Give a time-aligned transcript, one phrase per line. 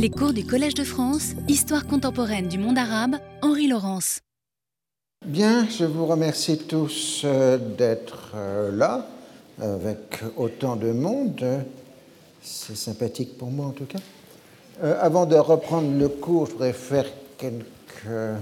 [0.00, 4.20] Les cours du Collège de France, Histoire contemporaine du monde arabe, Henri Laurence.
[5.26, 9.08] Bien, je vous remercie tous euh, d'être euh, là
[9.60, 11.44] avec autant de monde.
[12.40, 13.98] C'est sympathique pour moi en tout cas.
[14.84, 17.06] Euh, avant de reprendre le cours, je voudrais faire
[17.36, 18.38] quelques,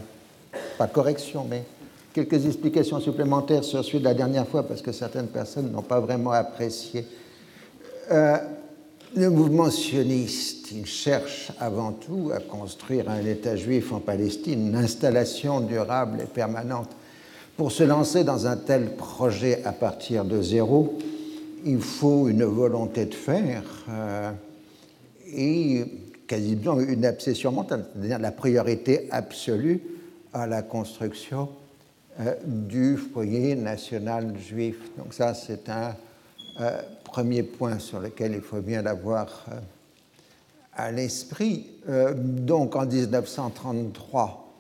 [0.77, 1.65] pas corrections, mais
[2.13, 6.01] quelques explications supplémentaires sur celui de la dernière fois parce que certaines personnes n'ont pas
[6.01, 7.07] vraiment apprécié.
[9.15, 14.77] Le mouvement sioniste, il cherche avant tout à construire un État juif en Palestine, une
[14.77, 16.91] installation durable et permanente.
[17.57, 20.99] Pour se lancer dans un tel projet à partir de zéro,
[21.65, 24.33] il faut une volonté de faire euh,
[25.35, 25.85] et
[26.27, 29.81] quasiment une obsession mentale, c'est-à-dire la priorité absolue
[30.35, 31.49] à la construction
[32.21, 34.77] euh, du foyer national juif.
[34.99, 35.95] Donc ça, c'est un
[36.61, 39.59] euh, premier point sur lequel il faut bien l'avoir euh,
[40.75, 41.67] à l'esprit.
[41.89, 44.53] Euh, donc en 1933,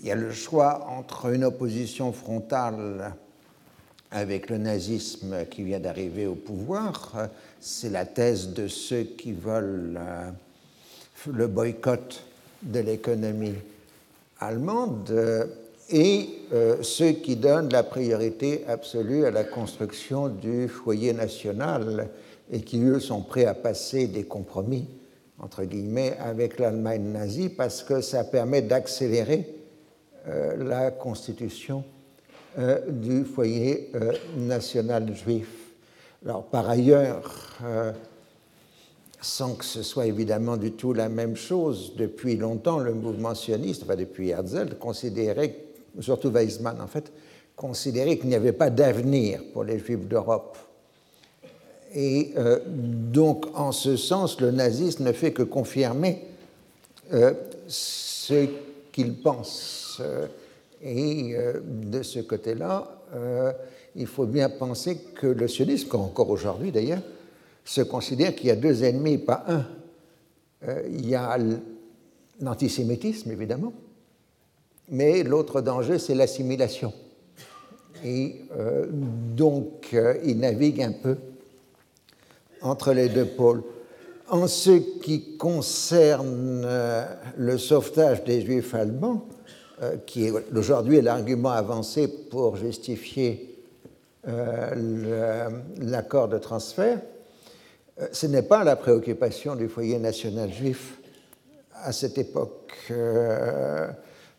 [0.00, 3.14] il y a le choix entre une opposition frontale
[4.10, 7.28] avec le nazisme qui vient d'arriver au pouvoir,
[7.60, 10.30] c'est la thèse de ceux qui veulent euh,
[11.32, 12.22] le boycott
[12.62, 13.56] de l'économie
[14.38, 15.48] allemande
[15.88, 22.08] et euh, ceux qui donnent la priorité absolue à la construction du foyer national
[22.50, 24.88] et qui, eux, sont prêts à passer des compromis,
[25.38, 29.54] entre guillemets, avec l'Allemagne nazie parce que ça permet d'accélérer
[30.28, 31.84] euh, la constitution
[32.58, 33.92] euh, du foyer
[34.36, 35.48] national juif.
[36.24, 37.60] Alors, par ailleurs,
[39.20, 43.84] sans que ce soit évidemment du tout la même chose, depuis longtemps, le mouvement sioniste,
[43.84, 45.65] enfin depuis Herzl, considérait
[46.00, 47.12] surtout Weizmann en fait,
[47.56, 50.58] considérait qu'il n'y avait pas d'avenir pour les Juifs d'Europe.
[51.94, 56.22] Et euh, donc, en ce sens, le nazisme ne fait que confirmer
[57.12, 57.32] euh,
[57.66, 58.46] ce
[58.92, 60.02] qu'il pense.
[60.82, 62.92] et euh, de ce côté-là,
[63.94, 67.00] il faut bien penser que le sionisme, encore aujourd'hui d'ailleurs,
[67.64, 69.64] se considère qu'il y a deux ennemis, pas un.
[70.90, 71.38] il y a
[72.40, 73.72] l'antisémitisme, évidemment,
[74.88, 76.92] mais l'autre danger, c'est l'assimilation.
[78.04, 81.16] Et euh, donc, euh, il navigue un peu
[82.60, 83.62] entre les deux pôles.
[84.28, 84.70] En ce
[85.00, 87.04] qui concerne euh,
[87.36, 89.26] le sauvetage des Juifs allemands,
[90.06, 93.62] qui est aujourd'hui l'argument avancé pour justifier
[95.82, 96.98] l'accord de transfert,
[98.10, 100.98] ce n'est pas la préoccupation du foyer national juif
[101.74, 102.72] à cette époque.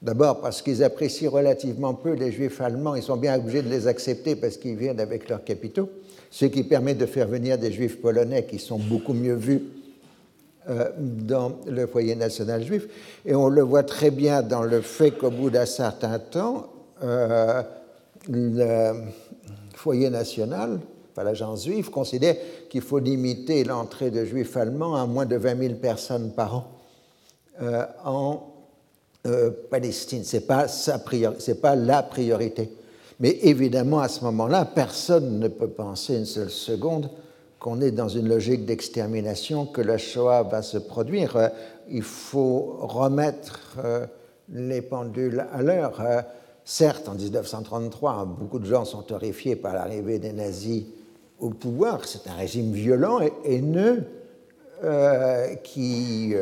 [0.02, 3.88] D'abord parce qu'ils apprécient relativement peu les juifs allemands, ils sont bien obligés de les
[3.88, 5.90] accepter parce qu'ils viennent avec leurs capitaux,
[6.30, 9.64] ce qui permet de faire venir des juifs polonais qui sont beaucoup mieux vus
[10.70, 12.88] euh, dans le foyer national juif.
[13.26, 16.68] Et on le voit très bien dans le fait qu'au bout d'un certain temps,
[17.04, 17.64] euh,
[18.30, 18.94] le
[19.74, 20.80] foyer national,
[21.12, 22.36] enfin l'agence juive, considère
[22.70, 26.72] qu'il faut limiter l'entrée de juifs allemands à moins de 20 000 personnes par an
[27.62, 27.84] euh,
[29.28, 30.24] euh, Palestine.
[30.24, 30.68] Ce n'est pas,
[31.62, 32.70] pas la priorité.
[33.20, 37.10] Mais évidemment, à ce moment-là, personne ne peut penser une seule seconde
[37.60, 41.36] qu'on est dans une logique d'extermination, que la Shoah va se produire.
[41.36, 41.50] Euh,
[41.90, 44.06] il faut remettre euh,
[44.50, 46.02] les pendules à l'heure.
[46.64, 50.86] Certes, en 1933, beaucoup de gens sont horrifiés par l'arrivée des nazis
[51.40, 52.06] au pouvoir.
[52.06, 54.06] C'est un régime violent et haineux
[55.64, 56.36] qui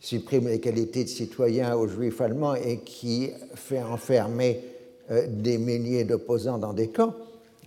[0.00, 4.64] supprime les qualités de citoyen aux juifs allemands et qui fait enfermer
[5.10, 7.14] euh, des milliers d'opposants dans des camps,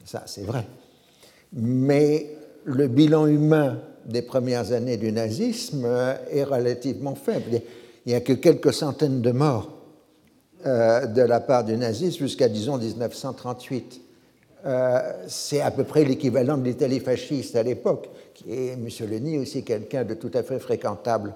[0.03, 0.65] ça c'est vrai.
[1.53, 2.31] Mais
[2.65, 7.61] le bilan humain des premières années du nazisme euh, est relativement faible.
[8.05, 9.71] Il n'y a que quelques centaines de morts
[10.65, 14.01] euh, de la part du nazisme jusqu'à, disons, 1938.
[15.27, 18.09] c'est à peu près l'équivalent de l'Italie fasciste à l'époque,
[18.49, 21.33] est Mussolini aussi quelqu'un de tout à fait fréquentable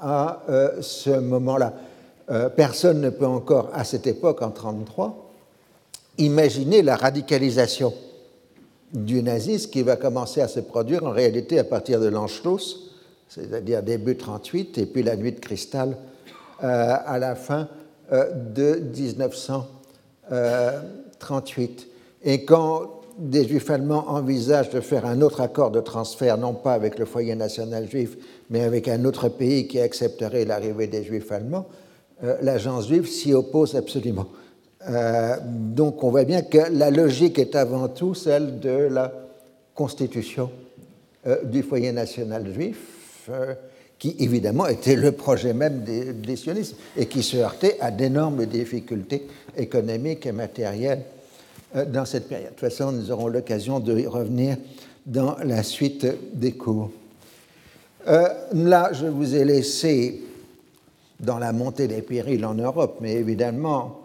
[0.00, 1.74] à euh, ce moment-là.
[2.30, 5.32] Euh, personne ne peut encore, à cette époque, en 1933,
[6.18, 7.92] imaginer la radicalisation
[8.92, 12.78] du nazisme qui va commencer à se produire en réalité à partir de l'Anschluss,
[13.28, 15.98] c'est-à-dire début 38, et puis la nuit de cristal
[16.58, 17.68] à la fin
[18.10, 21.88] de 1938.
[22.24, 26.72] Et quand des juifs allemands envisagent de faire un autre accord de transfert, non pas
[26.72, 28.16] avec le foyer national juif,
[28.50, 31.66] mais avec un autre pays qui accepterait l'arrivée des juifs allemands,
[32.24, 34.26] euh, l'agence juive s'y oppose absolument.
[34.88, 39.12] Euh, donc on voit bien que la logique est avant tout celle de la
[39.74, 40.50] constitution
[41.26, 43.30] euh, du foyer national juif.
[43.98, 49.28] qui évidemment était le projet même des, sionistes et qui se heurtait à d'énormes difficultés
[49.56, 51.02] économiques et matérielles
[51.74, 52.48] dans cette période.
[52.48, 54.56] De toute façon, nous aurons l'occasion de y revenir
[55.04, 56.90] dans la suite des cours.
[58.06, 60.22] Euh, là, je vous ai laissé
[61.18, 64.00] dans la montée des périls en Europe, mais évidemment,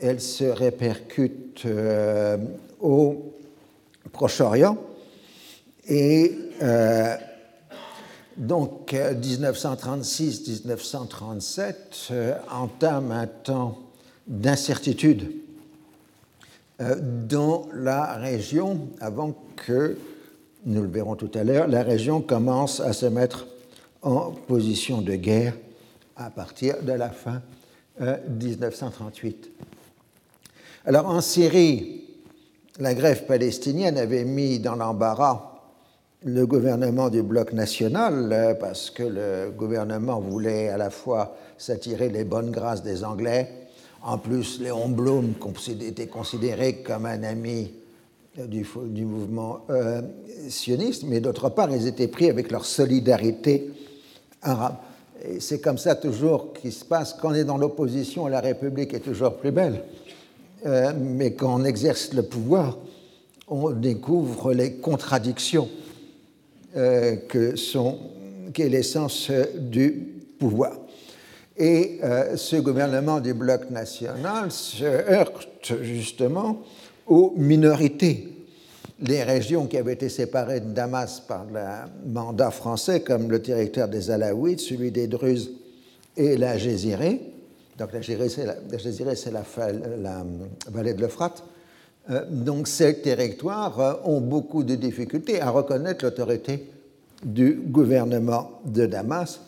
[0.00, 2.36] elle se répercute euh,
[2.80, 3.32] au
[4.12, 4.76] Proche-Orient.
[5.88, 7.16] Et euh,
[8.36, 11.74] donc, 1936-1937
[12.50, 13.78] entame un temps
[14.28, 15.32] d'incertitude
[16.78, 19.96] dans la région avant que
[20.64, 23.46] nous le verrons tout à l'heure, la région commence à se mettre
[24.02, 25.54] en position de guerre
[26.16, 27.42] à partir de la fin
[28.00, 29.50] 1938.
[29.50, 29.64] Euh,
[30.86, 32.04] Alors en Syrie,
[32.78, 35.48] la grève palestinienne avait mis dans l'embarras
[36.24, 42.08] le gouvernement du bloc national euh, parce que le gouvernement voulait à la fois s'attirer
[42.08, 43.48] les bonnes grâces des Anglais.
[44.02, 45.34] En plus, Léon Blum
[45.68, 47.72] était considéré comme un ami
[48.36, 50.00] du, mouvement euh,
[50.48, 53.70] sioniste, mais d'autre part, ils étaient pris avec leur solidarité
[54.40, 54.76] arabe.
[55.24, 57.14] Et c'est comme ça toujours qu'il se passe.
[57.14, 59.84] Quand on est dans l'opposition, la République est toujours plus belle.
[60.64, 62.78] Euh, mais quand on exerce le pouvoir,
[63.48, 65.68] on découvre les contradictions
[66.76, 67.98] euh, que sont,
[68.54, 69.90] qu'est l'essence du
[70.38, 70.72] pouvoir.
[71.58, 72.00] Et
[72.34, 76.62] ce gouvernement du bloc national se heurte justement
[77.12, 78.46] aux minorités.
[79.00, 83.88] Les régions qui avaient été séparées de Damas par le mandat français, comme le territoire
[83.88, 85.50] des Alaouites, celui des Druzes
[86.16, 87.20] et la Gézirée.
[87.78, 89.42] Donc la Gézirée, c'est la,
[90.00, 90.24] la,
[90.70, 91.42] vallée de l'Euphrate.
[92.08, 96.66] Euh, donc ces territoires euh, ont beaucoup de difficultés à reconnaître l'autorité
[97.22, 99.40] du gouvernement de Damas.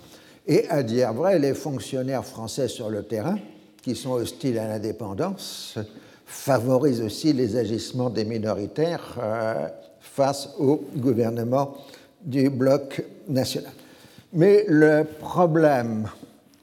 [0.47, 3.39] Et à dire vrai, les fonctionnaires français sur le terrain,
[3.83, 5.79] qui sont hostiles à l'indépendance,
[6.27, 9.69] favorise aussi les agissements des minoritaires euh,
[10.01, 11.75] face au gouvernement
[12.23, 13.73] du bloc national.
[14.33, 16.09] Mais le problème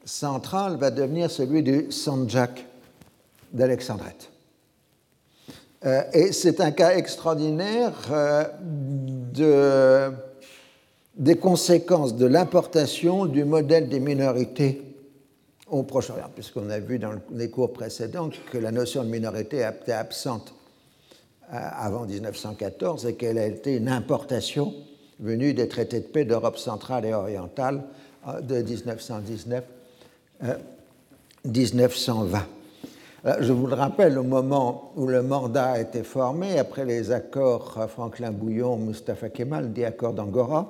[0.03, 2.65] central va devenir celui du Sanjak
[3.53, 4.29] d'Alexandrette.
[5.85, 10.13] Euh, et c'est un cas extraordinaire euh, de,
[11.15, 14.90] des conséquences de l'importation du modèle des minorités
[15.71, 19.93] au Proche-Orient, puisqu'on a vu dans les cours précédents que la notion de minorité était
[19.93, 20.53] absente
[21.51, 24.73] euh, avant 1914 et qu'elle a été une importation
[25.19, 27.83] venue des traités de paix d'Europe centrale et orientale
[28.27, 28.61] euh, de
[31.45, 32.41] 1919-1920.
[33.23, 37.11] Euh, je vous le rappelle, au moment où le mandat a été formé, après les
[37.11, 40.69] accords Franklin-Bouillon-Mustafa Kemal, des accords d'Angora,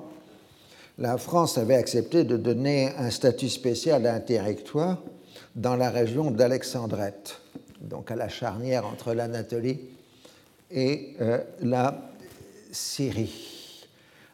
[0.98, 4.98] la France avait accepté de donner un statut spécial à un territoire
[5.56, 7.40] dans la région d'Alexandrette,
[7.80, 9.80] donc à la charnière entre l'Anatolie
[10.70, 12.10] et euh, la
[12.70, 13.86] Syrie.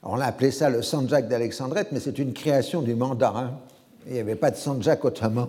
[0.03, 3.59] on a appelé ça le Sanjak d'Alexandrette, mais c'est une création du mandarin.
[4.07, 5.49] Il n'y avait pas de Sanjak ottoman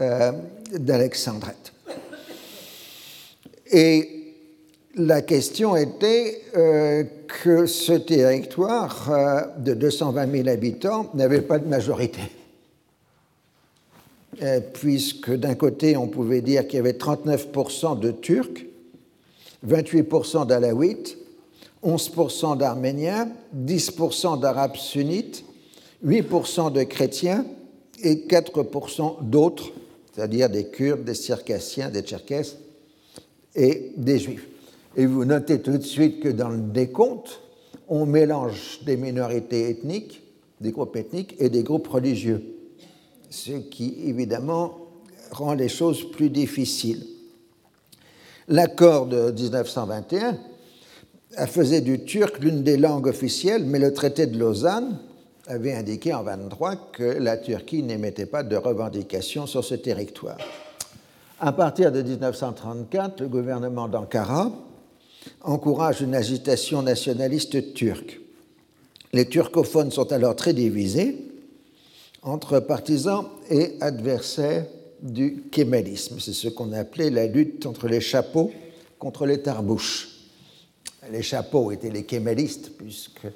[0.00, 0.32] euh,
[0.72, 1.72] d'Alexandrette.
[3.70, 4.15] Et
[4.96, 7.04] la question était euh,
[7.44, 12.22] que ce territoire euh, de 220 000 habitants n'avait pas de majorité.
[14.42, 18.66] Euh, puisque d'un côté, on pouvait dire qu'il y avait 39% de Turcs,
[19.66, 21.18] 28% d'Alaouites,
[21.84, 25.44] 11% d'Arméniens, 10% d'Arabes sunnites,
[26.04, 27.44] 8% de chrétiens
[28.02, 29.72] et 4% d'autres,
[30.14, 32.56] c'est-à-dire des Kurdes, des Circassiens, des Tcherkesses
[33.54, 34.46] et des Juifs.
[34.96, 37.42] Et vous notez tout de suite que dans le décompte,
[37.88, 40.22] on mélange des minorités ethniques,
[40.60, 42.42] des groupes ethniques et des groupes religieux,
[43.28, 44.78] ce qui évidemment
[45.30, 47.04] rend les choses plus difficiles.
[48.48, 50.38] L'accord de 1921
[51.46, 54.98] faisait du turc l'une des langues officielles, mais le traité de Lausanne
[55.46, 60.38] avait indiqué en 23 que la Turquie n'émettait pas de revendications sur ce territoire.
[61.38, 64.50] À partir de 1934, le gouvernement d'Ankara
[65.42, 68.20] encourage une agitation nationaliste turque.
[69.12, 71.16] Les turcophones sont alors très divisés
[72.22, 74.66] entre partisans et adversaires
[75.00, 76.18] du kémalisme.
[76.20, 78.50] C'est ce qu'on appelait la lutte entre les chapeaux
[78.98, 80.08] contre les tarbouches.
[81.12, 83.26] Les chapeaux étaient les kémalistes, puisque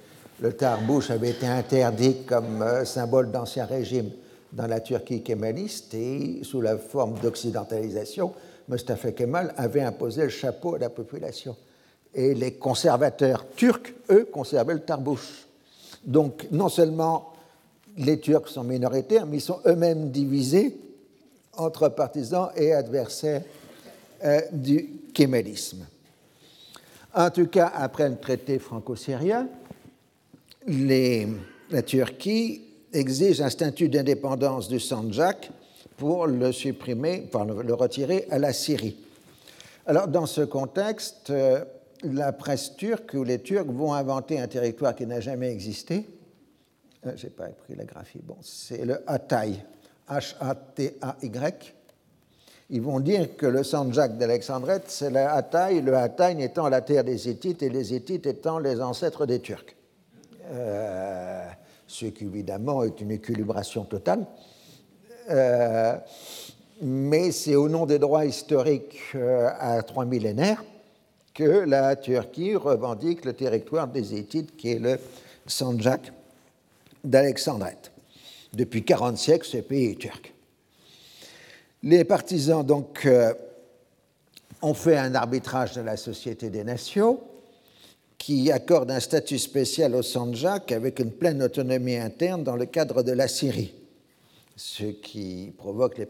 [0.40, 4.10] le tarbouche avait été interdit comme euh, symbole d'ancien régime
[4.52, 8.32] dans la Turquie kémaliste, et sous la forme d'occidentalisation,
[8.68, 11.56] Mustafa Kemal avait imposé le chapeau à la population
[12.14, 15.46] et les conservateurs turcs, eux, conservaient le tarbouche.
[16.04, 17.32] Donc, non seulement
[17.96, 20.76] les Turcs sont minoritaires, mais ils sont eux-mêmes divisés
[21.56, 23.42] entre partisans et adversaires
[24.24, 25.86] euh, du kémélisme.
[27.14, 29.48] En tout cas, après le traité franco-syrien,
[30.66, 32.62] la Turquie
[32.92, 35.50] exige un statut d'indépendance du Sanjak
[35.96, 38.96] pour le supprimer, pour le retirer à la Syrie.
[39.86, 41.64] Alors, dans ce contexte, euh,
[42.02, 46.08] la presse turque ou les Turcs vont inventer un territoire qui n'a jamais existé.
[47.06, 48.20] Euh, Je n'ai pas pris la graphie.
[48.22, 49.64] Bon, c'est le Hatay,
[50.08, 51.74] H-A-T-A-Y.
[52.72, 57.04] Ils vont dire que le Sanjak d'Alexandrette, c'est le Hatay, le Hatay étant la terre
[57.04, 59.74] des Hittites et les Hittites étant les ancêtres des Turcs.
[60.52, 61.48] Euh,
[61.86, 64.24] ce qui évidemment est une équilibration totale.
[65.28, 65.96] Euh,
[66.82, 70.62] mais c'est au nom des droits historiques euh, à trois millénaires
[71.34, 74.98] que la Turquie revendique le territoire des Hittites qui est le
[75.46, 76.12] Sanjak
[77.04, 77.92] d'Alexandrette.
[78.52, 80.34] Depuis 40 siècles, ce pays est turc.
[81.82, 83.32] Les partisans donc euh,
[84.60, 87.20] ont fait un arbitrage de la Société des Nations
[88.18, 93.02] qui accorde un statut spécial au Sanjak avec une pleine autonomie interne dans le cadre
[93.02, 93.72] de la Syrie,
[94.56, 96.06] ce qui provoque les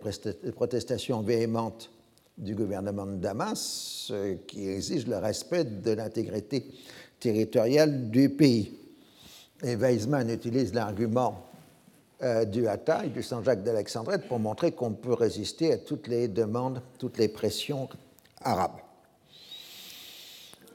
[0.52, 1.90] protestations véhémentes
[2.40, 4.12] du gouvernement de Damas,
[4.46, 6.64] qui exige le respect de l'intégrité
[7.20, 8.72] territoriale du pays.
[9.62, 11.46] Et Weizmann utilise l'argument
[12.22, 16.82] euh, du Hatay, du Saint-Jacques d'Alexandrette, pour montrer qu'on peut résister à toutes les demandes,
[16.98, 17.88] toutes les pressions
[18.42, 18.80] arabes.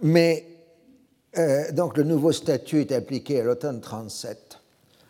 [0.02, 0.46] Mais
[1.38, 4.60] euh, donc le nouveau statut est appliqué à l'automne 37.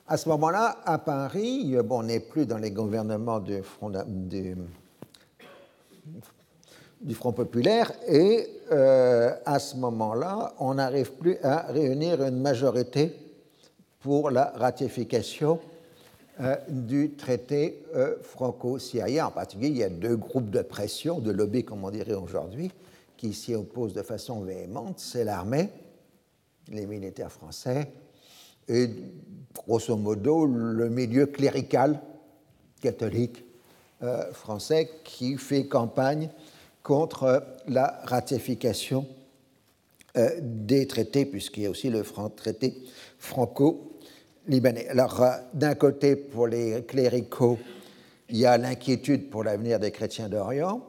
[0.08, 4.56] À ce moment-là, à Paris, bon, on n'est plus dans les gouvernements du Front, du,
[7.06, 13.14] du Front populaire et euh, à ce moment-là, on n'arrive plus à réunir une majorité
[14.00, 15.60] pour la ratification
[16.42, 19.28] euh, du traité euh, franco-syrien.
[19.28, 22.72] En particulier, il y a deux groupes de pression, de lobby, comme on dirait aujourd'hui,
[23.16, 25.00] qui s'y opposent de façon véhémente.
[25.00, 25.70] C'est l'armée,
[26.70, 27.92] les militaires français,
[28.68, 28.90] et
[29.68, 32.02] grosso modo le milieu clérical
[32.82, 33.46] catholique
[34.34, 36.30] français qui fait campagne
[36.86, 39.08] contre la ratification
[40.40, 42.04] des traités, puisqu'il y a aussi le
[42.38, 42.78] traité
[43.18, 43.98] franco
[44.48, 44.88] libanais.
[44.90, 47.58] Alors, euh, d'un côté, pour les cléricaux,
[48.30, 50.82] il y a l'inquiétude pour l'avenir des chrétiens d'Orient,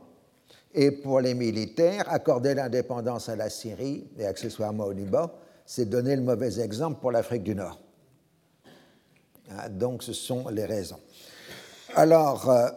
[0.75, 5.31] et pour les militaires, accorder l'indépendance à la Syrie et accessoirement au Liban,
[5.65, 7.81] c'est donner le mauvais exemple pour l'Afrique du Nord.
[9.51, 11.01] Ah, donc, ce sont les raisons.
[11.95, 12.69] Alors, euh,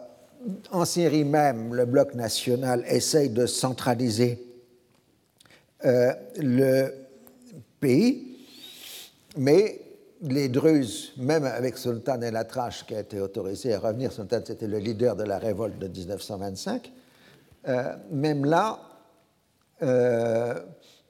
[0.70, 4.42] en Syrie même, le bloc national essaye de centraliser
[5.84, 6.92] euh, le
[7.80, 8.36] pays,
[9.36, 9.80] mais
[10.22, 14.66] les Druzes, même avec Sultan El Atrash qui a été autorisé à revenir, Sultan c'était
[14.66, 16.92] le leader de la révolte de 1925,
[17.68, 18.80] euh, même là,
[19.82, 20.54] euh,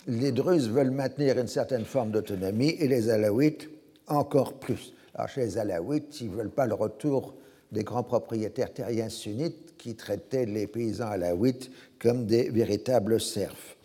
[0.07, 3.69] les Druzes veulent maintenir une certaine forme d'autonomie et les Alaouites
[4.07, 4.93] encore plus.
[5.15, 7.35] Alors chez les Alaouites, ils ne veulent pas le retour
[7.73, 13.77] des grands propriétaires terriens sunnites qui traitaient les paysans alaouites comme des véritables serfs.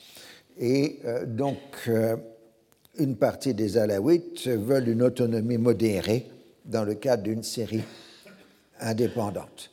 [0.58, 1.90] Et euh, donc,
[2.98, 6.28] une partie des Alaouites veulent une autonomie modérée
[6.64, 7.84] dans le cadre d'une série
[8.80, 9.72] indépendante.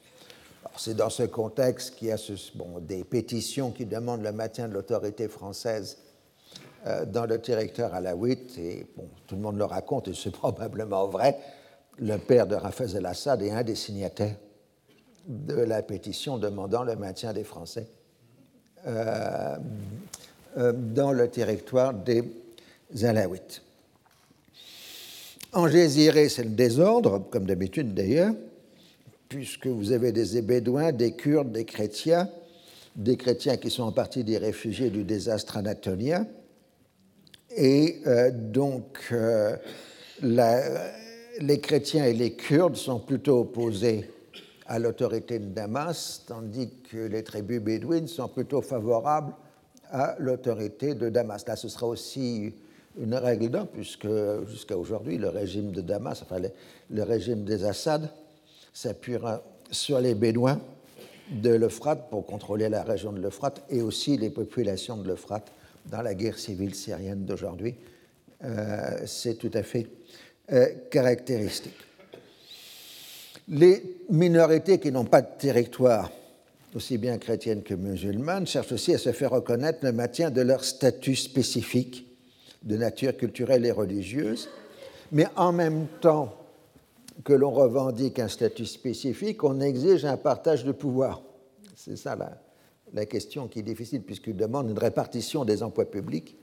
[0.77, 2.17] C'est dans ce contexte qu'il y a
[2.81, 5.99] des pétitions qui demandent le maintien de l'autorité française
[6.87, 11.07] euh, dans le territoire alaouite, et bon, tout le monde le raconte, et c'est probablement
[11.07, 11.39] vrai.
[11.99, 14.37] Le père de Raphaël el-Assad est un des signataires
[15.27, 17.87] de la pétition demandant le maintien des Français
[18.87, 19.57] euh,
[20.57, 22.25] euh, dans le territoire des
[23.03, 23.63] Alaouites.
[25.53, 28.35] En Géziré, c'est le désordre, comme d'habitude d'ailleurs,
[29.29, 32.29] puisque vous avez des Bédouins, des Kurdes, des chrétiens,
[32.97, 36.27] des chrétiens qui sont en partie des réfugiés du désastre anatolien.
[37.57, 39.57] Et euh, donc, euh,
[41.41, 44.11] les chrétiens et les Kurdes sont plutôt opposés
[44.67, 49.35] à l'autorité de Damas, tandis que les tribus bédouines sont plutôt favorables
[49.91, 51.45] à l'autorité de Damas.
[51.47, 52.53] Là, ce sera aussi
[52.99, 54.09] une règle d'or, puisque
[54.49, 56.41] jusqu'à aujourd'hui, le régime de Damas, enfin
[56.91, 58.09] le, régime des Assad,
[58.73, 60.61] s'appuiera sur les Bédouins
[61.31, 65.51] de l'Euphrate pour contrôler la région de l'Euphrate et aussi les populations de l'Euphrate
[65.87, 67.75] dans la guerre civile syrienne d'aujourd'hui.
[68.45, 69.89] Euh, c'est tout à fait
[70.53, 71.77] euh, caractéristique.
[73.49, 76.11] Les minorités qui n'ont pas de territoire,
[76.75, 80.65] aussi bien chrétiennes que musulmanes, cherchent aussi à se faire reconnaître le maintien de leur
[80.65, 82.07] statut spécifique
[82.63, 84.49] de nature culturelle et religieuse,
[85.11, 86.37] mais en même temps,
[87.25, 91.23] que l'on revendique un statut spécifique, on exige un partage de pouvoir.
[91.77, 92.17] C'est ça
[92.93, 96.37] la, question qui est difficile, puisqu'il demande une répartition des emplois publics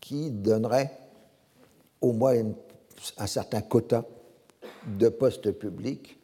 [0.00, 0.92] qui donnerait
[2.00, 2.42] au moins
[3.18, 4.04] un certain quota
[4.86, 6.18] de postes publics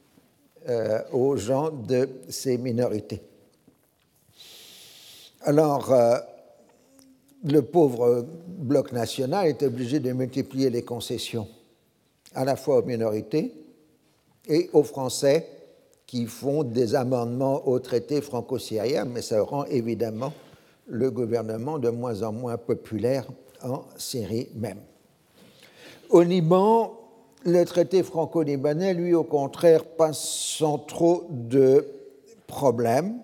[0.69, 3.23] euh, aux gens de ces minorités.
[5.43, 6.19] Alors, euh,
[7.45, 11.49] le pauvre bloc national est obligé de multiplier les concessions
[12.35, 13.53] à la fois aux minorités
[14.49, 15.49] et aux Français
[16.07, 20.33] qui font des amendements au traité franco-syrien, mais ça rend évidemment
[20.89, 23.27] le gouvernement de moins en moins populaire
[23.62, 24.81] en Syrie même.
[26.11, 26.99] Au Liban,
[27.45, 31.87] le traité franco-libanais, lui, au contraire, passe sans trop de
[32.49, 33.21] problèmes.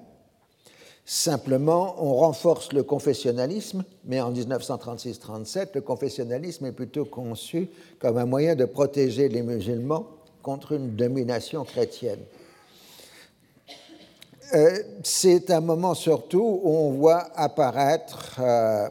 [1.04, 8.26] Simplement, on renforce le confessionnalisme, mais en 1936-37, le confessionnalisme est plutôt conçu comme un
[8.26, 10.06] moyen de protéger les musulmans
[10.42, 12.20] contre une domination chrétienne.
[14.54, 18.88] Euh, c'est un moment surtout où on voit apparaître euh,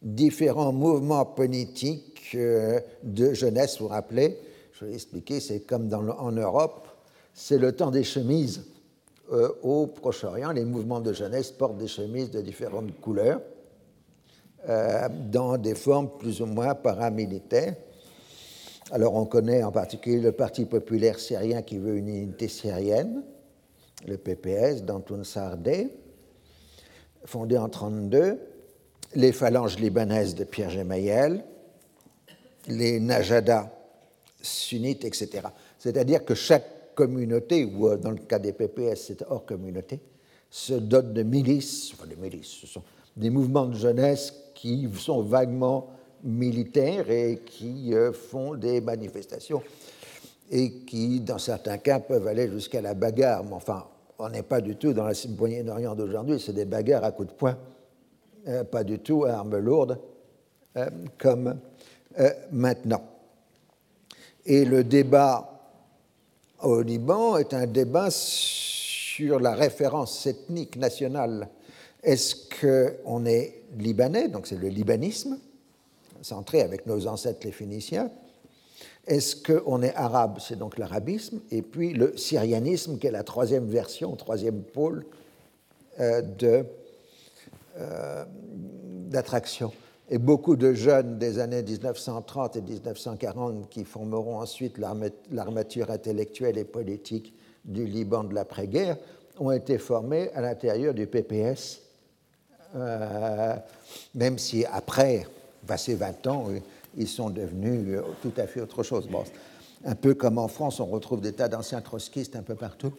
[0.00, 4.38] différents mouvements politiques de jeunesse, vous vous rappelez,
[4.72, 6.88] je vais expliquer, c'est comme en Europe,
[7.32, 8.64] c'est le temps des chemises
[9.32, 13.40] euh, au Proche-Orient, les mouvements de jeunesse portent des chemises de différentes couleurs,
[14.68, 17.74] euh, dans des formes plus ou moins paramilitaires.
[18.90, 23.22] Alors on connaît en particulier le Parti populaire syrien qui veut une unité syrienne,
[24.06, 25.88] le PPS d'Antoun Sardé,
[27.24, 28.38] fondé en 1932,
[29.14, 31.44] les phalanges libanaises de Pierre Gemayel,
[32.68, 33.70] les Najada
[34.40, 35.48] sunnites, etc.
[35.78, 40.00] C'est-à-dire que chaque communauté, ou euh, dans le cas des PPS, c'est hors communauté,
[40.50, 42.82] se dotent de milices, enfin des milices, ce sont
[43.16, 45.90] des mouvements de jeunesse qui sont vaguement
[46.22, 49.62] militaires et qui euh, font des manifestations
[50.50, 53.44] et qui, dans certains cas, peuvent aller jusqu'à la bagarre.
[53.44, 53.84] Mais enfin,
[54.18, 57.34] on n'est pas du tout dans la Moyen-Orient d'aujourd'hui, c'est des bagarres à coups de
[57.34, 57.56] poing,
[58.46, 59.98] euh, pas du tout à armes lourdes,
[61.18, 61.56] comme
[62.52, 63.02] maintenant.
[64.46, 65.54] Et le débat
[66.62, 71.48] au Liban est un débat sur la référence ethnique nationale.
[72.02, 75.38] Est-ce qu'on est libanais, donc c'est le libanisme,
[76.22, 78.10] centré avec nos ancêtres les Phéniciens?
[79.06, 81.40] Est-ce qu'on est arabe, c'est donc l'arabisme?
[81.50, 85.04] Et puis le syrianisme, qui est la troisième version, troisième pôle
[86.00, 86.22] euh,
[87.76, 88.24] euh,
[89.10, 89.72] d'attraction
[90.10, 96.64] et beaucoup de jeunes des années 1930 et 1940 qui formeront ensuite l'armature intellectuelle et
[96.64, 98.96] politique du Liban de l'après-guerre
[99.38, 101.80] ont été formés à l'intérieur du PPS,
[102.76, 103.56] euh,
[104.14, 105.26] même si après,
[105.66, 106.48] passé 20 ans,
[106.96, 109.08] ils sont devenus tout à fait autre chose.
[109.84, 112.92] Un peu comme en France, on retrouve des tas d'anciens trotskistes un peu partout.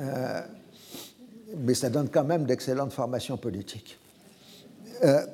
[0.00, 0.40] Euh,
[1.56, 3.98] mais ça donne quand même d'excellentes formations politiques.
[5.04, 5.26] Euh,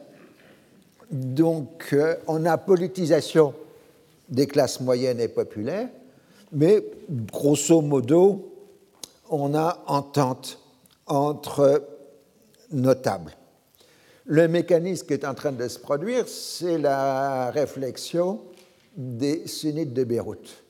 [1.11, 3.55] donc, euh, on a politisation
[4.29, 5.89] des classes moyennes et populaires,
[6.53, 8.53] mais grosso modo,
[9.29, 10.59] on a entente
[11.07, 11.83] entre
[12.71, 13.33] notables.
[14.25, 18.41] Le mécanisme qui est en train de se produire, c'est la réflexion
[18.97, 20.63] des sunnites de Beyrouth.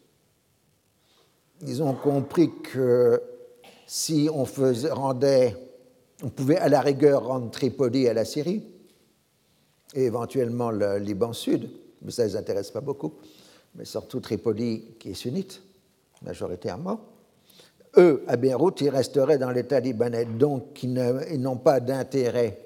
[1.66, 3.22] Ils ont compris que
[3.86, 8.62] si on faisait, on pouvait à la rigueur rendre Tripoli à la Syrie,
[9.94, 11.70] et éventuellement le Liban Sud,
[12.02, 13.14] mais ça ne les intéresse pas beaucoup,
[13.74, 15.62] mais surtout Tripoli qui est sunnite,
[16.22, 17.00] majoritairement.
[17.98, 22.58] Eux, à Beyrouth, ils resteraient dans l'État libanais, donc ils n'ont pas d'intérêt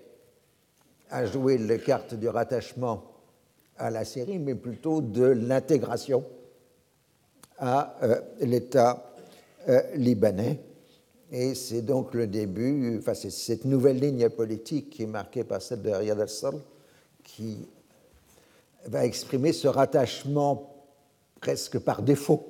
[1.10, 3.04] à jouer les cartes du rattachement
[3.78, 6.24] à la Syrie, mais plutôt de l'intégration
[7.58, 9.12] à euh, l'État
[9.68, 10.60] euh, libanais.
[11.32, 15.60] Et c'est donc le début, enfin, c'est cette nouvelle ligne politique qui est marquée par
[15.60, 16.54] celle de Riyad al-Sal,
[17.26, 17.58] qui
[18.86, 20.72] va exprimer ce rattachement
[21.40, 22.46] presque par défaut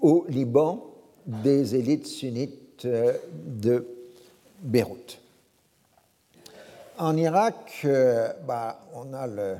[0.00, 0.86] au Liban
[1.26, 3.84] des élites sunnites euh, de
[4.60, 5.18] Beyrouth.
[6.98, 9.56] En Irak, euh, bah, on a le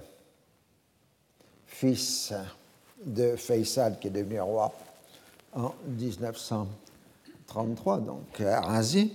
[1.67, 2.33] fils
[3.05, 4.73] de Faisal qui est devenu roi
[5.55, 9.13] en 1933, donc Razi.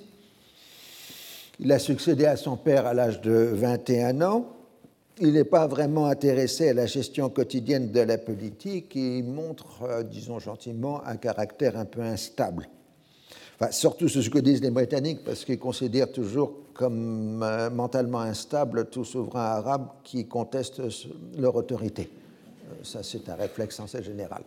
[1.59, 4.45] Il a succédé à son père à l'âge de 21 ans
[5.21, 10.03] il n'est pas vraiment intéressé à la gestion quotidienne de la politique et montre, euh,
[10.03, 12.67] disons gentiment, un caractère un peu instable.
[13.59, 18.89] Enfin, surtout ce que disent les Britanniques, parce qu'ils considèrent toujours comme euh, mentalement instable
[18.89, 20.81] tout souverain arabe qui conteste
[21.37, 22.09] leur autorité.
[22.09, 24.41] Euh, ça, c'est un réflexe assez général.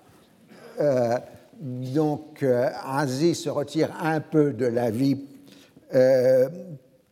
[1.61, 2.45] donc,
[2.85, 5.19] Aziz se retire un peu de la vie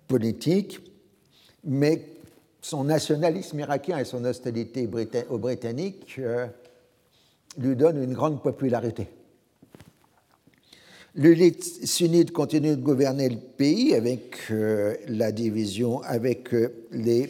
[0.08, 0.80] politique,
[1.62, 2.11] mais
[2.62, 4.88] son nationalisme irakien et son hostilité
[5.28, 6.18] aux Britanniques
[7.58, 9.08] lui donnent une grande popularité.
[11.14, 17.28] L'élite sunnite continue de gouverner le pays avec euh, la division avec euh, les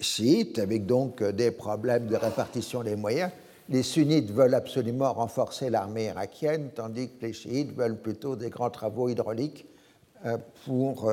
[0.00, 3.30] chiites, avec donc euh, des problèmes de répartition des moyens.
[3.68, 8.70] Les sunnites veulent absolument renforcer l'armée irakienne, tandis que les chiites veulent plutôt des grands
[8.70, 9.66] travaux hydrauliques
[10.64, 11.12] pour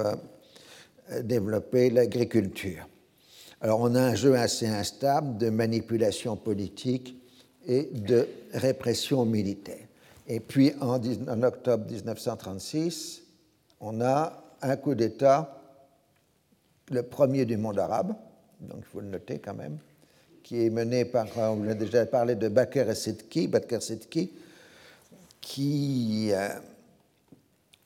[1.22, 2.88] développer l'agriculture.
[3.62, 7.16] Alors on a un jeu assez instable de manipulation politique
[7.66, 9.88] et de répression militaire.
[10.28, 11.02] Et puis en,
[11.44, 13.24] octobre 1936,
[13.80, 15.62] on a un coup d'État,
[16.92, 18.16] le premier du monde arabe,
[18.62, 19.78] donc il faut le noter quand même,
[20.44, 23.80] qui est mené par, on a déjà parlé de Bakr Sidki, Bakr
[25.42, 26.50] qui euh,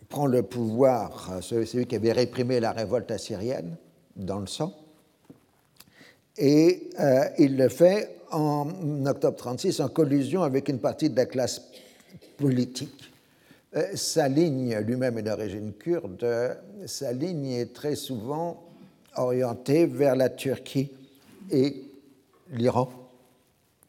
[0.07, 3.75] prend le pouvoir, euh, celui qui avait réprimé la révolte assyrienne
[4.15, 4.73] dans le sang,
[6.39, 8.69] et euh, il le fait en
[9.05, 11.61] octobre 1936 en collusion avec une partie de la classe
[12.37, 13.11] politique.
[13.75, 16.25] Euh, sa ligne, lui-même est d'origine kurde,
[16.85, 18.63] sa ligne est très souvent
[19.17, 20.89] orientée vers la Turquie
[21.51, 21.83] et
[22.51, 22.89] l'Iran,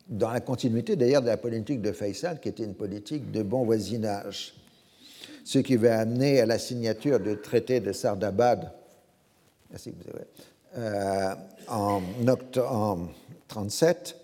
[0.08, 3.64] dans la continuité d'ailleurs de la politique de Faisal, qui était une politique de bon
[3.64, 4.54] voisinage.
[5.44, 8.72] Ce qui va amener à la signature du traité de Sardabad
[10.76, 11.34] euh,
[11.68, 14.16] en, 1937,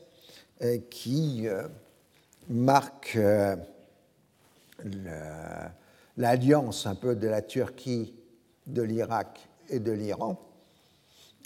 [0.62, 1.46] euh, qui
[2.48, 3.18] marque
[6.16, 8.14] l'alliance un peu de la Turquie,
[8.66, 10.40] de l'Irak et de l'Iran,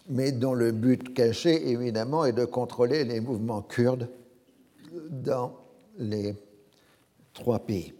[0.09, 4.09] mais dont le but caché, évidemment, est de contrôler les mouvements kurdes
[5.11, 5.57] dans
[5.99, 6.35] les
[7.33, 7.93] trois pays.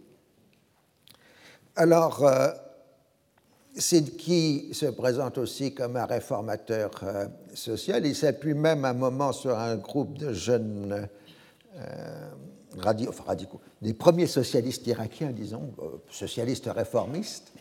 [1.75, 2.49] Alors, euh,
[3.75, 8.05] Sidki se présente aussi comme un réformateur euh, social.
[8.05, 11.07] Il s'appuie même un moment sur un groupe de jeunes
[11.77, 12.29] euh,
[12.77, 17.53] radicaux, des premiers socialistes irakiens, disons, euh, socialistes réformistes,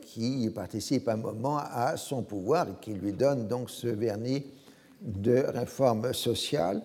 [0.00, 4.44] qui participent un moment à son pouvoir et qui lui donnent donc ce vernis
[5.00, 6.82] de réforme sociale,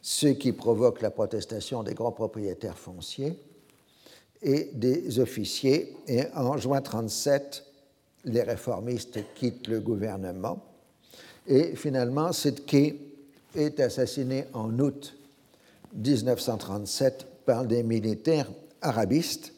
[0.00, 3.38] ce qui provoque la protestation des grands propriétaires fonciers
[4.42, 5.96] et des officiers.
[6.06, 7.64] Et en juin 1937,
[8.24, 10.62] les réformistes quittent le gouvernement.
[11.46, 12.94] Et finalement, Sidki
[13.54, 15.14] est assassiné en août
[15.94, 18.50] 1937 par des militaires
[18.80, 19.52] arabistes.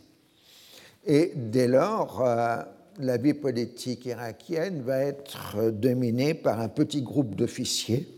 [1.07, 2.57] Et dès lors, euh,
[2.99, 8.09] la vie politique irakienne va être dominée par un petit groupe d'officiers,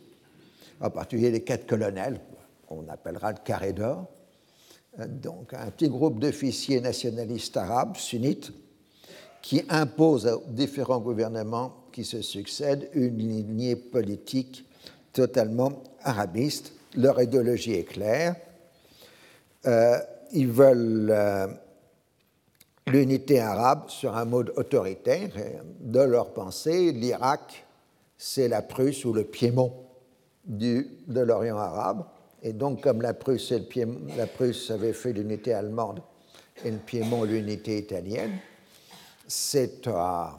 [0.80, 2.20] en particulier les quatre colonels,
[2.68, 4.06] qu'on appellera le carré d'or.
[4.98, 8.52] Donc un petit groupe d'officiers nationalistes arabes, sunnites,
[9.42, 14.64] qui imposent aux différents gouvernements qui se succèdent une lignée politique
[15.12, 18.36] totalement arabiste leur idéologie est claire.
[19.66, 19.98] Euh,
[20.32, 21.46] ils veulent euh,
[22.86, 25.30] l'unité arabe sur un mode autoritaire.
[25.80, 27.66] De leur pensée, l'Irak,
[28.16, 29.72] c'est la Prusse ou le Piémont
[30.44, 32.04] de l'Orient arabe.
[32.46, 33.50] Et donc, comme la Prusse,
[34.70, 36.00] avait fait l'unité allemande
[36.64, 38.38] et le Piémont l'unité italienne,
[39.26, 40.38] c'est à,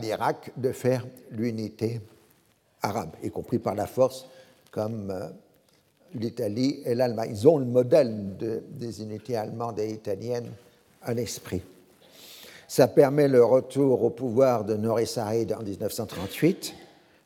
[0.00, 2.00] l'Irak de faire l'unité
[2.80, 4.26] arabe, y compris par la force,
[4.70, 5.26] comme euh,
[6.14, 7.30] l'Italie et l'Allemagne.
[7.32, 8.36] Ils ont le modèle
[8.70, 10.52] des unités allemandes et italiennes
[11.02, 11.62] à l'esprit.
[12.68, 16.72] Ça permet le retour au pouvoir de Noré Saïd en 1938,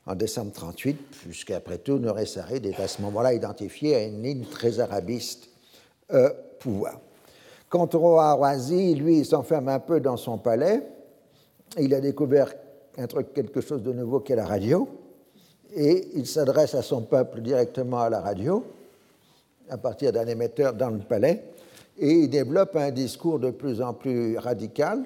[0.06, 4.44] en décembre 1938, puisqu'après tout, Noré Saïd est à ce moment-là identifié à une ligne
[4.44, 5.48] très arabiste
[6.12, 7.00] euh, pouvoir.
[7.68, 10.82] Quant au Hawazi, lui, il s'enferme un peu dans son palais.
[11.78, 12.54] Il a découvert
[12.98, 14.88] un truc, quelque chose de nouveau qu'est la radio
[15.74, 18.64] et il s'adresse à son peuple directement à la radio,
[19.68, 21.44] à partir d'un émetteur dans le palais,
[21.98, 25.04] et il développe un discours de plus en plus radical,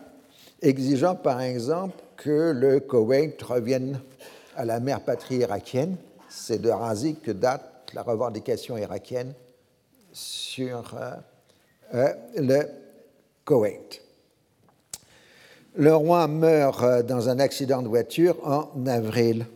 [0.60, 4.00] exigeant par exemple que le Koweït revienne
[4.58, 5.96] à la mère patrie irakienne.
[6.28, 9.32] C'est de Razi que date la revendication irakienne
[10.12, 11.12] sur euh,
[11.94, 12.62] euh, le
[13.44, 14.02] Koweït.
[15.76, 19.46] Le roi meurt euh, dans un accident de voiture en avril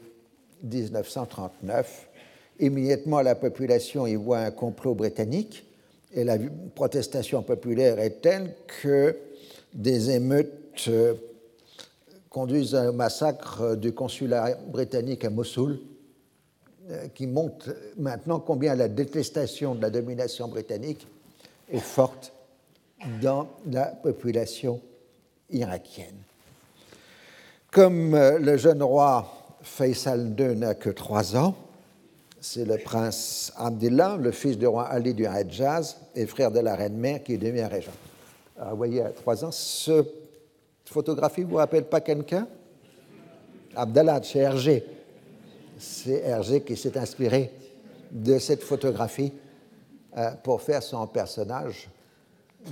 [0.63, 2.09] 1939.
[2.61, 5.67] Immédiatement, la population y voit un complot britannique
[6.15, 6.37] et la
[6.77, 9.17] protestation populaire est telle que
[9.75, 10.89] des émeutes
[12.33, 15.79] conduisent au massacre du consulat britannique à Mossoul,
[16.91, 21.07] euh, qui montre maintenant combien la détestation de la domination britannique
[21.71, 22.33] et forte
[23.21, 24.81] dans la population
[25.51, 26.17] irakienne.
[27.71, 31.55] Comme euh, le jeune roi Faisal II n'a que trois ans,
[32.41, 36.77] c'est le prince Abdullah, le fils du roi Ali du Hajjaz et frère de la
[36.77, 37.91] reine mère qui devient régent.
[38.59, 40.03] Alors, vous voyez, à trois ans, ce
[40.93, 42.47] photographie vous rappelle pas quelqu'un?
[43.75, 44.85] Abdallah, c'est Hergé.
[45.79, 47.51] C'est Hergé qui s'est inspiré
[48.11, 49.33] de cette photographie
[50.17, 51.89] euh, pour faire son personnage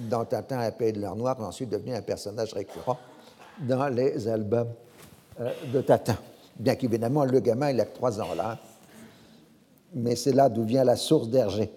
[0.08, 2.98] dans Tintin et Pays de l'Or Noir, ensuite devenu un personnage récurrent
[3.58, 4.68] dans les albums
[5.40, 6.18] euh, de Tintin.
[6.56, 8.58] Bien qu'évidemment, le gamin, il a trois ans là,
[9.94, 11.70] mais c'est là d'où vient la source d'Hergé.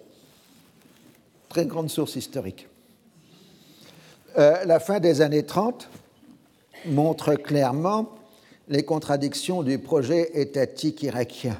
[1.47, 2.67] Très grande source historique.
[4.37, 5.87] Euh, la fin des années 30
[6.85, 8.09] montre clairement
[8.69, 11.59] les contradictions du projet étatique irakien.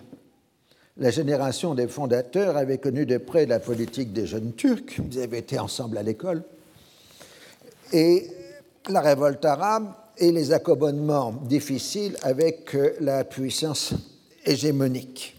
[0.97, 5.39] La génération des fondateurs avait connu de près la politique des jeunes Turcs, ils avaient
[5.39, 6.43] été ensemble à l'école,
[7.91, 8.27] et
[8.89, 13.93] la révolte arabe et les accommodements difficiles avec la puissance
[14.45, 15.35] hégémonique.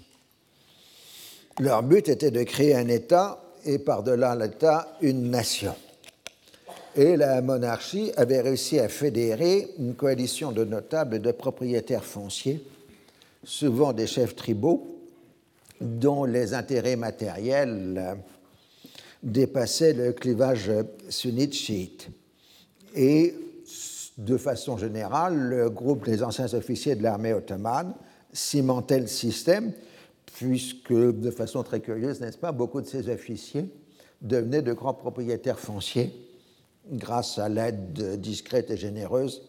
[1.61, 5.75] Leur but était de créer un État et par-delà l'État, une nation
[6.97, 12.65] et la monarchie avait réussi à fédérer une coalition de notables et de propriétaires fonciers,
[13.43, 15.01] souvent des chefs tribaux,
[15.81, 18.17] dont les intérêts matériels
[19.23, 20.71] dépassaient le clivage
[21.09, 22.09] sunnite-chiite.
[22.95, 23.35] Et
[24.17, 27.95] de façon générale, le groupe des anciens officiers de l'armée ottomane
[28.33, 29.73] cimentait le système,
[30.37, 33.67] puisque, de façon très curieuse, n'est-ce pas, beaucoup de ces officiers
[34.23, 36.13] devenaient de grands propriétaires fonciers
[36.91, 39.43] grâce à l'aide discrète et généreuse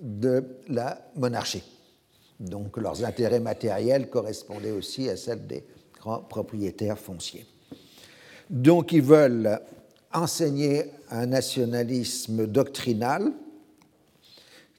[0.00, 1.62] de la monarchie.
[2.40, 5.64] Donc leurs intérêts matériels correspondaient aussi à celles des
[5.98, 7.46] grands propriétaires fonciers.
[8.48, 9.60] Donc ils veulent
[10.12, 13.32] enseigner un nationalisme doctrinal,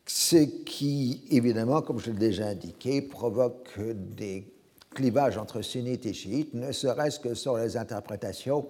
[0.06, 3.80] ce qui, évidemment, comme je l'ai déjà indiqué, provoque
[4.16, 4.52] des
[4.96, 8.68] clivages entre sunnites et chiites, ne serait-ce que sur les interprétations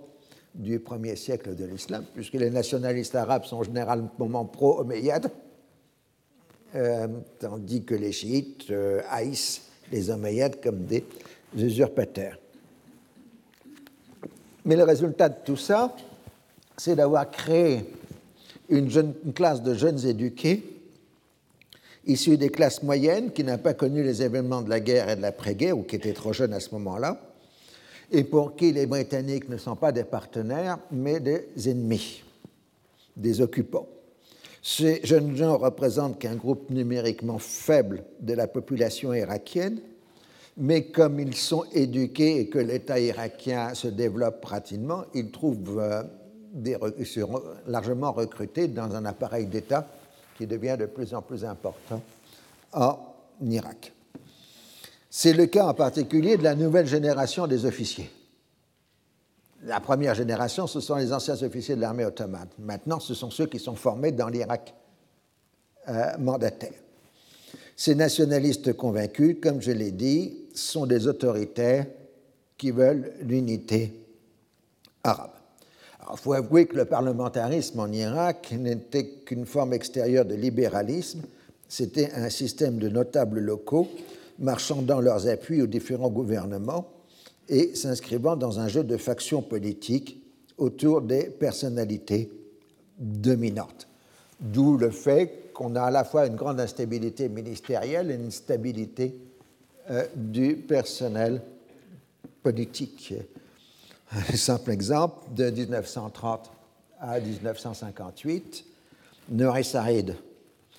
[0.55, 5.31] du premier siècle de l'islam, puisque les nationalistes arabes sont généralement pro-omeyyades,
[6.75, 7.07] euh,
[7.39, 11.05] tandis que les chiites euh, haïssent les omeyyades comme des
[11.57, 12.37] usurpateurs.
[14.65, 15.95] Mais le résultat de tout ça,
[16.77, 17.85] c'est d'avoir créé
[18.69, 20.63] une, jeune, une, classe de jeunes éduqués
[22.05, 25.21] issus des classes moyennes qui n'ont pas connu les événements de la guerre et de
[25.21, 27.19] l'après-guerre ou qui étaient trop jeunes à ce moment-là,
[28.11, 32.23] et pour qui les Britanniques ne sont pas des partenaires, mais des ennemis,
[33.15, 33.87] des occupants.
[34.61, 39.79] Ces jeunes gens représentent qu'un groupe numériquement faible de la population irakienne,
[40.57, 46.03] mais comme ils sont éduqués et que l'État irakien se développe rapidement, ils trouvent euh,
[47.67, 49.87] largement recrutés dans un appareil d'État
[50.37, 52.01] qui devient de plus en plus important
[52.73, 52.97] en
[53.41, 53.93] Irak.
[55.09, 58.09] C'est le cas en particulier de la nouvelle génération des officiers.
[59.63, 62.47] La première génération, ce sont les anciens officiers de l'armée ottomane.
[62.59, 64.73] Maintenant, ce sont ceux qui sont formés dans l'Irak
[65.89, 66.73] euh, mandataire.
[67.75, 71.87] Ces nationalistes convaincus, comme je l'ai dit, sont des autoritaires
[72.57, 73.93] qui veulent l'unité
[75.03, 75.31] arabe.
[76.11, 81.21] Il faut avouer que le parlementarisme en Irak n'était qu'une forme extérieure de libéralisme,
[81.67, 83.87] c'était un système de notables locaux
[84.39, 86.87] marchant dans leurs appuis aux différents gouvernements
[87.47, 90.21] et s'inscrivant dans un jeu de factions politiques
[90.57, 92.31] autour des personnalités
[92.97, 93.87] dominantes.
[94.39, 99.15] D'où le fait qu'on a à la fois une grande instabilité ministérielle et une stabilité
[99.89, 101.41] euh, du personnel
[102.41, 103.13] politique.
[104.11, 106.51] Un simple exemple, de 1930
[107.01, 108.65] à 1958,
[109.29, 110.15] Nouri Saïd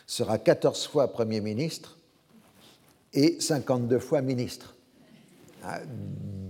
[0.07, 1.97] sera 14 fois Premier ministre
[3.13, 4.75] et 52 fois ministre.
[5.63, 5.81] Ah,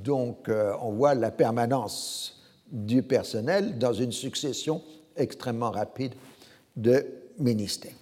[0.04, 4.82] donc euh, on voit la permanence du personnel dans une succession
[5.16, 6.12] extrêmement rapide
[6.76, 7.04] de
[7.38, 7.92] ministères.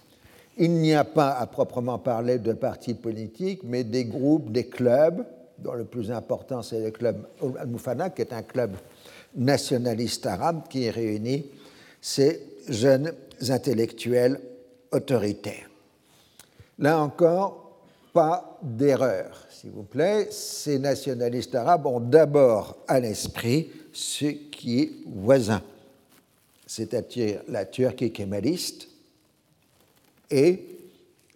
[0.57, 5.25] Il n'y a pas à proprement parler de partis politiques, mais des groupes, des clubs,
[5.57, 7.27] dont le plus important c'est le club
[7.59, 8.75] Al-Mufana, qui est un club
[9.35, 11.45] nationaliste arabe qui réunit
[12.01, 13.13] ces jeunes
[13.47, 14.39] intellectuels
[14.91, 15.69] autoritaires.
[16.77, 17.68] Là encore,
[18.19, 20.27] pas d'erreur, s'il vous plaît.
[20.29, 25.61] Ces nationalistes arabes ont d'abord à l'esprit ce qui est voisin,
[26.67, 28.89] c'est-à-dire la Turquie kémaliste
[30.29, 30.65] et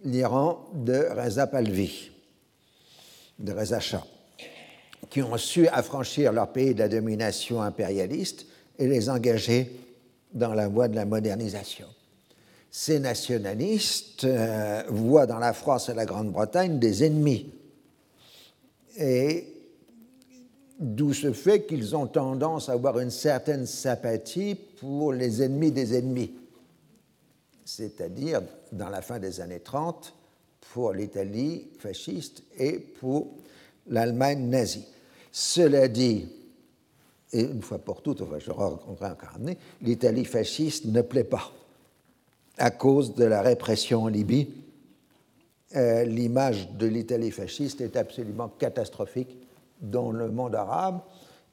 [0.04, 2.10] l'Iran de Reza Palvi,
[3.38, 4.04] de Reza Shah,
[5.08, 8.44] qui ont su affranchir leur pays de la domination impérialiste
[8.78, 9.74] et les engager
[10.34, 11.88] dans la voie de la modernisation.
[12.76, 17.52] Ces nationalistes euh, voient dans la France et la Grande-Bretagne des ennemis.
[18.98, 19.46] Et
[20.80, 25.96] d'où ce fait qu'ils ont tendance à avoir une certaine sympathie pour les ennemis des
[25.96, 26.34] ennemis,
[27.64, 30.12] c'est-à-dire dans la fin des années 30
[30.72, 33.36] pour l'Italie fasciste et pour
[33.86, 34.88] l'Allemagne nazie.
[35.30, 36.26] Cela dit,
[37.32, 41.52] et une fois pour toutes, enfin, je ramener, l'Italie fasciste ne plaît pas
[42.58, 44.48] à cause de la répression en Libye.
[45.76, 49.36] Euh, l'image de l'Italie fasciste est absolument catastrophique
[49.80, 51.00] dans le monde arabe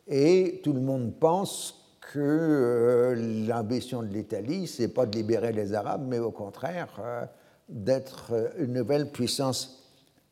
[0.07, 5.73] et tout le monde pense que euh, l'ambition de l'Italie, c'est pas de libérer les
[5.73, 7.25] Arabes, mais au contraire euh,
[7.67, 9.87] d'être une nouvelle puissance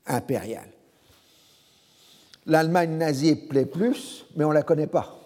[0.05, 0.69] impériale.
[2.45, 5.18] L'Allemagne nazie plaît plus, mais on ne la connaît pas.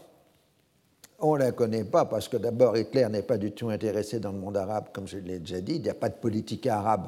[1.26, 4.34] On ne la connaît pas parce que d'abord Hitler n'est pas du tout intéressé dans
[4.34, 7.08] le monde arabe, comme je l'ai déjà dit, il n'y a pas de politique arabe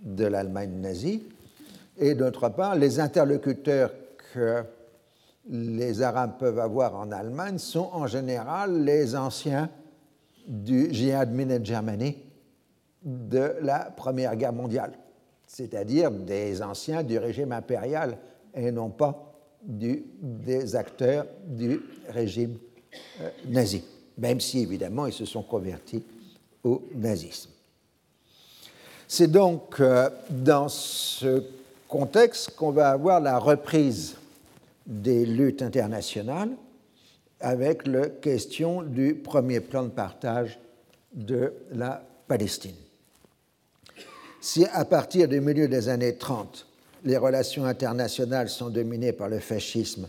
[0.00, 1.24] de l'Allemagne nazie.
[1.96, 3.90] Et d'autre part, les interlocuteurs
[4.32, 4.62] que
[5.50, 9.68] les Arabes peuvent avoir en Allemagne sont en général les anciens
[10.46, 12.16] du Jihad Minute Germany
[13.02, 14.92] de la Première Guerre mondiale,
[15.48, 18.18] c'est-à-dire des anciens du régime impérial
[18.54, 22.56] et non pas des acteurs du régime
[23.20, 23.82] euh, nazi,
[24.16, 26.02] même si évidemment ils se sont convertis
[26.64, 27.50] au nazisme.
[29.06, 31.42] C'est donc euh, dans ce
[31.88, 34.16] contexte qu'on va avoir la reprise
[34.86, 36.50] des luttes internationales
[37.40, 40.58] avec la question du premier plan de partage
[41.12, 42.74] de la Palestine.
[44.40, 46.66] Si à partir du milieu des années 30,
[47.04, 50.08] les relations internationales sont dominées par le fascisme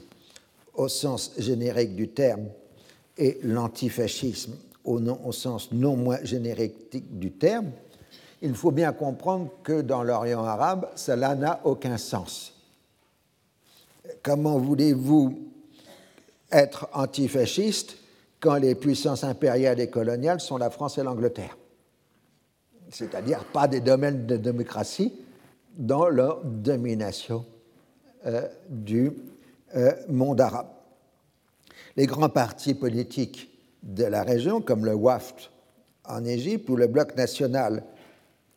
[0.74, 2.48] au sens générique du terme
[3.20, 7.70] et l'antifascisme au, sens non moins générique du terme,
[8.42, 12.56] il faut bien comprendre que dans l'Orient arabe, cela n'a aucun sens
[14.24, 15.40] comment voulez-vous
[16.52, 17.98] être antifasciste
[18.40, 21.58] quand les puissances impériales et coloniales sont la France et l'Angleterre?
[22.90, 25.14] C'est-à-dire pas des domaines de démocratie
[25.78, 27.46] dans leur domination
[28.26, 29.12] euh, du
[29.76, 30.68] euh, monde arabe.
[32.00, 33.50] Les grands partis politiques
[33.84, 35.52] de la région, comme le WAFT
[36.06, 37.84] en Égypte ou le Bloc national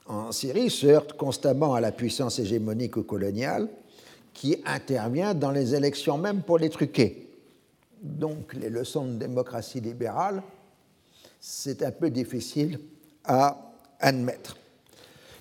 [0.06, 3.68] en Syrie, se heurtent constamment à la puissance hégémonique ou coloniale
[4.32, 7.32] qui intervient dans les élections même pour les truquer.
[8.00, 10.40] Donc les leçons de démocratie libérale,
[11.40, 12.78] c'est un peu difficile
[13.24, 14.56] à admettre.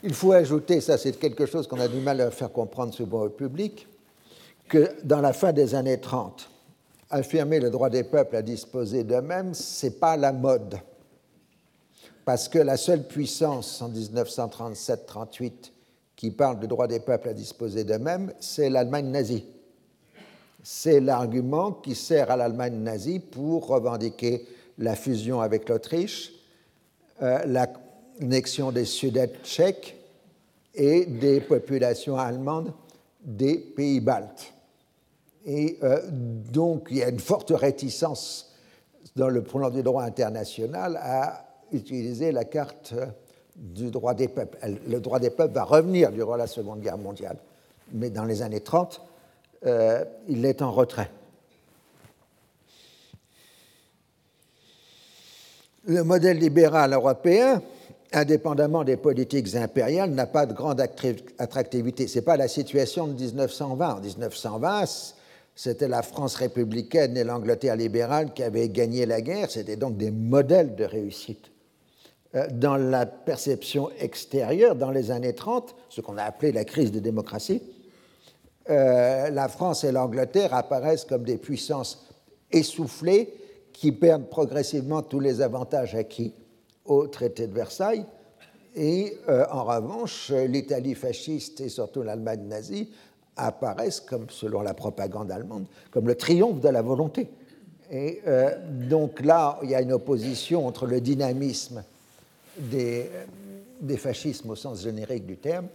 [0.02, 3.26] Il faut ajouter, ça c'est quelque chose qu'on a du mal à faire comprendre souvent
[3.26, 3.88] au public,
[4.68, 6.51] que dans la fin des années 30,
[7.12, 10.80] affirmer le droit des peuples à disposer d'eux-mêmes, ce n'est pas la mode.
[12.26, 15.72] Parce que la seule puissance en 1937-38
[16.16, 19.46] qui parle du droit des peuples à disposer d'eux-mêmes, c'est l'Allemagne nazie.
[20.64, 24.48] C'est l'argument qui sert à l'Allemagne nazie pour revendiquer
[24.78, 26.32] la fusion avec l'Autriche,
[27.22, 29.98] euh, l'annexion des Sudètes tchèques
[30.76, 32.72] et des populations allemandes
[33.24, 34.54] des pays baltes.
[35.46, 38.54] Et euh, donc il y a une forte réticence
[39.16, 42.94] dans le plan du droit international à utiliser la carte
[43.56, 44.58] du droit des peuples.
[44.88, 47.38] Le droit des peuples va revenir durant la Seconde Guerre mondiale,
[47.94, 49.02] mais dans les années 30,
[49.66, 51.12] euh, il est en retrait.
[55.86, 57.62] Le modèle libéral européen,
[58.14, 62.08] indépendamment des politiques impériales, n'a pas de grande attractivité.
[62.08, 63.96] Ce n'est pas la situation de 1920.
[63.96, 64.86] En 1920,
[65.56, 69.52] c'était la France républicaine et l'Angleterre libérale qui avaient gagné la guerre.
[69.52, 71.52] C'était donc des modèles de réussite
[72.36, 76.92] euh, dans la perception extérieure, dans les années 30, ce qu'on a appelé la crise
[76.92, 77.62] des démocraties,
[78.70, 82.08] euh, la France et l'Angleterre apparaissent comme des puissances
[82.52, 83.34] essoufflées
[83.74, 86.34] qui perdent progressivement tous les avantages acquis
[86.86, 88.06] au traité de Versailles.
[88.76, 92.92] Et euh, en revanche, l'Italie fasciste et surtout l'Allemagne nazie
[93.46, 97.30] apparaissent, comme selon la propagande allemande, comme le triomphe de la volonté.
[97.92, 98.22] Et
[98.90, 101.84] donc là, il y a une opposition entre le dynamisme
[102.58, 103.10] des,
[103.98, 105.68] fascismes au sens générique du terme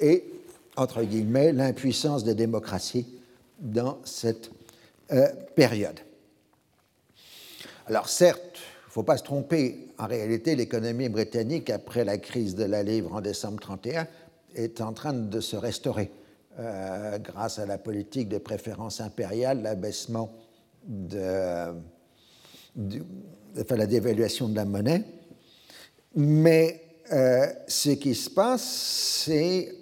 [0.00, 0.24] et,
[0.76, 3.06] entre guillemets, l'impuissance des démocraties
[3.58, 4.50] dans cette
[5.12, 6.00] euh, période.
[7.86, 12.54] Alors certes, il ne faut pas se tromper, en réalité, l'économie britannique, après la crise
[12.54, 14.06] de la livre en décembre 1931,
[14.54, 16.10] est en train de se restaurer
[16.58, 20.30] euh, grâce à la politique de préférence impériale, l'abaissement
[20.86, 21.72] de,
[23.58, 25.04] enfin, la dévaluation de la monnaie.
[26.14, 26.82] Mais
[27.12, 28.62] euh, ce qui se passe,
[29.24, 29.74] c'est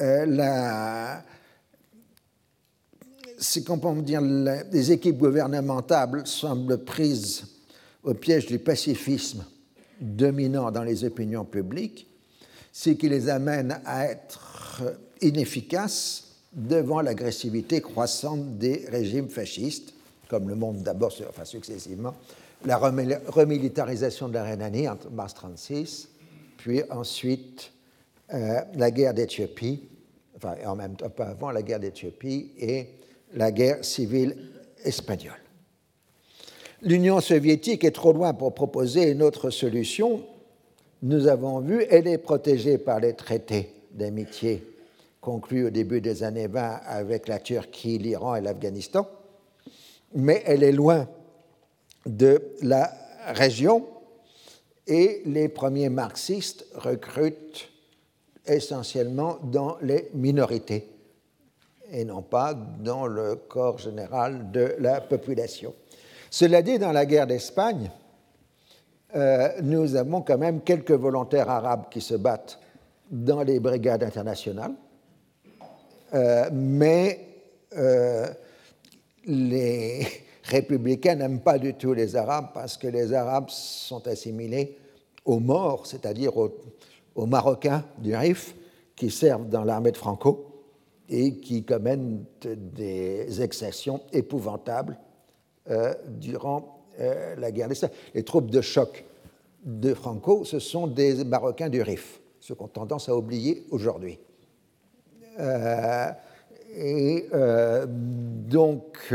[0.00, 1.16] euh.
[3.38, 7.44] C'est qu'on peut dire, les équipes gouvernementales semblent prises
[8.04, 9.44] au piège du pacifisme
[10.00, 12.06] dominant dans les opinions publiques,
[12.72, 14.82] ce qui les amène à être
[15.22, 19.94] inefficaces devant l'agressivité croissante des régimes fascistes,
[20.28, 22.14] comme le monde d'abord, enfin successivement,
[22.64, 26.08] la remilitarisation de la Rhénanie en mars 1936,
[26.58, 27.72] puis ensuite
[28.32, 29.82] euh, la guerre d'Éthiopie,
[30.36, 32.86] enfin en même temps pas avant la guerre d'Éthiopie et
[33.34, 34.36] la guerre civile
[34.84, 35.34] espagnole.
[36.82, 40.24] L'Union soviétique est trop loin pour proposer une autre solution.
[41.02, 44.71] Nous avons vu, elle est protégée par les traités d'amitié
[45.22, 49.08] conclus au début des années 20 avec la Turquie, l'Iran et l'Afghanistan,
[50.14, 51.08] mais elle est loin
[52.04, 52.92] de la
[53.28, 53.86] région
[54.86, 57.70] et les premiers marxistes recrutent
[58.44, 60.90] essentiellement dans les minorités
[61.90, 65.72] et non pas dans le corps général de la population.
[66.30, 67.90] Cela dit, dans la guerre d'Espagne,
[69.14, 72.58] euh, nous avons quand même quelques volontaires arabes qui se battent
[73.10, 74.72] dans les brigades internationales,
[76.52, 77.32] mais
[77.76, 78.26] euh,
[79.24, 80.06] les
[80.44, 84.76] républicains n'aiment pas du tout les Arabes parce que les Arabes sont assimilés
[85.24, 86.52] aux morts, c'est-à-dire aux,
[87.26, 88.54] Marocains du Rif
[88.96, 90.46] qui servent dans l'armée de Franco
[91.08, 94.98] et qui commettent des exactions épouvantables
[95.70, 97.68] euh, durant euh, la guerre
[98.14, 99.04] Les troupes de choc
[99.64, 104.18] de Franco, ce sont des Marocains du Rif, ce qu'on tendance à oublier aujourd'hui.
[105.38, 106.10] Euh,
[106.74, 107.26] et
[108.48, 109.14] donc,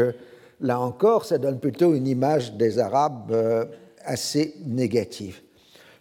[0.61, 3.35] là encore, ça donne plutôt une image des Arabes
[4.05, 5.41] assez négative.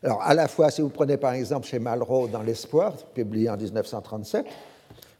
[0.03, 3.57] Alors, à la fois, si vous prenez par exemple chez Malraux dans L'Espoir, publié en
[3.57, 4.45] 1937,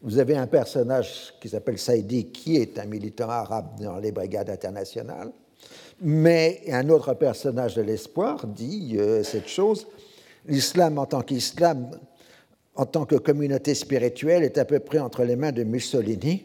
[0.03, 4.51] vous avez un personnage qui s'appelle Saïdi, qui est un militant arabe dans les brigades
[4.51, 5.33] internationales,
[6.01, 9.87] mais un autre personnage de l'espoir dit euh, cette chose,
[10.47, 11.91] l'islam en tant qu'islam,
[12.77, 16.45] en tant que communauté spirituelle, est à peu près entre les mains de Mussolini.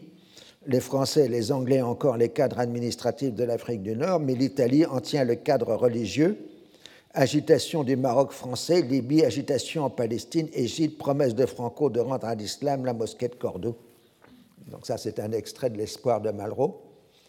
[0.66, 4.86] Les Français et les Anglais encore les cadres administratifs de l'Afrique du Nord, mais l'Italie
[4.86, 6.36] en tient le cadre religieux
[7.14, 12.34] agitation du Maroc français, Libye, agitation en Palestine, Égypte, promesse de Franco de rendre à
[12.34, 13.76] l'islam la mosquée de Cordoue.
[14.68, 16.82] Donc ça, c'est un extrait de l'espoir de Malraux,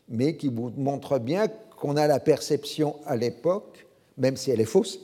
[0.08, 1.48] mais qui vous montre bien
[1.78, 3.86] qu'on a la perception à l'époque,
[4.18, 5.00] même si elle est fausse,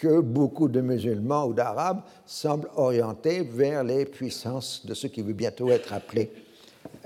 [0.00, 5.34] que beaucoup de musulmans ou d'arabes semblent orientés vers les puissances de ce qui veut
[5.34, 6.30] bientôt être appelé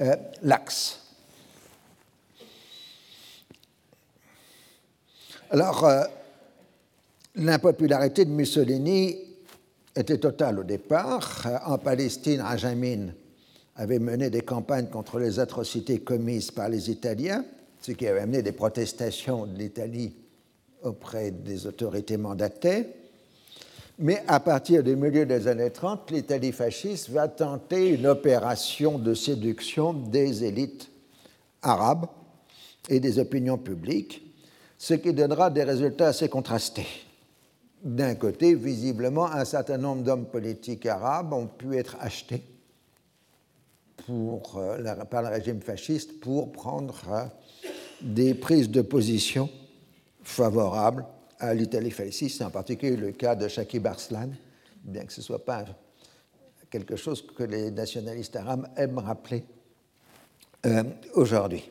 [0.01, 1.01] euh, l'Axe.
[5.51, 6.05] Alors, euh,
[7.36, 9.16] L'impopularité de Mussolini
[9.97, 11.49] était totale au départ.
[11.66, 13.09] En Palestine, Ajamin
[13.74, 17.45] avait mené des campagnes contre les atrocités commises par les Italiens,
[17.80, 20.14] ce qui avait amené des protestations de l'Italie
[20.85, 22.87] auprès des autorités mandatées.
[23.99, 29.14] Mais à partir du milieu des années 30, l'Italie fasciste va tenter une opération de
[29.14, 30.91] séduction des élites
[31.62, 32.07] arabes
[32.89, 34.22] et des opinions publiques,
[34.78, 36.87] ce qui donnera des résultats assez contrastés
[37.85, 42.43] d'un côté, visiblement, un certain nombre d'hommes politiques arabes ont pu être achetés
[44.09, 47.24] euh, par le régime fasciste pour prendre euh,
[48.01, 49.51] des prises de position
[50.25, 51.05] favorables
[51.39, 54.31] à l'Italie fasciste, en particulier le cas de Shakib Arslan,
[54.83, 55.64] bien que ce ne soit pas
[56.70, 59.45] quelque chose que les nationalistes arabes aiment rappeler
[60.66, 60.83] euh,
[61.14, 61.70] aujourd'hui.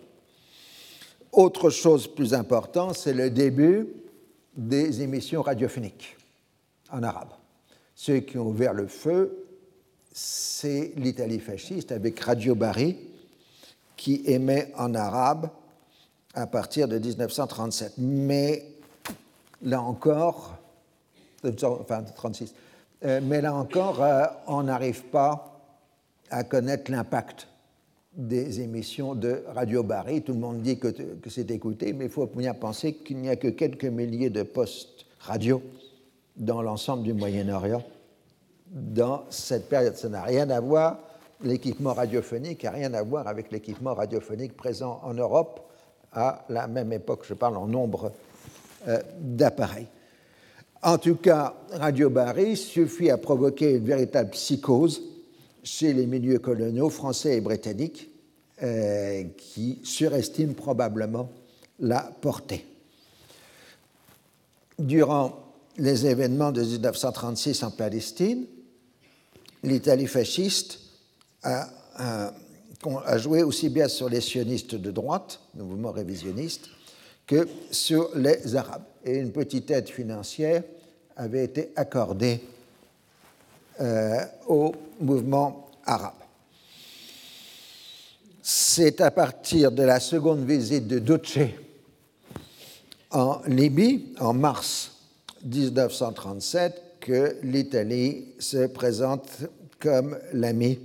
[1.31, 3.87] Autre chose plus importante, c'est le début
[4.55, 6.15] des émissions radiophoniques
[6.91, 7.31] en arabe.
[7.95, 9.45] Ceux qui ont ouvert le feu,
[10.11, 12.97] c'est l'Italie fasciste avec Radio Bari
[13.97, 15.49] qui émet en arabe
[16.33, 17.93] à partir de 1937.
[17.97, 18.65] Mais
[19.61, 20.57] là encore,
[21.43, 22.53] enfin 36,
[23.05, 25.61] euh, mais là encore, euh, on n'arrive pas
[26.29, 27.47] à connaître l'impact
[28.15, 30.21] des émissions de Radio Barry.
[30.21, 30.87] Tout le monde dit que,
[31.29, 35.05] c'est écouté, mais il faut bien penser qu'il n'y a que quelques milliers de postes
[35.19, 35.61] radio
[36.35, 37.83] dans l'ensemble du Moyen-Orient
[38.67, 39.95] dans cette période.
[39.95, 40.99] Ça n'a rien à voir,
[41.41, 45.61] l'équipement radiophonique n'a rien à voir avec l'équipement radiophonique présent en Europe
[46.13, 48.11] à la même époque, je parle en nombre
[48.87, 49.87] euh, d'appareils.
[50.81, 55.01] En tout cas, Radio Barry suffit à provoquer une véritable psychose
[55.63, 58.09] chez les milieux coloniaux français et britanniques
[58.61, 61.29] euh, qui surestiment probablement
[61.79, 62.65] la portée.
[64.79, 65.39] durant
[65.77, 68.45] les événements de 1936 en Palestine,
[69.63, 70.79] l'Italie fasciste
[71.43, 71.69] a,
[73.17, 76.69] joué aussi bien sur les sionistes de droite, le mouvement révisionniste,
[77.25, 78.83] que sur les Arabes.
[79.05, 80.63] Et une petite aide financière
[81.15, 82.41] avait été accordée
[83.81, 86.13] euh, au mouvement arabe.
[88.41, 91.39] C'est à partir de la seconde visite de Duce
[93.11, 94.91] en Libye, en mars
[95.45, 99.29] 1937, que l'Italie se présente
[99.79, 100.79] comme l'ami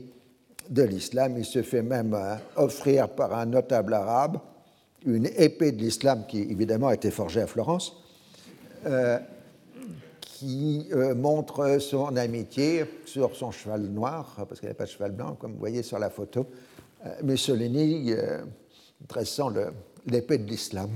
[0.68, 1.36] de l'islam.
[1.38, 4.38] Il se fait même euh, offrir par un notable arabe
[5.04, 7.96] une épée de l'islam qui évidemment a été forgée à Florence,
[8.86, 9.18] euh,
[10.20, 14.90] qui euh, montre son amitié sur son cheval noir, parce qu'il n'y avait pas de
[14.90, 16.46] cheval blanc, comme vous voyez sur la photo,
[17.04, 18.12] euh, Mussolini
[19.08, 19.52] dressant
[20.06, 20.90] l'épée de l'islam.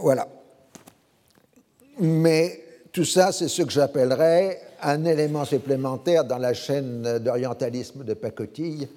[0.00, 0.28] voilà.
[1.98, 8.14] Mais tout ça, c'est ce que j'appellerais un élément supplémentaire dans la chaîne d'orientalisme de
[8.14, 8.88] pacotille,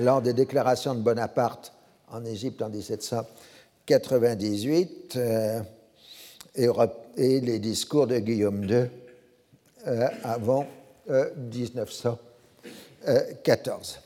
[0.00, 1.72] lors des déclarations de Bonaparte
[2.08, 5.60] en Égypte en 1798 euh,
[6.56, 6.68] et,
[7.40, 8.86] les discours de Guillaume II
[9.86, 10.66] euh, avant
[11.08, 13.98] 1914.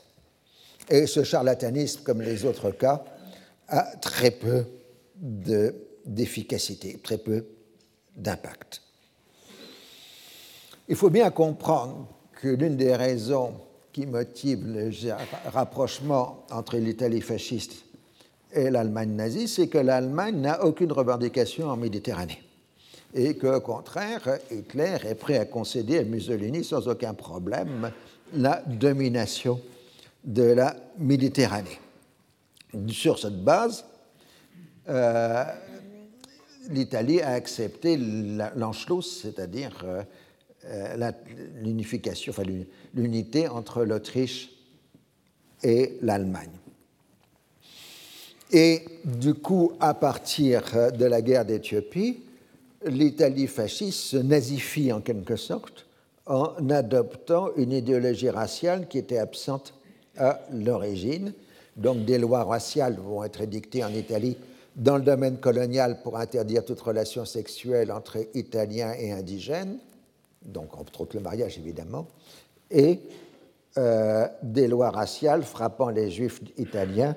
[0.91, 3.03] Euh, et ce charlatanisme, comme les autres cas,
[3.67, 4.65] a très peu
[5.15, 7.45] d'efficacité, très peu
[8.15, 8.81] d'impact.
[10.89, 12.07] Il faut bien comprendre
[12.41, 13.53] que l'une des raisons
[13.93, 14.89] qui motive le
[15.51, 17.85] rapprochement entre l'Italie fasciste
[18.51, 22.41] et l'Allemagne nazie, c'est que l'Allemagne n'a aucune revendication en Méditerranée.
[23.13, 27.91] Et qu'au contraire, Hitler est prêt à concéder à Mussolini sans aucun problème
[28.33, 29.61] la domination
[30.23, 31.79] de la Méditerranée.
[32.87, 33.85] Sur cette base,
[34.87, 35.43] euh,
[36.69, 37.95] l'Italie a accepté
[38.55, 40.01] l'Anschluss, c'est-à-dire euh,
[41.61, 42.43] l'unification, enfin
[42.93, 44.51] l'unité entre l'Autriche
[45.63, 46.51] et l'Allemagne.
[48.51, 52.21] Et du coup, à partir de la guerre d'Éthiopie,
[52.85, 55.85] l'Italie fasciste se nazifie en quelque sorte
[56.25, 59.73] en adoptant une idéologie raciale qui était absente
[60.17, 61.33] à l'origine.
[61.75, 64.37] Donc des lois raciales vont être édictées en Italie
[64.75, 69.77] dans le domaine colonial pour interdire toute relation sexuelle entre Italiens et indigènes,
[70.41, 72.07] donc entre autres le mariage évidemment,
[72.71, 72.99] et
[73.77, 77.15] euh, des lois raciales frappant les juifs italiens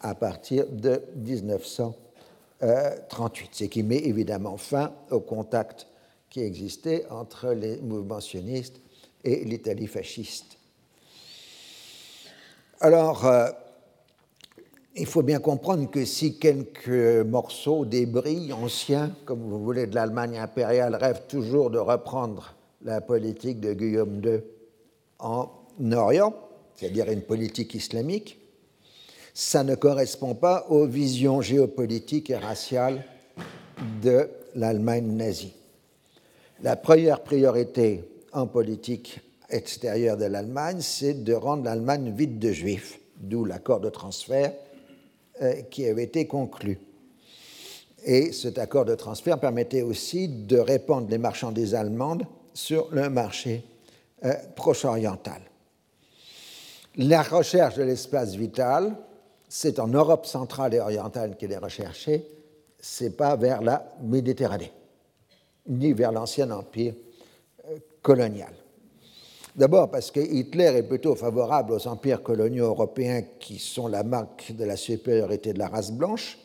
[0.00, 5.86] à partir de 1938, ce qui met évidemment fin au contact
[6.28, 8.80] qui existait entre les mouvements sionistes
[9.22, 10.58] et l'Italie fasciste.
[12.80, 13.50] Alors, euh,
[14.96, 20.38] il faut bien comprendre que si quelques morceaux, débris anciens, comme vous voulez, de l'Allemagne
[20.38, 24.40] impériale rêvent toujours de reprendre la politique de Guillaume II
[25.18, 25.48] en
[25.92, 26.34] Orient,
[26.74, 28.38] c'est-à-dire une politique islamique,
[29.34, 33.04] ça ne correspond pas aux visions géopolitiques et raciales
[34.02, 35.54] de l'Allemagne nazie.
[36.62, 43.00] La première priorité en politique extérieure de l'Allemagne, c'est de rendre l'Allemagne vide de juifs,
[43.16, 44.52] d'où l'accord de transfert
[45.40, 46.78] euh, qui avait été conclu.
[48.04, 52.24] Et cet accord de transfert permettait aussi de répandre les marchandises allemandes
[52.54, 53.64] sur le marché
[54.24, 55.42] euh, proche-oriental.
[56.96, 58.94] La recherche de l'espace vital
[59.54, 62.26] c'est en Europe centrale et orientale qu'il est recherché,
[62.80, 64.72] c'est pas vers la Méditerranée,
[65.68, 66.94] ni vers l'ancien empire
[67.68, 68.54] euh, colonial.
[69.54, 74.52] D'abord parce que Hitler est plutôt favorable aux empires coloniaux européens qui sont la marque
[74.56, 76.38] de la supériorité de la race blanche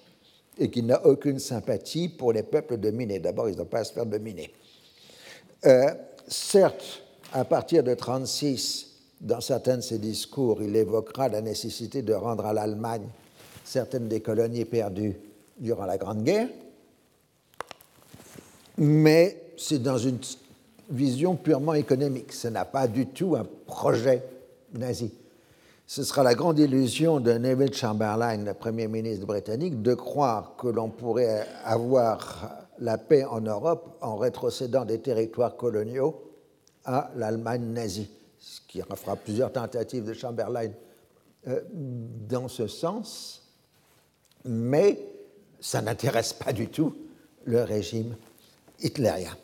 [0.57, 3.19] et qui n'a aucune sympathie pour les peuples dominés.
[3.19, 4.51] D'abord, ils n'ont pas à se faire dominer.
[5.65, 5.93] Euh,
[6.27, 7.03] certes,
[7.33, 8.87] à partir de 1936,
[9.21, 13.07] dans certains de ses discours, il évoquera la nécessité de rendre à l'Allemagne
[13.63, 15.17] certaines des colonies perdues
[15.57, 16.49] durant la Grande Guerre,
[18.77, 20.19] mais c'est dans une
[20.89, 22.31] vision purement économique.
[22.31, 24.23] Ce n'a pas du tout un projet
[24.73, 25.11] nazi.
[25.87, 30.67] Ce sera la grande illusion de Neville Chamberlain, le Premier ministre britannique, de croire que
[30.67, 36.23] l'on pourrait avoir la paix en Europe en rétrocédant des territoires coloniaux
[36.85, 38.09] à l'Allemagne nazie
[38.39, 40.71] ce qui fera plusieurs tentatives de Chamberlain
[41.47, 43.43] euh, dans ce sens,
[44.45, 44.99] mais
[45.59, 46.95] ça n'intéresse pas du tout
[47.45, 48.15] le régime
[48.79, 49.35] hitlérien.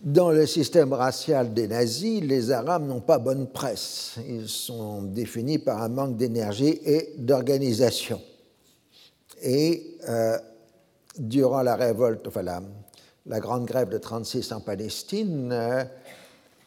[0.00, 4.14] Dans le système racial des nazis, les Arabes n'ont pas bonne presse.
[4.28, 8.22] Ils sont définis par un manque d'énergie et d'organisation.
[9.42, 10.38] Et euh,
[11.18, 15.84] durant la révolte, enfin la, grande grève de 36 en Palestine, euh,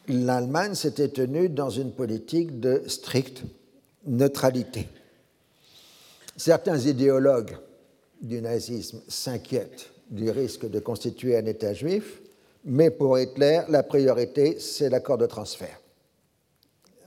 [0.08, 3.42] l'Allemagne s'était tenue dans une politique de stricte
[4.06, 4.88] neutralité.
[6.36, 7.56] Certains idéologues
[8.20, 12.20] du nazisme s'inquiètent du risque de constituer un État juif,
[12.64, 15.80] mais pour Hitler, la priorité, c'est l'accord de transfert,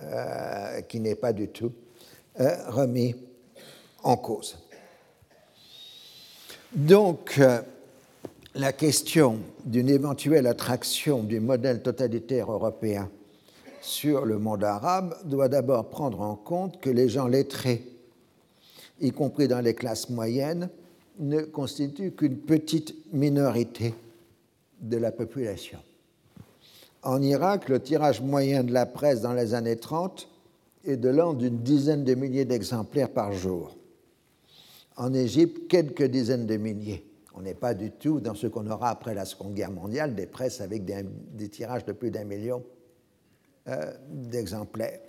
[0.02, 1.72] euh, qui n'est pas du tout
[2.40, 3.16] euh, remis
[4.04, 4.58] en cause.
[6.76, 7.62] Donc, euh,
[8.54, 13.10] la question d'une éventuelle attraction du modèle totalitaire européen
[13.82, 17.88] sur le monde arabe doit d'abord prendre en compte que les gens lettrés,
[19.00, 20.68] y compris dans les classes moyennes,
[21.18, 23.94] ne constituent qu'une petite minorité
[24.82, 25.80] de la population.
[27.04, 30.28] En Irak, le tirage moyen de la presse dans les années 30
[30.84, 33.74] est de l'ordre d'une dizaine de milliers d'exemplaires par jour
[34.98, 37.06] en Égypte quelques dizaines de milliers.
[37.36, 40.26] On n'est pas du tout dans ce qu'on aura après la Seconde Guerre mondiale, des
[40.26, 42.64] presses avec des, tirages de plus d'un million
[43.68, 45.00] euh, d'exemplaires.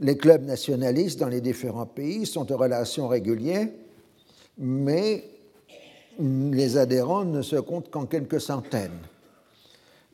[0.00, 3.68] Les clubs nationalistes dans les différents pays sont en relation régulière,
[4.56, 5.24] mais
[6.18, 8.98] les adhérents ne se comptent qu'en quelques centaines.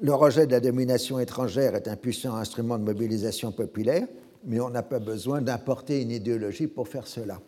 [0.00, 4.06] Le rejet de la domination étrangère est un puissant instrument de mobilisation populaire,
[4.44, 7.40] mais on n'a pas besoin d'importer une idéologie pour faire cela.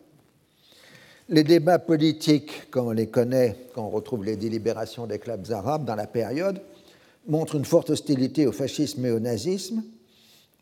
[1.31, 5.85] Les débats politiques, comme on les connaît, quand on retrouve les délibérations des clubs arabes
[5.85, 6.59] dans la période,
[7.27, 9.83] montrent une forte hostilité au fascisme et au nazisme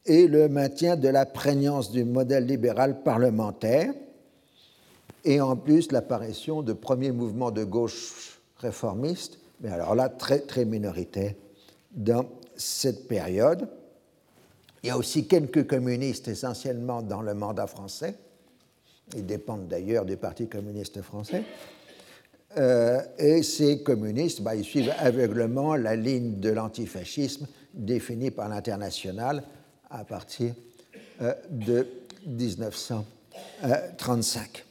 [0.05, 3.93] et le maintien de la prégnance du modèle libéral parlementaire,
[5.24, 10.65] et en plus l'apparition de premiers mouvements de gauche réformistes, mais alors là très, très
[10.65, 11.34] minoritaires
[11.91, 12.26] dans
[12.57, 13.70] cette période.
[14.84, 18.15] Il y a aussi quelques communistes essentiellement dans le mandat français,
[19.16, 21.43] ils dépendent d'ailleurs du Parti communiste français.
[22.58, 29.43] Euh, et ces communistes, bah, ils suivent aveuglement la ligne de l'antifascisme définie par l'international
[29.89, 30.53] à partir
[31.22, 31.88] euh, de
[32.26, 34.66] 1935.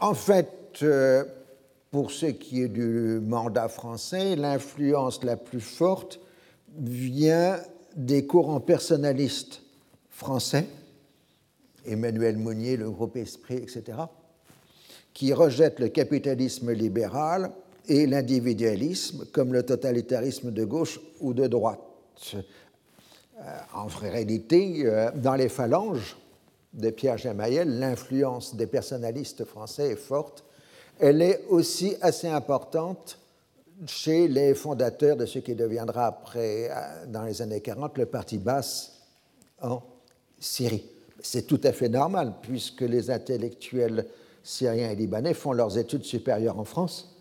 [0.00, 0.48] En fait,
[0.82, 1.24] euh,
[1.90, 6.20] pour ce qui est du mandat français, l'influence la plus forte
[6.78, 7.60] vient
[7.96, 9.62] des courants personnalistes
[10.20, 10.66] français,
[11.86, 13.98] Emmanuel Monnier, le groupe Esprit, etc.,
[15.14, 17.50] qui rejettent le capitalisme libéral
[17.88, 21.80] et l'individualisme comme le totalitarisme de gauche ou de droite.
[22.34, 22.42] Euh,
[23.74, 26.18] en réalité, euh, dans les phalanges
[26.74, 30.44] de Pierre Gemayel, l'influence des personnalistes français est forte.
[30.98, 33.18] Elle est aussi assez importante
[33.86, 38.36] chez les fondateurs de ce qui deviendra après, euh, dans les années 40, le Parti
[38.36, 39.00] basse
[39.62, 39.80] en
[40.40, 40.84] Syrie.
[41.22, 44.06] C'est tout à fait normal, puisque les intellectuels
[44.42, 47.14] syriens et libanais font leurs études supérieures en France,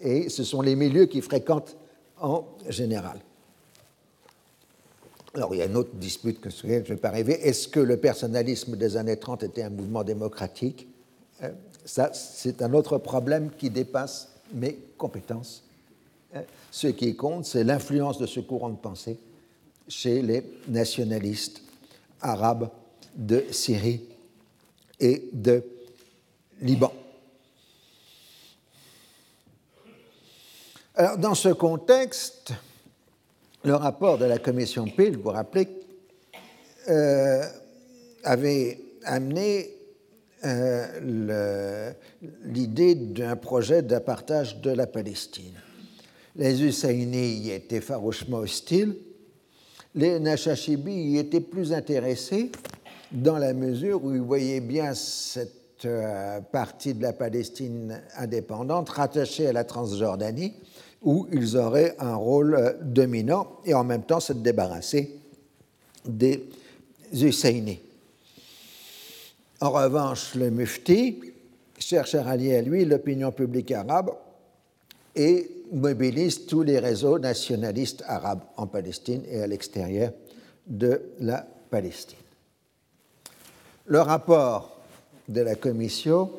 [0.00, 1.76] et ce sont les milieux qu'ils fréquentent
[2.20, 3.20] en général.
[5.34, 7.34] Alors, il y a une autre dispute que je ne vais pas rêver.
[7.46, 10.88] Est-ce que le personnalisme des années 30 était un mouvement démocratique?
[11.42, 11.50] Euh,
[11.84, 15.62] Ça, c'est un autre problème qui dépasse mes compétences.
[16.34, 16.40] Euh,
[16.70, 19.18] ce qui compte, c'est l'influence de ce courant de pensée
[19.88, 21.65] chez les nationalistes
[22.20, 22.70] arabes
[23.14, 24.02] de Syrie
[25.00, 25.64] et de
[26.60, 26.92] Liban.
[30.94, 32.52] Alors, dans ce contexte,
[33.64, 35.68] le rapport de la commission Peel, vous vous rappelez,
[36.88, 37.42] euh,
[38.24, 39.70] avait amené
[40.44, 41.92] euh,
[42.44, 45.60] l'idée d'un projet d'apartage de la Palestine.
[46.36, 48.96] Les Husseini y étaient farouchement hostiles
[49.96, 52.52] les Nachachibi y étaient plus intéressés
[53.10, 59.46] dans la mesure où ils voyaient bien cette euh, partie de la Palestine indépendante rattachée
[59.46, 60.54] à la Transjordanie,
[61.02, 65.18] où ils auraient un rôle euh, dominant et en même temps se débarrasser
[66.04, 66.44] des
[67.12, 67.80] Husseini.
[69.60, 71.20] En revanche, le Mufti
[71.78, 74.10] cherche à rallier à lui l'opinion publique arabe
[75.14, 80.12] et mobilise tous les réseaux nationalistes arabes en Palestine et à l'extérieur
[80.66, 82.18] de la Palestine.
[83.86, 84.80] Le rapport
[85.28, 86.30] de la commission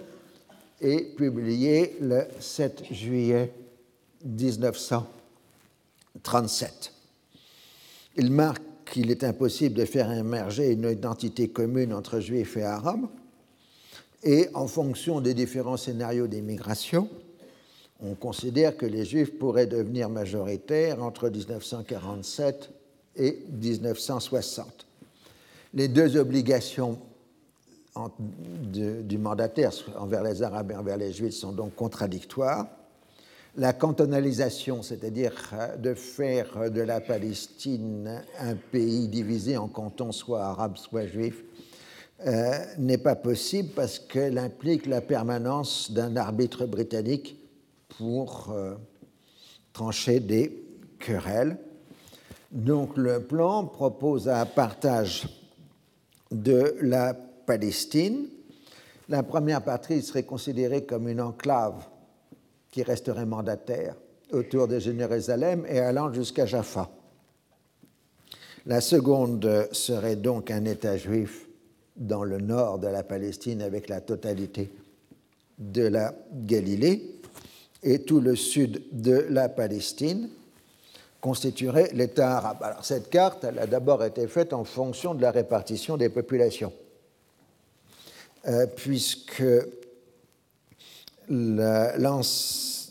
[0.81, 3.53] est publié le 7 juillet
[4.25, 6.91] 1937.
[8.17, 13.07] Il marque qu'il est impossible de faire émerger une identité commune entre juifs et arabes,
[14.23, 17.09] et en fonction des différents scénarios d'immigration,
[18.03, 22.69] on considère que les Juifs pourraient devenir majoritaires entre 1947
[23.15, 24.85] et 1960.
[25.73, 26.99] Les deux obligations
[28.61, 32.67] du mandataire envers les Arabes et envers les Juifs sont donc contradictoires.
[33.55, 35.33] La cantonalisation, c'est-à-dire
[35.79, 41.43] de faire de la Palestine un pays divisé en cantons soit arabes, soit juifs,
[42.25, 47.36] euh, n'est pas possible parce qu'elle implique la permanence d'un arbitre britannique
[47.97, 48.75] pour euh,
[49.73, 50.63] trancher des
[50.99, 51.57] querelles.
[52.51, 55.27] Donc le plan propose un partage
[56.31, 58.27] de la Palestine.
[59.09, 61.87] La première patrie serait considérée comme une enclave
[62.71, 63.95] qui resterait mandataire
[64.31, 66.89] autour de Jérusalem et allant jusqu'à Jaffa.
[68.65, 71.47] La seconde serait donc un État juif
[71.95, 74.69] dans le nord de la Palestine avec la totalité
[75.57, 77.16] de la Galilée
[77.83, 80.29] et tout le sud de la Palestine
[81.21, 82.57] constituerait l'État arabe.
[82.61, 86.73] Alors cette carte, elle a d'abord été faite en fonction de la répartition des populations.
[88.47, 89.43] Euh, puisque
[91.29, 91.59] il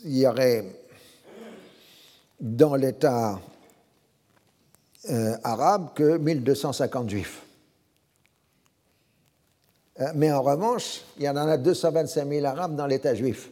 [0.05, 0.65] y aurait
[2.39, 3.39] dans l'État
[5.09, 7.41] euh, arabe que 1250 juifs.
[9.99, 13.49] Euh, mais en revanche, il y en a 225 000 arabes dans l'État juif.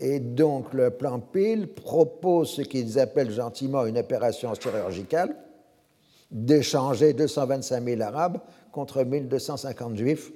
[0.00, 5.34] Et donc le plan PIL propose ce qu'ils appellent gentiment une opération chirurgicale,
[6.30, 8.38] d'échanger 225 000 arabes
[8.72, 10.32] contre 1250 juifs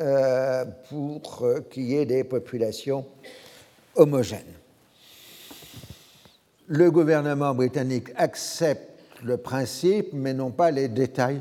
[0.00, 3.06] euh, pour qu'il y ait des populations
[3.94, 4.40] homogènes.
[6.66, 8.90] Le gouvernement britannique accepte
[9.22, 11.40] le principe, mais non pas les détails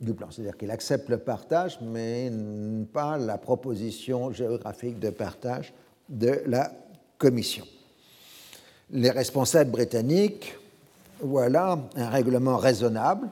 [0.00, 0.30] du plan.
[0.30, 2.30] C'est-à-dire qu'il accepte le partage, mais
[2.92, 5.72] pas la proposition géographique de partage
[6.08, 6.72] de la
[7.18, 7.66] Commission.
[8.90, 10.54] Les responsables britanniques,
[11.20, 13.28] voilà un règlement raisonnable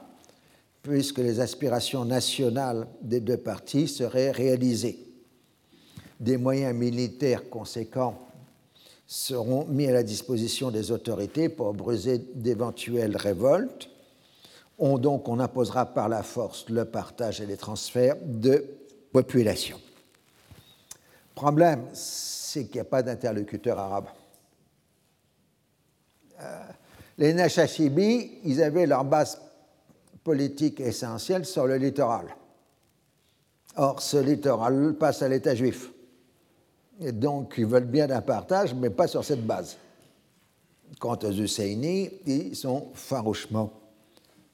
[0.81, 4.99] puisque les aspirations nationales des deux parties seraient réalisées.
[6.19, 8.19] Des moyens militaires conséquents
[9.07, 13.89] seront mis à la disposition des autorités pour briser d'éventuelles révoltes.
[14.77, 18.65] On, donc, on imposera par la force le partage et les transferts de
[19.11, 19.79] population.
[21.33, 21.85] Problème,
[22.55, 24.07] c'est qu'il n'y a pas d'interlocuteur arabe.
[26.39, 26.63] Euh,
[27.17, 29.41] les Nashashibi, ils avaient leur base
[30.23, 32.27] politique essentielle sur le littoral.
[33.75, 35.91] Or, ce littoral passe à l'État juif.
[37.01, 39.75] Et donc, ils veulent bien un partage, mais pas sur cette base.
[40.97, 43.73] Quant aux Husseini, ils sont farouchement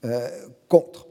[0.06, 0.28] euh,
[0.68, 1.06] contre.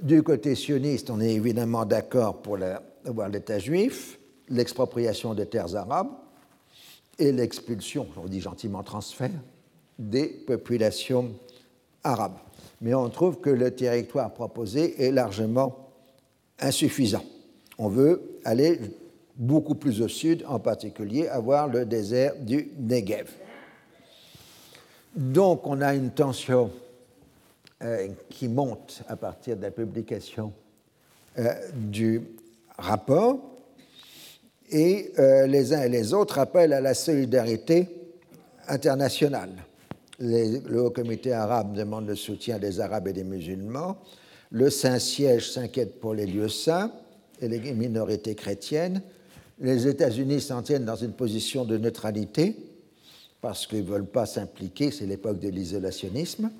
[0.00, 2.56] Du côté sioniste, on est évidemment d'accord pour
[3.04, 4.18] avoir l'État juif,
[4.48, 6.10] l'expropriation des terres arabes
[7.18, 9.30] et l'expulsion, on dit gentiment transfert,
[9.98, 11.32] des populations
[12.02, 12.38] arabes
[12.84, 15.88] mais on trouve que le territoire proposé est largement
[16.60, 17.24] insuffisant.
[17.78, 18.78] On veut aller
[19.36, 23.30] beaucoup plus au sud, en particulier avoir le désert du Negev.
[25.16, 26.70] Donc on a une tension
[27.82, 30.52] euh, qui monte à partir de la publication
[31.38, 32.20] euh, du
[32.76, 33.38] rapport
[34.70, 37.88] et euh, les uns et les autres appellent à la solidarité
[38.68, 39.52] internationale
[40.18, 43.96] le Haut Comité arabe demande le soutien des Arabes et des musulmans.
[44.50, 46.92] Le Saint-Siège s'inquiète pour les lieux saints
[47.40, 49.02] et les minorités chrétiennes.
[49.60, 52.56] Les États-Unis s'en tiennent dans une position de neutralité
[53.40, 56.50] parce qu'ils ne veulent pas s'impliquer, c'est l'époque de l'isolationnisme.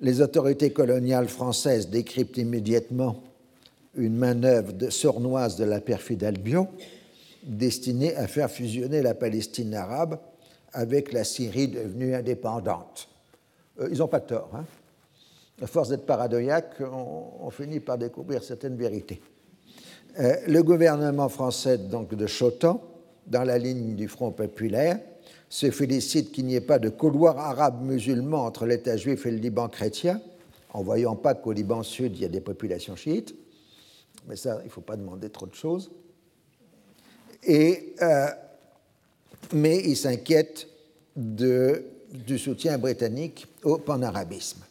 [0.00, 3.24] Les autorités coloniales françaises décryptent immédiatement
[3.94, 6.68] une manœuvre de sournoise de la perfide Albion
[7.48, 10.18] destinée à faire fusionner la Palestine arabe
[10.72, 13.08] avec la Syrie devenue indépendante.
[13.80, 14.50] Euh, ils n'ont pas tort.
[14.54, 14.64] Hein.
[15.62, 19.20] à force d'être paradoïaque, on, finit par découvrir certaines vérités.
[20.20, 22.82] Euh, le gouvernement français donc, de Chotan,
[23.26, 25.00] dans la ligne du Front populaire,
[25.48, 29.68] se félicite qu'il n'y ait pas de couloir arabe-musulman entre l'État juif et le Liban
[29.68, 30.20] chrétien,
[30.70, 33.34] en voyant pas qu'au Liban sud, il y a des populations chiites.
[34.26, 35.90] Mais ça, il ne faut pas demander trop de choses.
[37.46, 38.28] Euh,
[39.52, 40.66] mais il s'inquiète
[41.16, 44.62] du soutien britannique au panarabisme.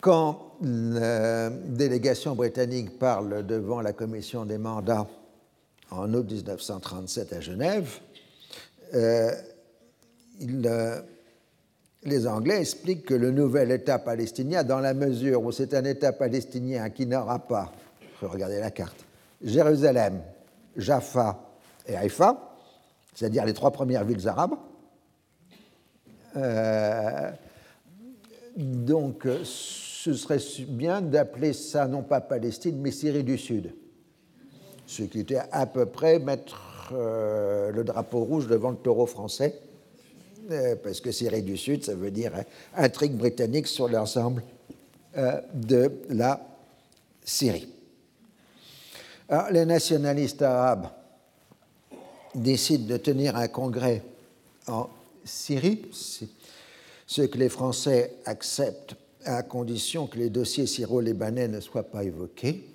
[0.00, 5.08] Quand la délégation britannique parle devant la commission des mandats
[5.90, 8.00] en août 1937 à Genève,
[8.94, 9.32] euh,
[10.42, 11.00] euh,
[12.04, 16.12] les Anglais expliquent que le nouvel État palestinien, dans la mesure où c'est un État
[16.12, 17.72] palestinien qui n'aura pas,
[18.22, 19.05] regardez la carte,
[19.42, 20.22] Jérusalem,
[20.76, 21.40] Jaffa
[21.86, 22.56] et Haïfa,
[23.14, 24.54] c'est-à-dire les trois premières villes arabes.
[26.36, 27.30] Euh,
[28.56, 33.72] donc, ce serait bien d'appeler ça non pas Palestine, mais Syrie du Sud.
[34.86, 39.58] Ce qui était à peu près mettre euh, le drapeau rouge devant le taureau français,
[40.50, 42.32] euh, parce que Syrie du Sud, ça veut dire
[42.76, 44.42] intrigue britannique sur l'ensemble
[45.54, 46.46] de la
[47.24, 47.75] Syrie.
[49.28, 50.88] Alors, les nationalistes arabes
[52.34, 54.04] décident de tenir un congrès
[54.68, 54.88] en
[55.24, 55.82] Syrie,
[57.06, 62.68] ce que les Français acceptent à condition que les dossiers syro-libanais ne soient pas évoqués.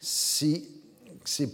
[0.00, 0.64] C'est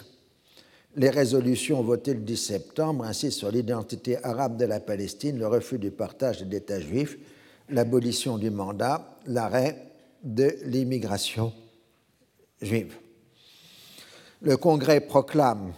[0.96, 5.78] Les résolutions votées le 10 septembre insistent sur l'identité arabe de la Palestine, le refus
[5.78, 7.16] du partage des États juifs,
[7.68, 9.92] l'abolition du mandat, l'arrêt
[10.24, 11.52] de l'immigration
[12.60, 12.94] juive.
[14.42, 15.72] Le Congrès proclame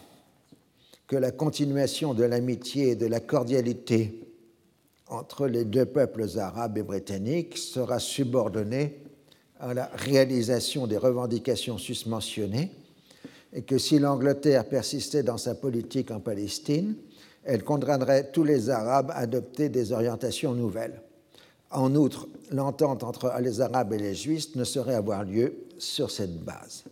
[1.06, 4.20] que la continuation de l'amitié et de la cordialité
[5.08, 9.00] entre les deux peuples arabes et britanniques sera subordonnée
[9.58, 12.70] à la réalisation des revendications susmentionnées
[13.52, 16.94] et que si l'Angleterre persistait dans sa politique en Palestine,
[17.44, 21.02] elle condamnerait tous les Arabes à adopter des orientations nouvelles.
[21.70, 26.38] En outre, l'entente entre les Arabes et les Juifs ne saurait avoir lieu sur cette
[26.38, 26.84] base.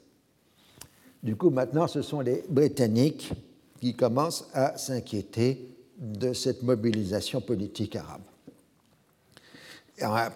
[1.22, 3.32] Du coup, maintenant, ce sont les Britanniques
[3.80, 5.68] qui commencent à s'inquiéter
[5.98, 8.22] de cette mobilisation politique arabe.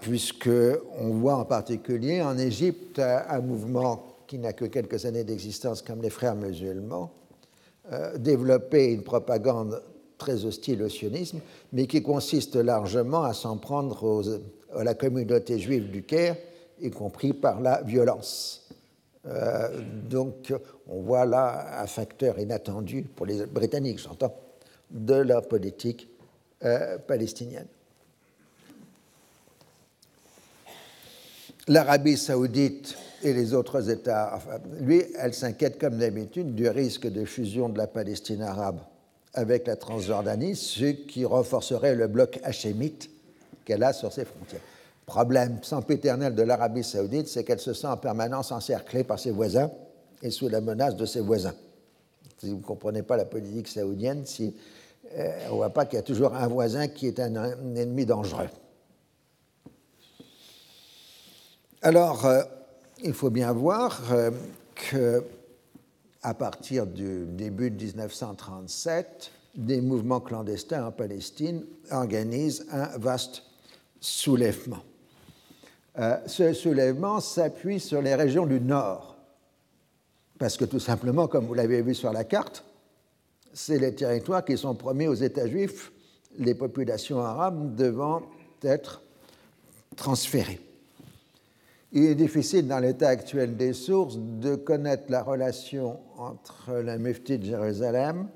[0.01, 6.03] Puisqu'on voit en particulier en Égypte un mouvement qui n'a que quelques années d'existence comme
[6.03, 7.13] les frères musulmans,
[7.93, 9.83] euh, développer une propagande
[10.19, 11.41] très hostile au sionisme,
[11.73, 14.23] mais qui consiste largement à s'en prendre
[14.75, 16.37] à la communauté juive du Caire,
[16.83, 18.69] y compris par la violence.
[19.27, 19.69] Euh,
[20.09, 20.53] donc
[20.89, 24.35] on voit là un facteur inattendu pour les Britanniques, j'entends,
[24.91, 26.09] de leur politique
[26.65, 27.67] euh, palestinienne.
[31.69, 34.41] L'Arabie saoudite et les autres États,
[34.81, 38.81] lui, elle s'inquiète comme d'habitude du risque de fusion de la Palestine arabe
[39.35, 43.09] avec la Transjordanie, ce qui renforcerait le bloc hachémite
[43.65, 44.61] qu'elle a sur ses frontières.
[45.07, 49.71] Problème sempiternel de l'Arabie saoudite, c'est qu'elle se sent en permanence encerclée par ses voisins
[50.23, 51.55] et sous la menace de ses voisins.
[52.39, 54.55] Si vous ne comprenez pas la politique saoudienne, si,
[55.17, 57.35] euh, on ne voit pas qu'il y a toujours un voisin qui est un,
[57.75, 58.49] ennemi dangereux.
[61.83, 62.43] Alors, euh,
[63.03, 64.31] il faut bien voir euh,
[64.75, 65.25] que
[66.23, 73.43] à partir du début de 1937, des mouvements clandestins en Palestine organisent un vaste
[74.01, 74.83] soulèvement.
[75.99, 79.17] Euh, ce soulèvement s'appuie sur les régions du nord,
[80.39, 82.65] parce que tout simplement, comme vous l'avez vu sur la carte,
[83.53, 85.93] c'est les territoires qui sont promis aux États juifs,
[86.39, 88.23] les populations arabes devant
[88.63, 89.03] être
[89.97, 90.61] transférées.
[91.93, 97.39] Il est difficile dans l'état actuel des sources de connaître la relation entre la mufti
[97.39, 98.29] de Jérusalem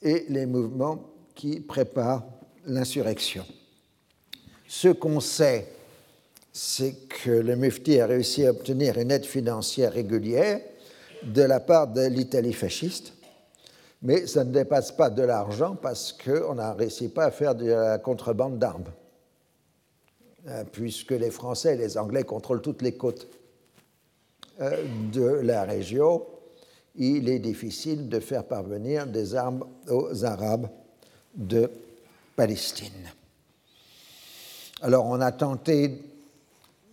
[0.00, 2.24] et les mouvements qui préparent
[2.64, 3.44] l'insurrection.
[4.66, 5.68] Ce qu'on sait,
[6.52, 10.60] c'est que le mufti a réussi à obtenir une aide financière régulière
[11.22, 13.14] de la part de l'Italie fasciste,
[14.02, 17.66] mais ça ne dépasse pas de l'argent parce qu'on n'a réussi pas à faire de
[17.66, 18.90] la contrebande d'armes.
[20.48, 23.28] Euh, puisque les Français et les Anglais contrôlent toutes les côtes
[24.60, 26.26] euh, de la région,
[26.96, 30.68] il est difficile de faire parvenir des armes aux Arabes
[31.36, 31.70] de
[32.34, 33.08] Palestine.
[34.82, 36.02] Alors on a tenté,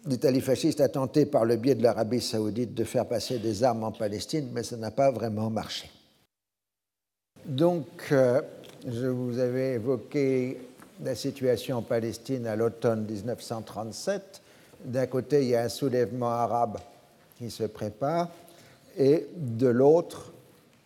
[0.06, 3.84] l'Italie fasciste a tenté par le biais de l'Arabie saoudite de faire passer des armes
[3.84, 5.90] en Palestine, mais ça n'a pas vraiment marché.
[7.46, 8.42] Donc, euh,
[8.88, 10.58] je vous avais évoqué
[11.04, 14.42] la situation en Palestine à l'automne 1937.
[14.86, 16.78] D'un côté, il y a un soulèvement arabe
[17.38, 18.30] qui se prépare,
[18.98, 20.34] et de l'autre,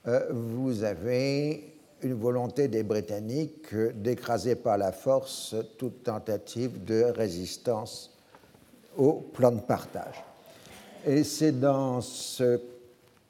[0.08, 8.13] euh, vous avez une volonté des Britanniques d'écraser par la force toute tentative de résistance
[8.98, 10.24] au plan de partage.
[11.06, 12.60] Et c'est dans ce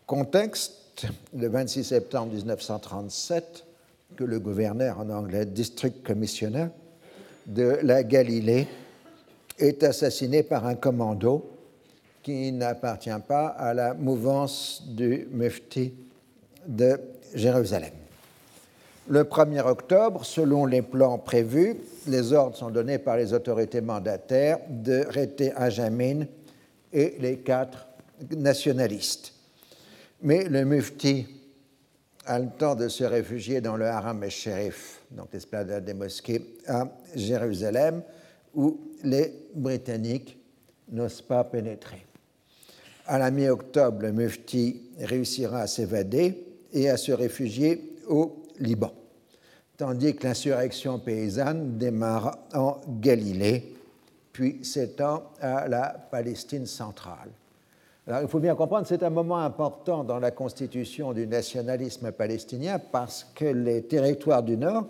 [0.05, 3.65] contexte, le 26 septembre 1937,
[4.15, 6.67] que le gouverneur en anglais, District Commissioner
[7.47, 8.67] de la Galilée,
[9.57, 11.49] est assassiné par un commando
[12.21, 15.93] qui n'appartient pas à la mouvance du mufti
[16.67, 16.99] de
[17.33, 18.02] Jérusalem.
[19.09, 21.75] Le 1er octobre, selon les plans prévus,
[22.07, 26.25] les ordres sont donnés par les autorités mandataires de Rété Ajamin
[26.93, 27.85] et les quatre
[28.31, 29.33] nationalistes.
[30.21, 31.25] Mais le mufti
[32.25, 36.87] a le temps de se réfugier dans le haram el-Sherif, donc l'esplanade des mosquées à
[37.13, 38.03] Jérusalem,
[38.55, 40.37] où les Britanniques
[40.89, 42.05] n'osent pas pénétrer.
[43.05, 48.91] À la mi-octobre, le mufti réussira à s'évader et à se réfugier au Liban,
[49.77, 53.75] tandis que l'insurrection paysanne démarre en Galilée,
[54.31, 57.29] puis s'étend à la Palestine centrale.
[58.05, 62.77] Alors, il faut bien comprendre, c'est un moment important dans la constitution du nationalisme palestinien
[62.91, 64.87] parce que les territoires du Nord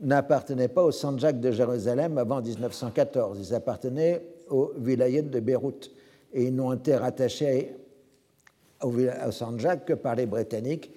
[0.00, 3.38] n'appartenaient pas au Sanjak de Jérusalem avant 1914.
[3.40, 5.90] Ils appartenaient au vilayet de Beyrouth
[6.32, 7.74] et ils n'ont été rattachés
[8.82, 10.92] au, au Sanjak que par les Britanniques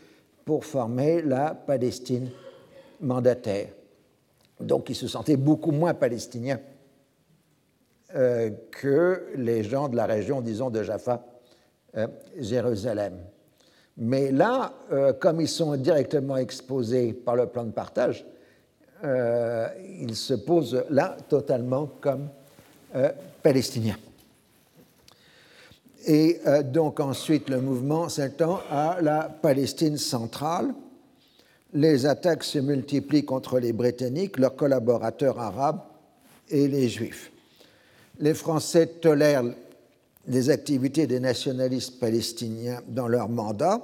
[0.47, 2.29] pour former la Palestine
[3.01, 3.67] mandataire.
[4.61, 6.61] Donc ils se sentaient beaucoup moins palestiniens
[8.15, 11.21] euh, que les gens de la région, disons, de Jaffa,
[11.97, 12.07] euh,
[12.39, 13.17] Jérusalem.
[13.97, 18.25] Mais là, euh, comme ils sont directement exposés par le plan de partage,
[19.03, 22.29] ils se posent là totalement comme
[23.43, 23.97] palestiniens.
[26.09, 30.73] Et donc ensuite, le mouvement s'étend à la Palestine centrale,
[31.73, 35.81] les attaques se multiplient contre les Britanniques, leurs collaborateurs arabes
[36.49, 37.29] et les Juifs.
[38.19, 39.43] Les Français tolèrent
[40.27, 43.81] les activités des nationalistes palestiniens dans leur mandat,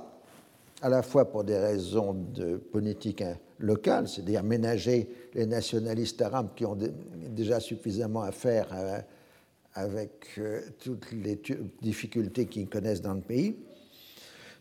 [0.81, 3.23] à la fois pour des raisons de politique
[3.59, 6.77] locale, c'est-à-dire ménager les nationalistes arabes qui ont
[7.29, 8.99] déjà suffisamment à faire euh,
[9.75, 11.41] avec euh, toutes les
[11.81, 13.55] difficultés qu'ils connaissent dans le pays,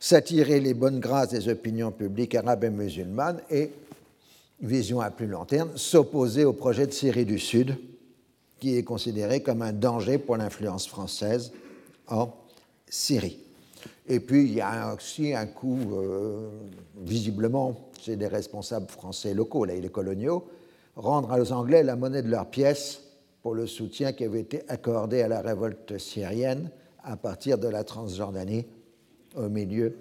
[0.00, 3.70] s'attirer les bonnes grâces des opinions publiques arabes et musulmanes et,
[4.60, 7.76] vision à plus long terme, s'opposer au projet de Syrie du Sud,
[8.60, 11.52] qui est considéré comme un danger pour l'influence française
[12.06, 12.32] en
[12.88, 13.38] Syrie.
[14.06, 16.48] Et puis, il y a aussi un coup, euh,
[16.96, 20.48] visiblement, chez des responsables français locaux, là, les coloniaux,
[20.96, 23.01] rendre aux Anglais la monnaie de leur pièce
[23.42, 26.70] pour le soutien qui avait été accordé à la révolte syrienne
[27.04, 28.64] à partir de la Transjordanie
[29.36, 29.96] au milieu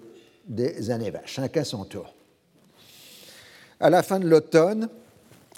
[0.46, 1.20] des années 20.
[1.24, 2.14] Chacun son tour.
[3.80, 4.88] À la fin de l'automne,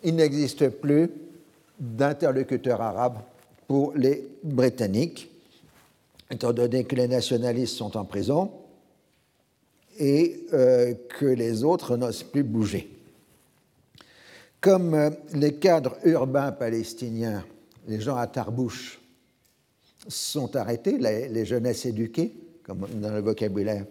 [0.03, 1.11] il n'existe plus
[1.79, 3.19] d'interlocuteurs arabes
[3.69, 5.31] pour les Britanniques,
[6.31, 8.51] étant donné que les nationalistes sont en prison
[9.99, 12.91] et euh, que les autres n'osent plus bouger.
[14.61, 17.45] Comme euh, les cadres urbains palestiniens,
[17.87, 19.01] les gens à Tarbouche,
[20.09, 22.33] sont arrêtés, les, jeunesses éduquées,
[22.63, 23.87] comme dans le vocabulaire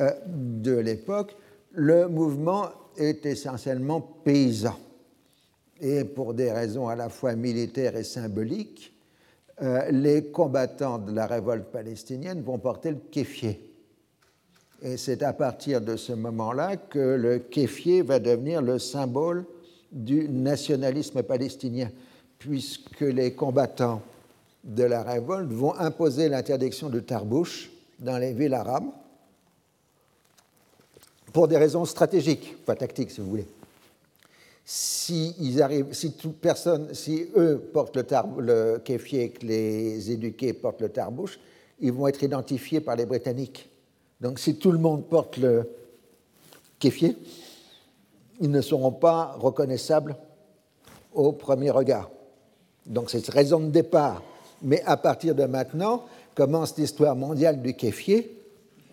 [0.00, 1.36] euh, de l'époque,
[1.72, 4.76] le mouvement est essentiellement paysan.
[5.80, 8.92] Et pour des raisons à la fois militaires et symboliques,
[9.62, 13.70] euh, les combattants de la révolte palestinienne vont porter le kéfier.
[14.82, 19.44] Et c'est à partir de ce moment-là que le kéfier va devenir le symbole
[19.92, 21.90] du nationalisme palestinien,
[22.40, 24.02] puisque les combattants
[24.64, 28.88] de la révolte vont imposer l'interdiction de Tarbouche dans les villes arabes
[31.32, 33.46] pour des raisons stratégiques, pas tactiques si vous voulez.
[34.64, 38.26] Si, ils arrivent, si eux portent le, tar,
[38.84, 41.38] kéfier, que les éduqués portent le tarbouche,
[41.80, 43.68] ils vont être identifiés par les Britanniques.
[44.20, 45.68] Donc si tout le monde porte le
[46.78, 47.16] kéfier,
[48.40, 50.16] ils ne seront pas reconnaissables
[51.12, 52.10] au premier regard.
[52.90, 54.22] Donc c'est raison de départ.
[54.62, 58.36] Mais à partir de maintenant, commence l'histoire mondiale du kéfier,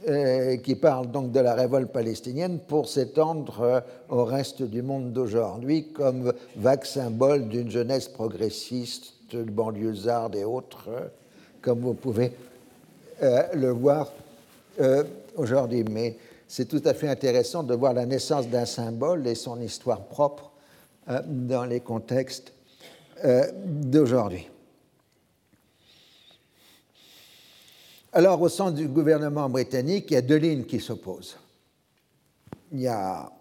[0.08, 5.12] euh, qui parle donc de la révolte palestinienne pour s'étendre euh, au reste du monde
[5.12, 11.08] d'aujourd'hui comme vague symbole d'une jeunesse progressiste, banlieusarde et autres, euh,
[11.62, 12.32] comme vous pouvez
[13.20, 14.14] le voir
[15.36, 15.84] aujourd'hui.
[15.90, 16.16] Mais
[16.48, 20.52] c'est tout à fait intéressant de voir la naissance d'un symbole et son histoire propre
[21.26, 22.54] dans les contextes
[23.24, 24.48] d'aujourd'hui.
[28.14, 31.38] Alors, au sein du gouvernement britannique, il y a deux lignes qui s'opposent.
[32.72, 33.32] Il y a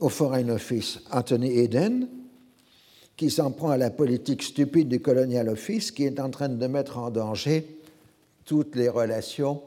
[0.00, 2.08] au Foreign Office Anthony Eden,
[3.16, 6.66] qui s'en prend à la politique stupide du Colonial Office, qui est en train de
[6.66, 7.78] mettre en danger
[8.44, 9.62] toutes les relations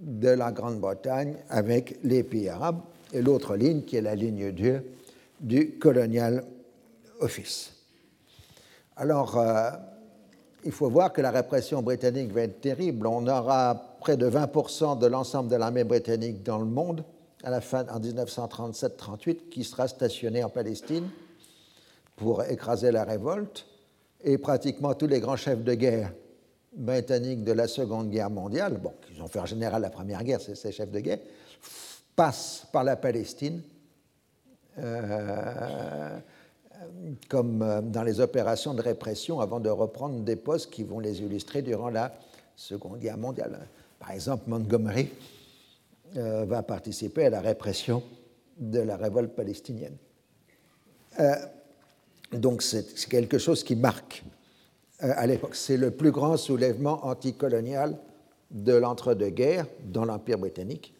[0.00, 2.80] de la Grande-Bretagne avec les pays arabes,
[3.12, 4.82] et l'autre ligne qui est la ligne Dieu
[5.40, 6.44] du Colonial
[7.20, 7.73] Office.
[8.96, 9.70] Alors, euh,
[10.64, 13.06] il faut voir que la répression britannique va être terrible.
[13.06, 17.04] On aura près de 20% de l'ensemble de l'armée britannique dans le monde
[17.42, 21.08] à la fin en 1937-38 qui sera stationnée en Palestine
[22.16, 23.66] pour écraser la révolte.
[24.22, 26.12] Et pratiquement tous les grands chefs de guerre
[26.72, 30.40] britanniques de la Seconde Guerre mondiale, bon, qui ont fait en général la Première Guerre,
[30.40, 31.18] ces chefs de guerre,
[32.16, 33.60] passent par la Palestine
[34.78, 36.18] euh,
[37.28, 41.20] comme euh, dans les opérations de répression avant de reprendre des postes qui vont les
[41.20, 42.14] illustrer durant la
[42.56, 43.66] Seconde Guerre mondiale.
[43.98, 45.10] Par exemple, Montgomery
[46.16, 48.02] euh, va participer à la répression
[48.58, 49.96] de la révolte palestinienne.
[52.32, 54.22] donc c'est quelque chose qui marque
[55.00, 55.56] à l'époque.
[55.56, 57.98] C'est le plus grand soulèvement anticolonial
[58.50, 60.94] de l'entre-deux-guerres dans l'Empire britannique,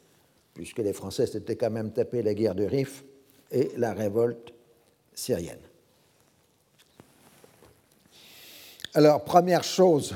[0.52, 3.04] puisque les Français s'étaient quand même tapé la guerre de Rif
[3.52, 4.52] et la révolte
[5.14, 5.60] syrienne.
[8.96, 10.14] Alors, première chose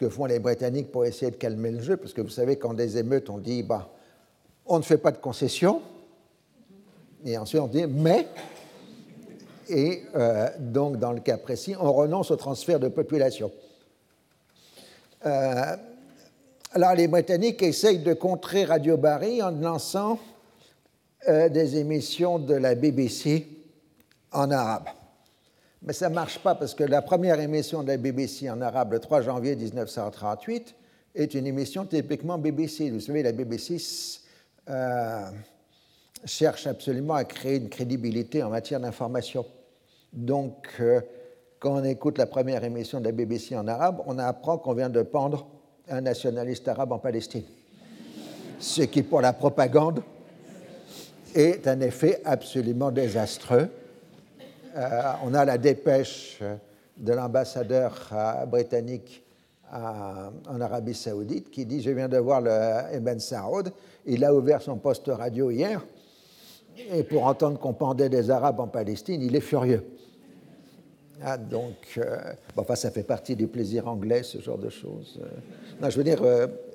[0.00, 2.72] que font les Britanniques pour essayer de calmer le jeu, parce que vous savez, quand
[2.72, 3.90] des émeutes, on dit, bah,
[4.64, 5.82] on ne fait pas de concessions,
[7.22, 8.26] et ensuite on dit, mais,
[9.68, 13.52] et euh, donc dans le cas précis, on renonce au transfert de population.
[15.26, 15.76] Euh,
[16.72, 20.18] alors les Britanniques essayent de contrer Radio Barry en lançant
[21.28, 23.46] euh, des émissions de la BBC
[24.32, 24.88] en arabe.
[25.84, 28.92] Mais ça ne marche pas parce que la première émission de la BBC en arabe,
[28.92, 30.74] le 3 janvier 1938,
[31.14, 32.90] est une émission typiquement BBC.
[32.90, 33.82] Vous savez, la BBC
[34.70, 35.26] euh,
[36.24, 39.44] cherche absolument à créer une crédibilité en matière d'information.
[40.12, 41.00] Donc, euh,
[41.58, 44.90] quand on écoute la première émission de la BBC en arabe, on apprend qu'on vient
[44.90, 45.48] de pendre
[45.88, 47.44] un nationaliste arabe en Palestine.
[48.60, 50.02] Ce qui, pour la propagande,
[51.34, 53.68] est un effet absolument désastreux.
[54.74, 56.40] Euh, on a la dépêche
[56.96, 59.22] de l'ambassadeur euh, britannique
[59.74, 63.72] en Arabie Saoudite qui dit Je viens de voir le Ibn Saoud,
[64.04, 65.82] il a ouvert son poste radio hier,
[66.92, 69.82] et pour entendre qu'on pendait des Arabes en Palestine, il est furieux.
[71.24, 75.18] Ah, donc, euh, enfin, ça fait partie du plaisir anglais, ce genre de choses.
[75.80, 76.20] non, je veux dire,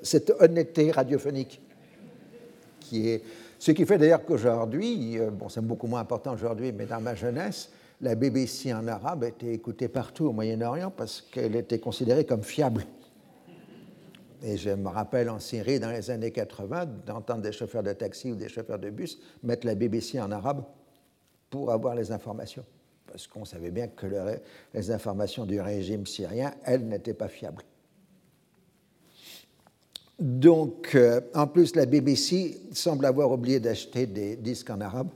[0.02, 1.62] cette honnêteté radiophonique
[2.80, 3.22] qui est
[3.60, 7.16] ce qui fait d'ailleurs qu'aujourd'hui, euh, bon, c'est beaucoup moins important aujourd'hui, mais dans ma
[7.16, 7.70] jeunesse,
[8.02, 12.86] la BBC en arabe était écoutée partout au Moyen-Orient parce qu'elle était considérée comme fiable.
[14.44, 18.32] Et je me rappelle en Syrie, dans les années 80, d'entendre des chauffeurs de taxi
[18.32, 20.64] ou des chauffeurs de bus mettre la BBC en arabe
[21.50, 22.66] pour avoir les informations.
[23.08, 24.06] Parce qu'on savait bien que
[24.74, 27.64] les informations du régime syrien, elles, n'étaient pas fiables.
[30.20, 35.10] Donc, euh, en plus, la BBC semble avoir oublié d'acheter des disques en arabe.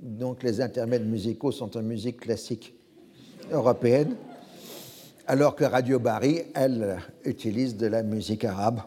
[0.00, 2.74] Donc, les intermèdes musicaux sont en musique classique
[3.50, 4.16] européenne,
[5.26, 8.80] alors que Radio Bari, elle, utilise de la musique arabe.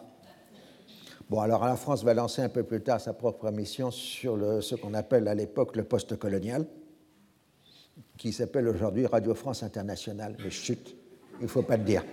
[1.28, 4.74] Bon, alors la France va lancer un peu plus tard sa propre mission sur ce
[4.74, 6.66] qu'on appelle à l'époque le post-colonial,
[8.16, 10.36] qui s'appelle aujourd'hui Radio France Internationale.
[10.42, 10.96] Mais chut,
[11.40, 12.04] il ne faut pas le dire.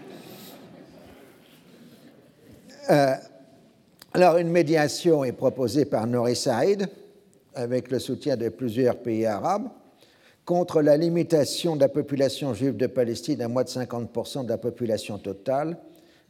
[2.89, 3.15] Euh,
[4.13, 6.87] alors, une médiation est proposée par Nouri Saïd,
[7.57, 9.69] avec le soutien de plusieurs pays arabes,
[10.45, 14.57] contre la limitation de la population juive de Palestine à moins de 50% de la
[14.57, 15.77] population totale.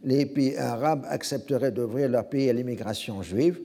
[0.03, 3.59] Les pays arabes accepteraient d'ouvrir leur pays à l'immigration juive,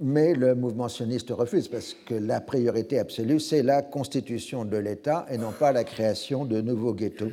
[0.00, 5.26] mais le mouvement sioniste refuse parce que la priorité absolue, c'est la constitution de l'État
[5.30, 7.32] et non pas la création de nouveaux ghettos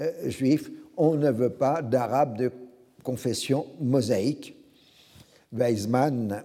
[0.00, 0.70] euh, juifs.
[0.96, 2.50] On ne veut pas d'arabes de
[3.02, 4.54] confession mosaïque.
[5.52, 6.44] Weizmann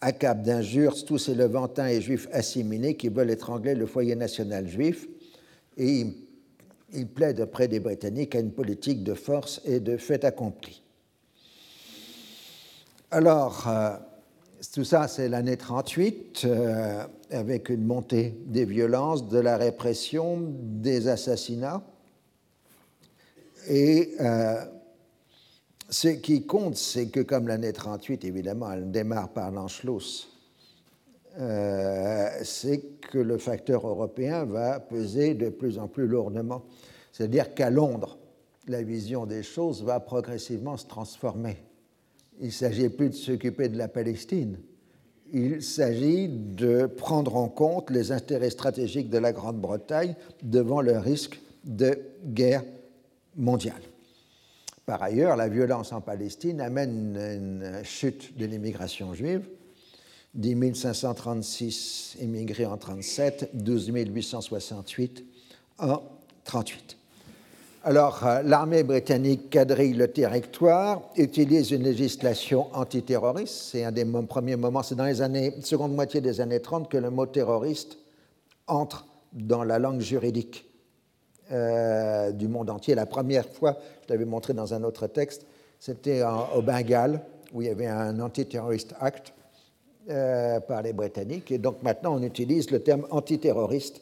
[0.00, 5.06] accable d'injures tous ces levantins et juifs assimilés qui veulent étrangler le foyer national juif
[5.76, 6.06] et
[6.92, 10.82] il, plaide auprès des Britanniques à une politique de force et de fait accompli.
[13.10, 13.96] Alors, euh,
[14.72, 21.08] tout ça, c'est l'année 38, euh, avec une montée des violences, de la répression, des
[21.08, 21.82] assassinats.
[23.68, 24.64] Et euh,
[25.90, 30.28] ce qui compte, c'est que comme l'année 38, évidemment, elle démarre par l'Anschluss,
[31.38, 36.62] euh, c'est que le facteur européen va peser de plus en plus lourdement.
[37.12, 38.18] C'est-à-dire qu'à Londres,
[38.68, 41.56] la vision des choses va progressivement se transformer.
[42.40, 44.58] Il ne s'agit plus de s'occuper de la Palestine,
[45.32, 51.40] il s'agit de prendre en compte les intérêts stratégiques de la Grande-Bretagne devant le risque
[51.64, 52.64] de guerre
[53.36, 53.82] mondiale.
[54.90, 59.48] Par ailleurs, la violence en Palestine amène une chute de l'immigration juive.
[60.34, 65.24] 10 536 immigrés en 1937, 12 868
[65.78, 66.96] en 1938.
[67.84, 73.70] Alors, euh, l'armée britannique quadrille le territoire, utilise une législation antiterroriste.
[73.70, 76.98] C'est un des premiers moments, c'est dans les années, seconde moitié des années 30 que
[76.98, 77.96] le mot terroriste
[78.66, 80.68] entre dans la langue juridique
[81.52, 82.94] euh, du monde entier.
[82.94, 85.46] La première fois, je l'avais montré dans un autre texte,
[85.78, 86.22] c'était
[86.54, 87.22] au Bengale,
[87.52, 89.32] où il y avait un Anti-Terrorist Act
[90.08, 91.50] euh, par les Britanniques.
[91.50, 94.00] Et donc maintenant, on utilise le terme antiterroriste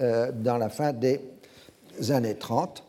[0.00, 1.20] euh, dans la fin des
[2.10, 2.82] années 30.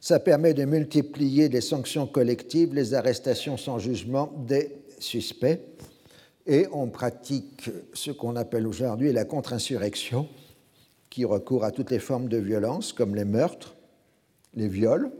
[0.00, 5.60] Ça permet de multiplier les sanctions collectives, les arrestations sans jugement des suspects.
[6.46, 10.28] Et on pratique ce qu'on appelle aujourd'hui la contre-insurrection,
[11.10, 13.76] qui recourt à toutes les formes de violence, comme les meurtres,
[14.54, 15.10] les viols,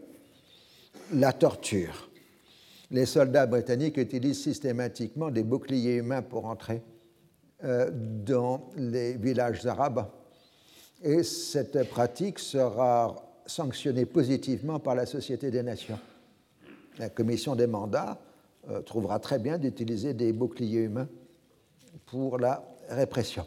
[1.12, 2.10] la torture.
[2.92, 6.82] Les soldats britanniques utilisent systématiquement des boucliers humains pour entrer
[7.64, 10.06] euh, dans les villages arabes.
[11.02, 15.98] Et cette pratique sera sanctionnée positivement par la Société des Nations.
[16.98, 18.20] La commission des mandats
[18.68, 21.08] euh, trouvera très bien d'utiliser des boucliers humains
[22.06, 23.46] pour la répression.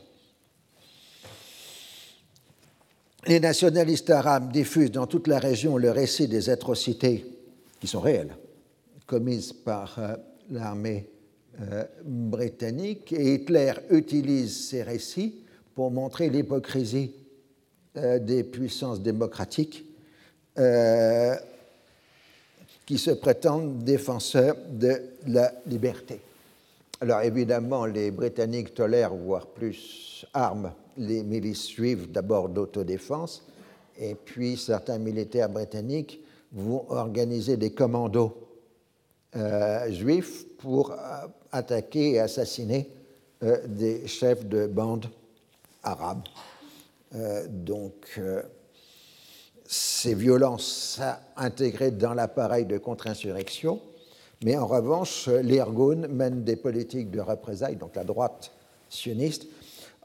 [3.26, 7.26] Les nationalistes arabes diffusent dans toute la région le récit des atrocités
[7.80, 8.36] qui sont réelles,
[9.06, 10.16] commises par euh,
[10.52, 11.10] l'armée
[11.62, 15.36] euh, britannique, et Hitler utilise ces récits
[15.74, 17.14] pour montrer l'hypocrisie
[17.96, 19.86] euh, des puissances démocratiques
[22.86, 26.20] qui se prétendent défenseurs de la liberté.
[27.02, 33.46] Alors évidemment, les Britanniques tolèrent, voire plus, arment les milices juives d'abord d'autodéfense,
[33.98, 36.20] et puis certains militaires britanniques
[36.52, 38.38] vont organiser des commandos
[39.36, 40.96] euh, juifs pour euh,
[41.52, 42.92] attaquer et assassiner
[43.42, 45.08] euh, des chefs de bandes
[45.82, 46.24] arabes.
[47.50, 48.20] donc,
[49.66, 51.02] ces violences
[51.36, 53.82] intégrées dans l'appareil de contre-insurrection,
[54.44, 58.52] mais en revanche, l'Irgun mène des politiques de représailles, donc la droite
[58.90, 59.46] sioniste,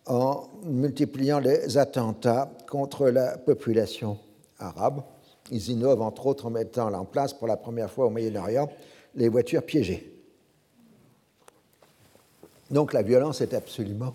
[0.09, 4.19] en multipliant les attentats contre la population
[4.59, 5.03] arabe.
[5.51, 8.69] Ils innovent entre autres en mettant en place pour la première fois au Moyen-Orient
[9.15, 10.13] les voitures piégées.
[12.71, 14.15] Donc la violence est absolument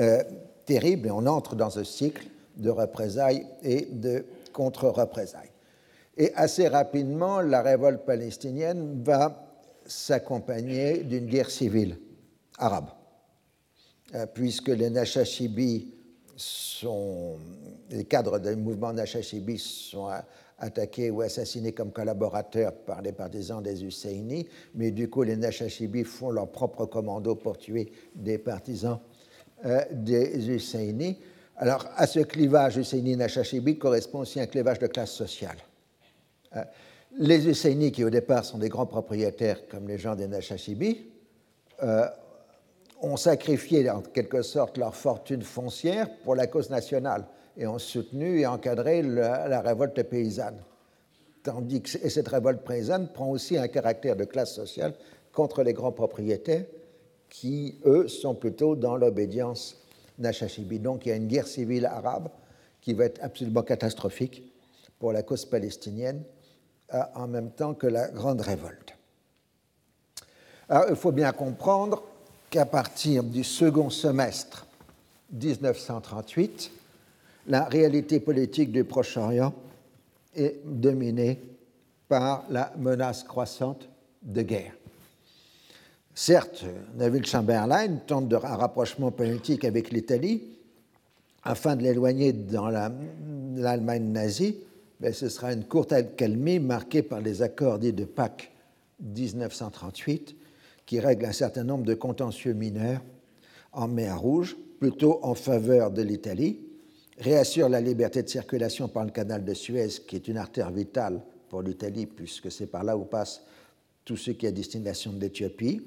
[0.00, 0.22] euh,
[0.66, 2.26] terrible et on entre dans un cycle
[2.56, 5.50] de représailles et de contre-représailles.
[6.16, 9.46] Et assez rapidement, la révolte palestinienne va
[9.86, 11.98] s'accompagner d'une guerre civile
[12.58, 12.90] arabe.
[14.14, 15.88] Euh, puisque les Nashashibi
[16.36, 17.36] sont,
[17.90, 20.08] les cadres du mouvement Nashashibi sont
[20.58, 26.02] attaqués ou assassinés comme collaborateurs par les partisans des Husseini, mais du coup les Nashashibi
[26.02, 28.98] font leur propre commando pour tuer des partisans
[29.64, 31.18] euh, des Husseini.
[31.56, 35.58] Alors à ce clivage Husseini-Nashashibi correspond aussi un clivage de classe sociale.
[36.56, 36.64] Euh,
[37.16, 41.06] les Husseini, qui au départ sont des grands propriétaires comme les gens des Nashashibi,
[43.02, 48.40] ont sacrifié en quelque sorte leur fortune foncière pour la cause nationale et ont soutenu
[48.40, 50.58] et encadré la, révolte paysanne.
[51.42, 54.94] Tandis que et cette révolte paysanne prend aussi un caractère de classe sociale
[55.32, 56.66] contre les grands propriétaires
[57.28, 59.82] qui, eux, sont plutôt dans l'obédience
[60.18, 60.78] Nashashibi.
[60.78, 62.28] Donc il y a une guerre civile arabe
[62.80, 64.52] qui va être absolument catastrophique
[64.98, 66.22] pour la cause palestinienne
[67.14, 68.96] en même temps que la grande révolte.
[70.68, 72.02] Alors, il faut bien comprendre
[72.50, 74.66] qu'à partir du second semestre
[75.32, 76.70] 1938,
[77.46, 79.54] la réalité politique du Proche-Orient
[80.34, 81.40] est dominée
[82.08, 83.88] par la menace croissante
[84.22, 84.74] de guerre.
[86.12, 86.64] Certes,
[86.96, 90.42] Neville Chamberlain tente un rapprochement politique avec l'Italie
[91.44, 94.56] afin de l'éloigner dans l'Allemagne nazie,
[95.00, 98.50] mais ce sera une courte accalmie marquée par les accords dits de Pâques
[99.00, 100.36] 1938
[100.90, 103.00] qui règle un certain nombre de contentieux mineurs
[103.72, 106.58] en mer Rouge, plutôt en faveur de l'Italie,
[107.16, 111.22] réassure la liberté de circulation par le canal de Suez, qui est une artère vitale
[111.48, 113.42] pour l'Italie, puisque c'est par là où passe
[114.04, 115.80] tout ce qui est à destination de l'Éthiopie.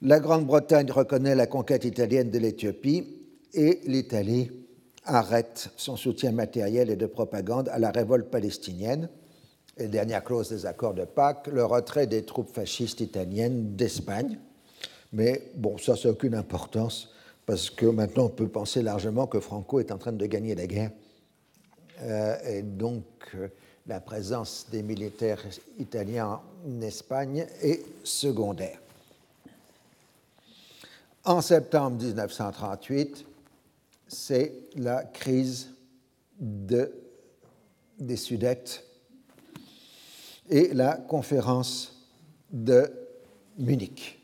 [0.00, 3.06] La Grande-Bretagne reconnaît la conquête italienne de l'Éthiopie
[3.52, 4.50] et l'Italie
[5.04, 9.10] arrête son soutien matériel et de propagande à la révolte palestinienne
[9.76, 14.38] et dernière clause des accords de Pâques, le retrait des troupes fascistes italiennes d'Espagne.
[15.12, 17.10] Mais bon, ça, ça n'a aucune importance,
[17.44, 20.66] parce que maintenant, on peut penser largement que Franco est en train de gagner la
[20.66, 20.90] guerre.
[22.02, 23.04] Euh, et donc,
[23.34, 23.48] euh,
[23.86, 25.42] la présence des militaires
[25.78, 28.80] italiens en Espagne est secondaire.
[31.24, 33.24] En septembre 1938,
[34.08, 35.70] c'est la crise
[36.38, 36.92] de
[37.98, 38.84] des Sudètes
[40.48, 41.96] et la conférence
[42.50, 42.90] de
[43.58, 44.18] Munich.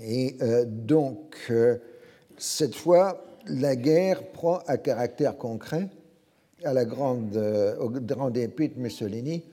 [0.00, 1.78] Et euh, donc, euh,
[2.36, 5.88] cette fois, la guerre prend un caractère concret
[6.64, 9.44] à la grande, euh, au grand dépit de Mussolini,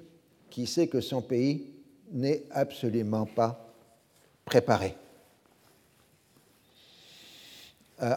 [0.49, 1.71] qui sait que son pays
[2.11, 3.73] n'est absolument pas
[4.45, 4.95] préparé.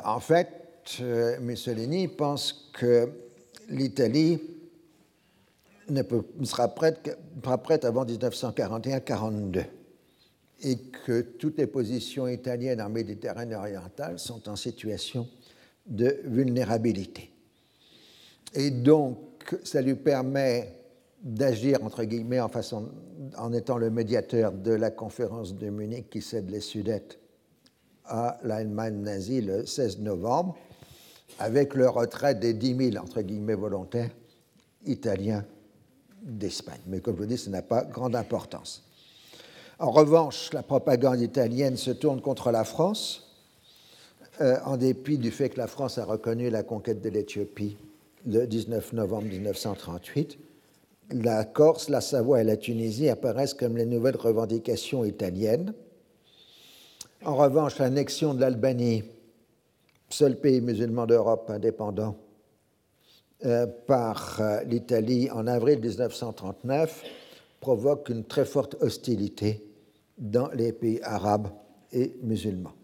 [0.05, 1.01] en fait,
[1.40, 3.09] Mussolini pense que
[3.69, 4.40] l'Italie
[5.89, 6.02] ne,
[6.44, 9.65] sera prête, avant 1941-42
[10.62, 15.28] et que toutes les positions italiennes en Méditerranée orientale sont en situation
[15.86, 17.31] de vulnérabilité.
[18.55, 19.19] Et donc,
[19.65, 20.73] ça lui permet
[21.23, 26.61] d'agir, entre guillemets, en étant le médiateur de la conférence de Munich qui cède les
[26.61, 27.19] Sudètes
[28.06, 30.56] à l'Allemagne nazie le 16 novembre,
[31.39, 34.11] avec le retrait des 10 000, entre guillemets, volontaires
[34.86, 35.44] italiens
[36.24, 36.80] d'Espagne.
[36.86, 38.82] Mais comme je vous dis, ça n'a pas grande importance.
[39.78, 43.32] En revanche, la propagande italienne se tourne contre la France,
[44.40, 47.76] euh, en dépit du fait que la France a reconnu la conquête de l'Éthiopie
[48.26, 50.38] le 19 novembre 1938.
[51.12, 55.74] La Corse, la Savoie et la Tunisie apparaissent comme les nouvelles revendications italiennes.
[57.24, 59.05] En revanche, l'annexion de l'Albanie,
[60.09, 62.16] seul pays musulman d'Europe indépendant,
[63.86, 67.04] par euh, l'Italie en avril 1939
[67.60, 69.66] provoque une très forte hostilité
[70.16, 71.48] dans les pays arabes
[71.92, 72.74] et musulmans.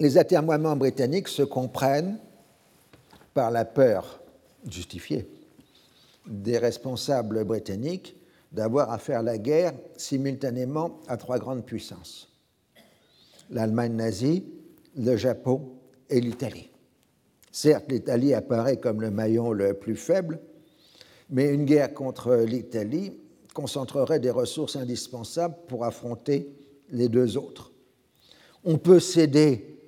[0.00, 2.18] Les atermoiements britanniques se comprennent
[3.32, 4.20] par la peur
[4.68, 5.28] justifiée
[6.26, 8.16] des responsables britanniques
[8.52, 12.32] d'avoir à faire la guerre simultanément à trois grandes puissances,
[13.50, 14.44] l'Allemagne nazie,
[14.96, 15.72] le Japon
[16.08, 16.70] et l'Italie.
[17.54, 20.40] Certes, l'Italie apparaît comme le maillon le plus faible,
[21.30, 23.16] mais une guerre contre l'Italie
[23.54, 26.52] concentrerait des ressources indispensables pour affronter
[26.90, 27.70] les deux autres.
[28.64, 29.78] On peut céder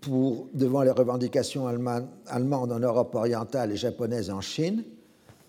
[0.00, 4.82] pour, devant les revendications allemandes en Europe orientale et japonaises en Chine,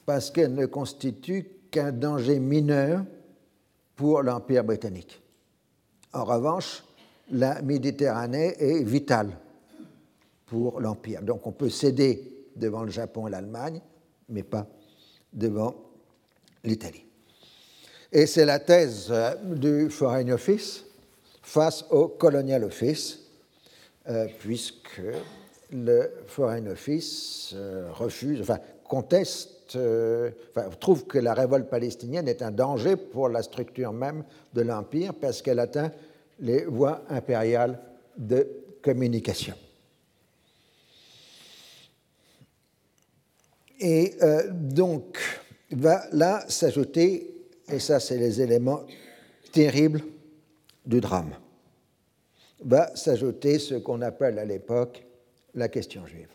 [0.05, 3.03] parce qu'elles ne constituent qu'un danger mineur
[3.95, 5.19] pour l'Empire britannique.
[6.13, 6.83] En revanche,
[7.31, 9.35] la Méditerranée est vitale
[10.49, 11.21] pour l'Empire.
[11.21, 13.81] Donc on peut céder devant le Japon et l'Allemagne,
[14.27, 14.67] mais pas
[15.31, 15.75] devant
[16.63, 17.05] l'Italie.
[18.11, 20.85] Et c'est la thèse euh, du Foreign Office
[21.43, 23.19] face au Colonial Office,
[24.07, 25.01] euh, puisque
[25.71, 32.49] le Foreign Office euh, refuse, enfin conteste, enfin, trouve que la révolte palestinienne est un
[32.49, 34.23] danger pour la structure même
[34.55, 35.91] de l'Empire parce qu'elle atteint
[36.39, 37.79] les voies impériales
[38.17, 38.47] de
[38.81, 39.53] communication.
[43.79, 45.17] Et euh, donc,
[45.71, 47.33] va là s'ajouter,
[47.71, 48.81] et ça c'est les éléments
[49.51, 50.01] terribles
[50.85, 51.33] du drame,
[52.63, 55.03] va s'ajouter ce qu'on appelle à l'époque
[55.55, 56.29] la question juive.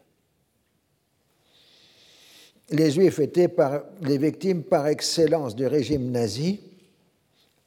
[2.70, 6.60] Les juifs étaient par, les victimes par excellence du régime nazi,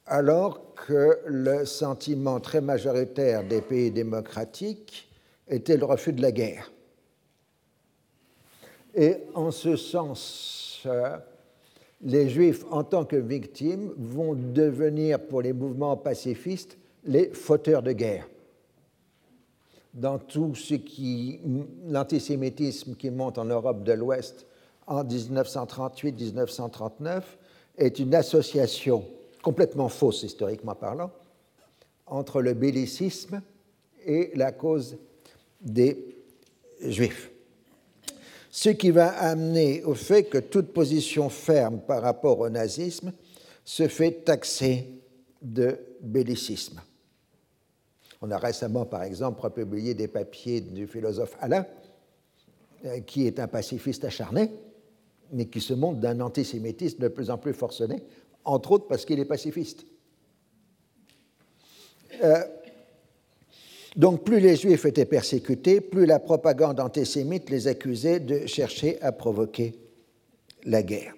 [0.06, 5.08] alors que le sentiment très majoritaire des pays démocratiques
[5.46, 6.72] était le refus de la guerre.
[8.94, 10.86] Et en ce sens,
[12.02, 17.90] les Juifs, en tant que victimes, vont devenir, pour les mouvements pacifistes, les fauteurs de
[17.92, 18.28] guerre.
[19.94, 21.40] Dans tout ce qui.
[21.86, 24.46] l'antisémitisme qui monte en Europe de l'Ouest
[24.86, 27.22] en 1938-1939
[27.76, 29.04] est une association
[29.42, 31.10] complètement fausse, historiquement parlant,
[32.06, 33.42] entre le bellicisme
[34.04, 34.98] et la cause
[35.60, 36.16] des
[36.80, 37.30] Juifs
[38.58, 43.12] ce qui va amener au fait que toute position ferme par rapport au nazisme
[43.64, 44.84] se fait taxer
[45.40, 46.80] de bellicisme.
[48.20, 51.64] On a récemment, par exemple, publié des papiers du philosophe Alain,
[52.84, 54.50] euh, qui est un pacifiste acharné,
[55.30, 58.02] mais qui se montre d'un antisémitisme de plus en plus forcené,
[58.44, 59.86] entre autres parce qu'il est pacifiste.
[62.24, 62.42] Euh,
[63.96, 69.12] donc plus les Juifs étaient persécutés, plus la propagande antisémite les accusait de chercher à
[69.12, 69.74] provoquer
[70.64, 71.14] la guerre.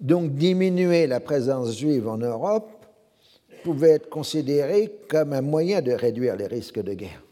[0.00, 2.68] Donc diminuer la présence juive en Europe
[3.62, 7.22] pouvait être considéré comme un moyen de réduire les risques de guerre.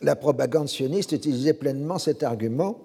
[0.00, 2.78] La propagande sioniste utilisait pleinement cet argument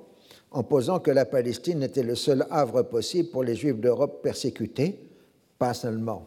[0.52, 5.00] en posant que la Palestine était le seul havre possible pour les Juifs d'Europe persécutés,
[5.60, 6.26] pas seulement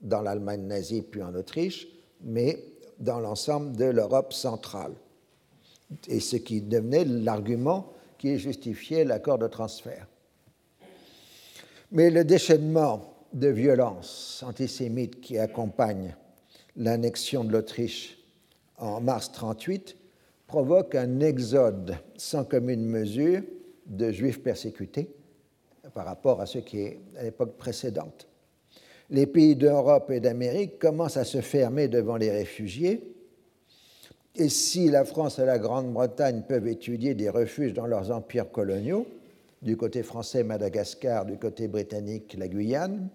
[0.00, 1.86] dans l'Allemagne nazie puis en Autriche,
[2.22, 2.58] mais
[3.00, 4.92] dans l'ensemble de l'Europe centrale.
[6.08, 10.06] et ce qui devenait l'argument qui justifiait l'accord de transfert.
[11.90, 13.02] Mais le déchaînement
[13.32, 16.14] de violence antisémite qui accompagne
[16.76, 18.18] l'annexion de l'Autriche
[18.78, 19.96] en mars 1938
[20.46, 23.42] provoque un exode sans commune mesure
[23.86, 25.10] de juifs persécutés
[25.94, 28.29] par rapport à ce qui est à l'époque précédente
[29.10, 33.14] les pays d'Europe et d'Amérique commencent à se fermer devant les réfugiés.
[34.36, 39.06] Et si la France et la Grande-Bretagne peuvent étudier des refuges dans leurs empires coloniaux,
[39.62, 43.08] du côté français Madagascar, du côté britannique la Guyane,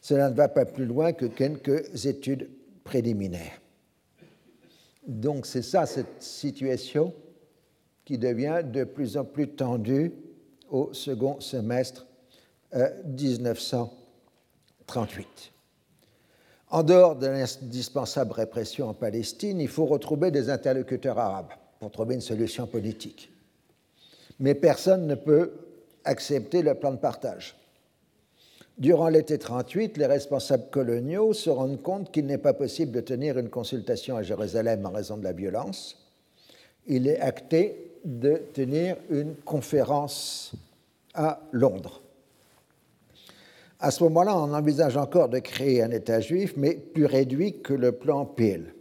[0.00, 2.48] cela ne va pas plus loin que quelques études
[2.82, 3.60] préliminaires.
[5.06, 7.14] Donc c'est ça, cette situation
[8.04, 10.12] qui devient de plus en plus tendue
[10.70, 12.06] au second semestre
[12.74, 13.97] euh, 1900.
[14.88, 15.52] 38.
[16.70, 22.14] En dehors de l'indispensable répression en Palestine, il faut retrouver des interlocuteurs arabes pour trouver
[22.14, 23.30] une solution politique.
[24.40, 25.52] Mais personne ne peut
[26.04, 27.54] accepter le plan de partage.
[28.78, 33.38] Durant l'été 38, les responsables coloniaux se rendent compte qu'il n'est pas possible de tenir
[33.38, 35.96] une consultation à Jérusalem en raison de la violence.
[36.86, 40.52] Il est acté de tenir une conférence
[41.14, 42.00] à Londres.
[43.80, 47.74] À ce moment-là, on envisage encore de créer un État juif, mais plus réduit que
[47.74, 48.74] le plan Peel.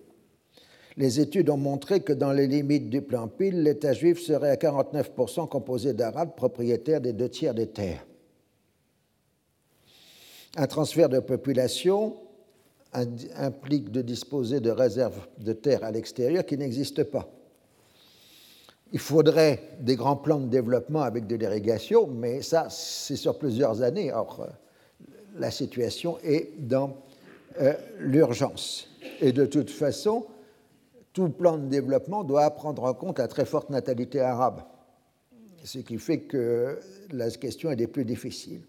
[0.96, 4.56] Les études ont montré que dans les limites du plan Peel, l'État juif serait à
[4.56, 8.08] 49% composé d'Arabes propriétaires des deux tiers des terres.
[10.56, 12.18] Un transfert de population
[13.36, 17.30] implique de disposer de réserves de terres à l'extérieur qui n'existent pas.
[18.92, 23.84] Il faudrait des grands plans de développement avec de l'irrigation, mais ça, c'est sur plusieurs
[23.84, 24.12] années.
[24.12, 24.52] Or, euh,
[25.40, 26.98] la situation est dans
[27.60, 28.90] euh, l'urgence.
[29.22, 30.26] Et de toute façon,
[31.14, 34.62] tout plan de développement doit prendre en compte la très forte natalité arabe,
[35.64, 36.80] ce qui fait que
[37.12, 38.62] la question est des plus difficiles.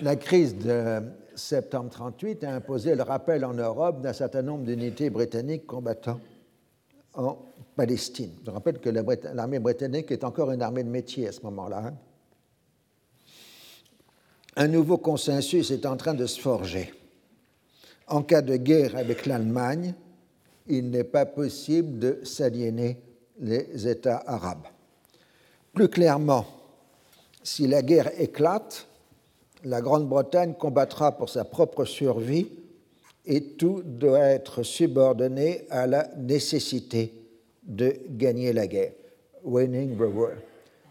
[0.00, 1.02] La crise de
[1.34, 6.18] septembre 38 a imposé le rappel en Europe d'un certain nombre d'unités britanniques combattant
[7.14, 7.38] en
[7.76, 8.30] Palestine.
[8.44, 11.82] Je rappelle que l'armée britannique est encore une armée de métier à ce moment-là.
[11.86, 11.94] Hein.
[14.56, 16.92] Un nouveau consensus est en train de se forger.
[18.06, 19.94] En cas de guerre avec l'Allemagne,
[20.68, 22.98] il n'est pas possible de s'aliéner
[23.40, 24.66] les États arabes.
[25.72, 26.46] Plus clairement,
[27.42, 28.86] si la guerre éclate,
[29.64, 32.48] la Grande-Bretagne combattra pour sa propre survie
[33.26, 37.12] et tout doit être subordonné à la nécessité
[37.62, 38.92] de gagner la guerre.
[39.42, 40.32] Winning the war.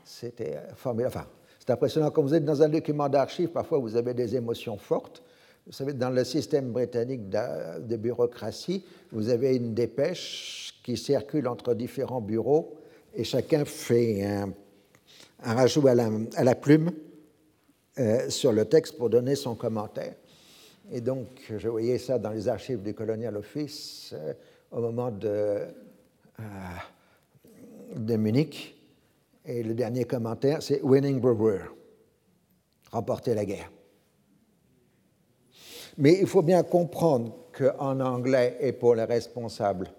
[0.04, 1.16] C'était formidable.
[1.16, 1.28] Enfin,
[1.66, 2.12] c'est impressionnant.
[2.12, 5.24] Quand vous êtes dans un document d'archives, parfois vous avez des émotions fortes.
[5.66, 8.84] Vous savez, dans le système britannique de bureaucratie,
[9.14, 12.76] vous avez une dépêche qui circule entre différents bureaux
[13.16, 14.54] et chacun fait un,
[15.42, 16.92] rajout à la, plume
[17.98, 20.16] euh, sur le texte pour donner son commentaire.
[20.92, 21.28] Et donc,
[21.58, 24.34] je voyais ça dans les archives du Colonial Office euh,
[24.70, 26.44] au moment de euh,
[27.96, 28.76] de Munich.
[29.46, 31.74] Et le dernier commentaire, c'est Winning the War,
[32.92, 33.72] remporter la guerre.
[35.98, 39.92] Mais il faut bien comprendre qu'en anglais et pour les responsables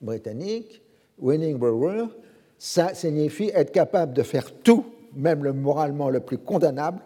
[0.00, 0.80] britanniques,
[1.18, 2.08] Winning the War,
[2.56, 7.00] ça signifie être capable de faire tout, même le moralement le plus condamnable,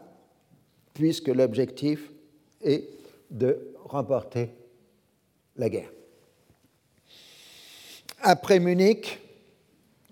[0.95, 2.13] puisque l'objectif
[2.61, 2.85] est
[3.31, 4.51] de remporter
[5.57, 5.91] la guerre.
[8.21, 9.21] Après Munich,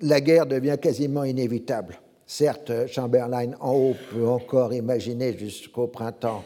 [0.01, 1.99] la guerre devient quasiment inévitable.
[2.27, 6.45] Certes, Chamberlain en haut peut encore imaginer jusqu'au printemps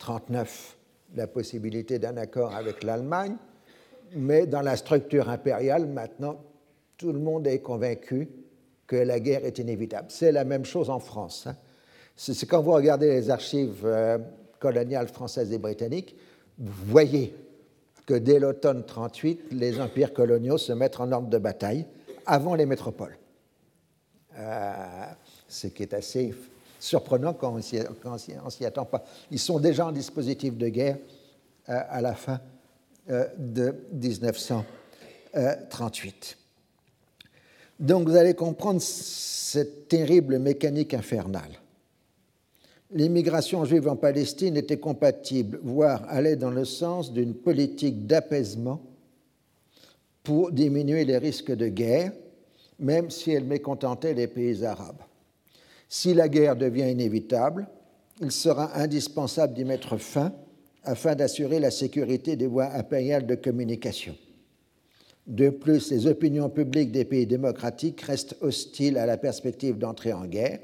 [0.00, 0.76] 1939
[1.16, 3.36] la possibilité d'un accord avec l'Allemagne,
[4.14, 6.40] mais dans la structure impériale, maintenant,
[6.96, 8.28] tout le monde est convaincu
[8.86, 10.06] que la guerre est inévitable.
[10.08, 11.46] C'est la même chose en France.
[11.46, 11.56] Hein.
[12.16, 14.18] C'est quand vous regardez les archives euh,
[14.58, 16.16] coloniales françaises et britanniques,
[16.58, 17.34] vous voyez
[18.06, 21.86] que dès l'automne 38, les empires coloniaux se mettent en ordre de bataille
[22.28, 23.18] avant les métropoles.
[24.36, 25.06] Euh,
[25.48, 26.32] ce qui est assez
[26.78, 27.80] surprenant quand on ne s'y
[28.64, 29.04] attend pas.
[29.32, 30.98] Ils sont déjà en dispositif de guerre
[31.68, 32.38] euh, à la fin
[33.10, 36.38] euh, de 1938.
[37.80, 41.58] Donc vous allez comprendre cette terrible mécanique infernale
[42.90, 48.80] l'immigration juive en Palestine était compatible, voire allait dans le sens d'une politique d'apaisement
[50.28, 52.12] pour diminuer les risques de guerre,
[52.78, 55.00] même si elle mécontentait les pays arabes.
[55.88, 57.66] Si la guerre devient inévitable,
[58.20, 60.34] il sera indispensable d'y mettre fin
[60.84, 64.14] afin d'assurer la sécurité des voies impériales de communication.
[65.26, 70.26] De plus, les opinions publiques des pays démocratiques restent hostiles à la perspective d'entrer en
[70.26, 70.58] guerre.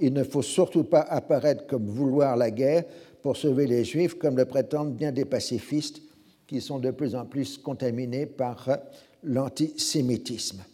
[0.00, 2.82] Il ne faut surtout pas apparaître comme vouloir la guerre
[3.22, 6.02] pour sauver les Juifs, comme le prétendent bien des pacifistes
[6.50, 8.68] qui sont de plus en plus contaminés par
[9.22, 10.64] l'antisémitisme.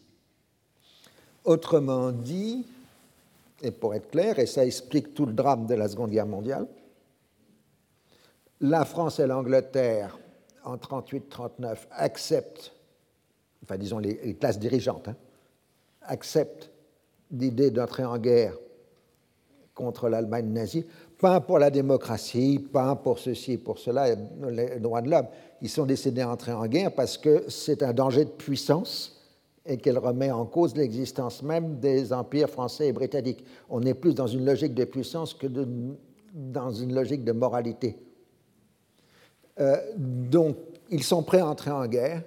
[1.45, 2.65] Autrement dit,
[3.61, 6.67] et pour être clair, et ça explique tout le drame de la Seconde Guerre mondiale,
[8.63, 10.19] la France et l'Angleterre,
[10.65, 12.73] en 38-39, acceptent,
[13.63, 15.17] enfin disons les, classes dirigeantes, hein,
[16.01, 16.71] acceptent
[17.31, 18.57] l'idée d'entrer en guerre
[19.75, 20.87] contre l'Allemagne nazie,
[21.19, 24.15] pas pour la démocratie, pas pour ceci, pour cela,
[24.51, 25.27] les droits de l'homme.
[25.63, 29.13] Ils sont décidés à entrer en guerre parce que c'est un danger de puissance
[29.65, 33.45] et qu'elle remet en cause l'existence même des empires français et britanniques.
[33.69, 35.47] On est plus dans une logique de puissance que
[36.35, 37.97] dans une logique de moralité.
[39.59, 40.57] Euh, donc,
[40.91, 42.23] ils sont prêts à entrer en guerre,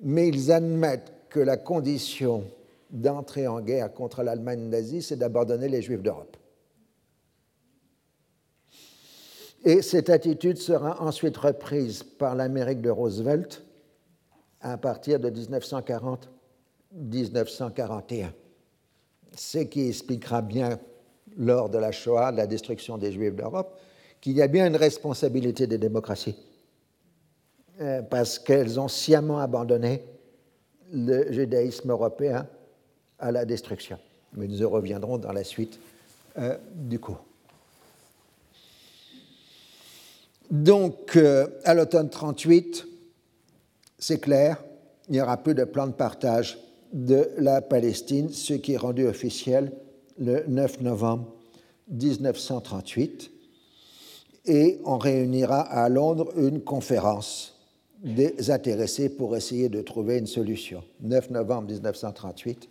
[0.00, 2.44] mais ils admettent que la condition
[2.90, 6.36] d'entrer en guerre contre l'Allemagne nazie, c'est d'abandonner les Juifs d'Europe.
[9.64, 13.64] Et cette attitude sera ensuite reprise par l'Amérique de Roosevelt
[14.60, 18.26] à partir de 1940-1941.
[19.36, 20.78] Ce qui expliquera bien
[21.36, 23.78] lors de la Shoah, la destruction des Juifs d'Europe,
[24.20, 26.36] qu'il y a bien une responsabilité des démocraties
[27.80, 30.04] euh, parce qu'elles ont sciemment abandonné
[30.92, 32.46] le judaïsme européen
[33.18, 33.98] à la destruction.
[34.34, 35.80] Mais nous y reviendrons dans la suite
[36.38, 37.24] euh, du cours.
[40.50, 42.86] Donc, euh, à l'automne 38,
[43.98, 44.62] c'est clair,
[45.08, 46.58] il n'y aura plus de plan de partage
[46.92, 49.72] de la Palestine, ce qui est rendu officiel
[50.18, 51.34] le 9 novembre
[51.88, 53.30] 1938.
[54.46, 57.58] Et on réunira à Londres une conférence
[58.02, 60.84] des intéressés pour essayer de trouver une solution.
[61.00, 62.68] 9 novembre 1938,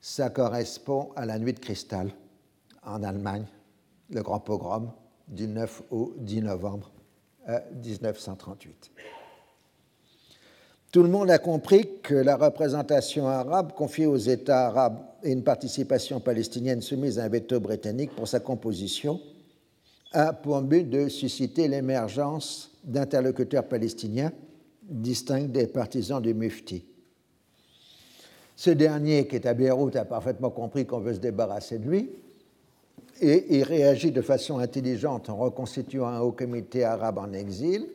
[0.00, 2.12] ça correspond à la nuit de cristal
[2.84, 3.46] en Allemagne,
[4.10, 4.90] le grand pogrom
[5.32, 6.92] du 9 au 10 novembre
[7.48, 8.90] 1938.
[8.96, 9.00] Euh,
[10.92, 15.42] Tout le monde a compris que la représentation arabe confiée aux États arabes et une
[15.42, 19.20] participation palestinienne soumise à un veto britannique pour sa composition
[20.12, 24.32] a pour but de susciter l'émergence d'interlocuteurs palestiniens
[24.82, 26.84] distincts des partisans du Mufti.
[28.54, 32.10] Ce dernier, qui est à Beyrouth, a parfaitement compris qu'on veut se débarrasser de lui
[33.22, 37.86] et il réagit de façon intelligente en reconstituant un haut comité arabe en exil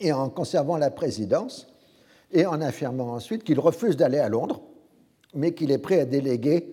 [0.00, 1.66] et en conservant la présidence
[2.30, 4.60] et en affirmant ensuite qu'il refuse d'aller à Londres,
[5.34, 6.66] mais qu'il est prêt à déléguer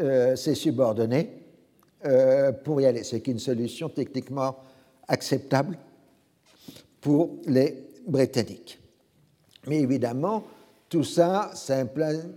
[0.00, 1.30] euh, ses subordonnés
[2.04, 3.04] euh, pour y aller.
[3.04, 4.56] C'est une solution techniquement
[5.06, 5.78] acceptable
[7.00, 8.80] pour les Britanniques.
[9.68, 10.42] Mais évidemment,
[10.90, 11.76] tout ça, ça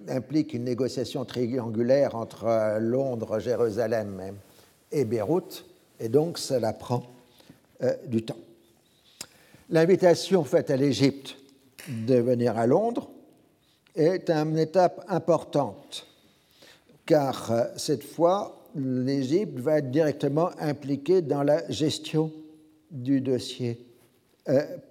[0.07, 4.37] implique une négociation triangulaire entre euh, Londres, Jérusalem
[4.91, 5.65] et Beyrouth,
[5.99, 7.03] et donc cela prend
[7.81, 8.37] euh, du temps.
[9.71, 11.35] L'invitation faite à l'Égypte
[11.87, 13.09] de venir à Londres
[13.95, 16.05] est une étape importante,
[17.07, 22.31] car euh, cette fois, l'Égypte va être directement impliquée dans la gestion
[22.91, 23.83] du dossier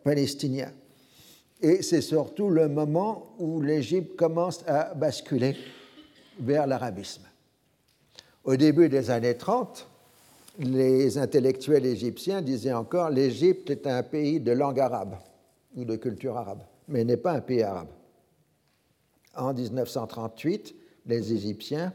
[0.03, 0.73] palestinien.
[1.63, 5.57] Et c'est surtout le moment où l'Égypte commence à basculer
[6.41, 7.23] vers l'arabisme.
[8.43, 9.87] Au début des années 30,
[10.59, 15.17] les intellectuels égyptiens disaient encore l'Égypte est un pays de langue arabe
[15.77, 17.89] ou de culture arabe, mais n'est pas un pays arabe.
[19.37, 20.75] En 1938,
[21.07, 21.95] les Égyptiens,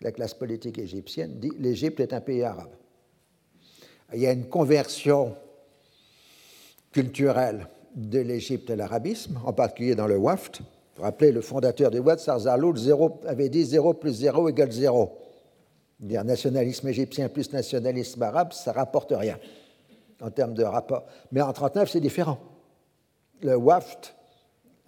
[0.00, 2.72] la classe politique égyptienne, dit l'Égypte est un pays arabe.
[4.14, 5.36] Il y a une conversion
[6.90, 10.60] culturelle de l'Égypte à l'arabisme, en particulier dans le WAFT.
[10.60, 10.66] Vous
[10.98, 12.76] vous rappelez, le fondateur du WAFT, Sarzaloul,
[13.26, 15.18] avait dit 0 plus 0 égale 0.
[16.00, 19.38] Dire nationalisme égyptien plus nationalisme arabe, ça rapporte rien
[20.20, 21.04] en termes de rapport.
[21.30, 22.38] Mais en 1939, c'est différent.
[23.42, 24.14] Le WAFT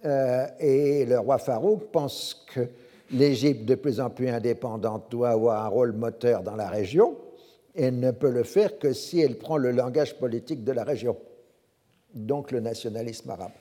[0.05, 2.67] euh, et le roi Farouk pensent que
[3.11, 7.15] l'Égypte, de plus en plus indépendante, doit avoir un rôle moteur dans la région
[7.75, 11.17] et ne peut le faire que si elle prend le langage politique de la région
[12.15, 13.51] donc le nationalisme arabe.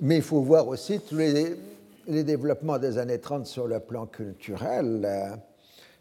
[0.00, 5.38] Mais il faut voir aussi tous les, développements des années 30 sur le plan culturel.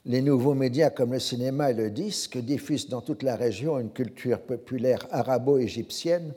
[0.05, 3.91] Les nouveaux médias comme le cinéma et le disque diffusent dans toute la région une
[3.91, 6.33] culture populaire arabo-égyptienne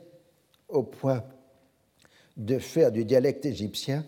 [0.69, 1.23] au point
[2.37, 4.05] de faire du dialecte égyptien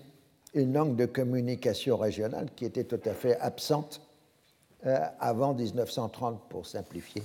[0.53, 4.01] une langue de communication régionale qui était tout à fait absente
[4.85, 7.23] euh, avant 1930, pour simplifier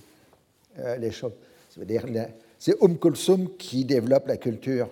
[0.79, 1.33] euh, les choses.
[2.59, 4.89] C'est Umm Kulsum qui développe la culture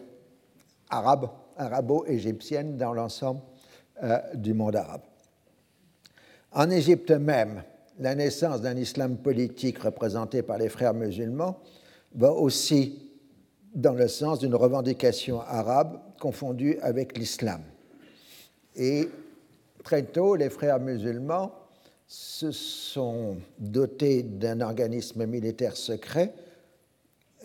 [0.88, 3.40] arabe, arabo-égyptienne dans l'ensemble
[4.02, 5.02] euh, du monde arabe.
[6.52, 7.62] En Égypte même,
[7.98, 11.58] la naissance d'un islam politique représenté par les frères musulmans
[12.14, 13.10] va aussi
[13.74, 17.62] dans le sens d'une revendication arabe confondue avec l'islam.
[18.74, 19.08] Et
[19.84, 21.52] très tôt, les frères musulmans
[22.10, 26.34] se sont dotés d'un organisme militaire secret,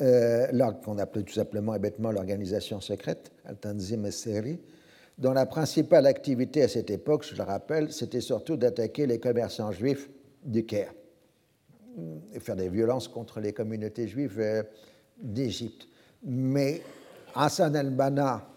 [0.01, 0.47] euh,
[0.83, 4.59] qu'on appelait tout simplement et bêtement l'organisation secrète, Al-Tanzim Seri,
[5.19, 9.71] dont la principale activité à cette époque, je le rappelle, c'était surtout d'attaquer les commerçants
[9.71, 10.09] juifs
[10.43, 10.95] du Caire
[12.33, 14.63] et faire des violences contre les communautés juives euh,
[15.21, 15.87] d'Égypte.
[16.23, 16.81] Mais
[17.35, 18.47] Hassan al-Banna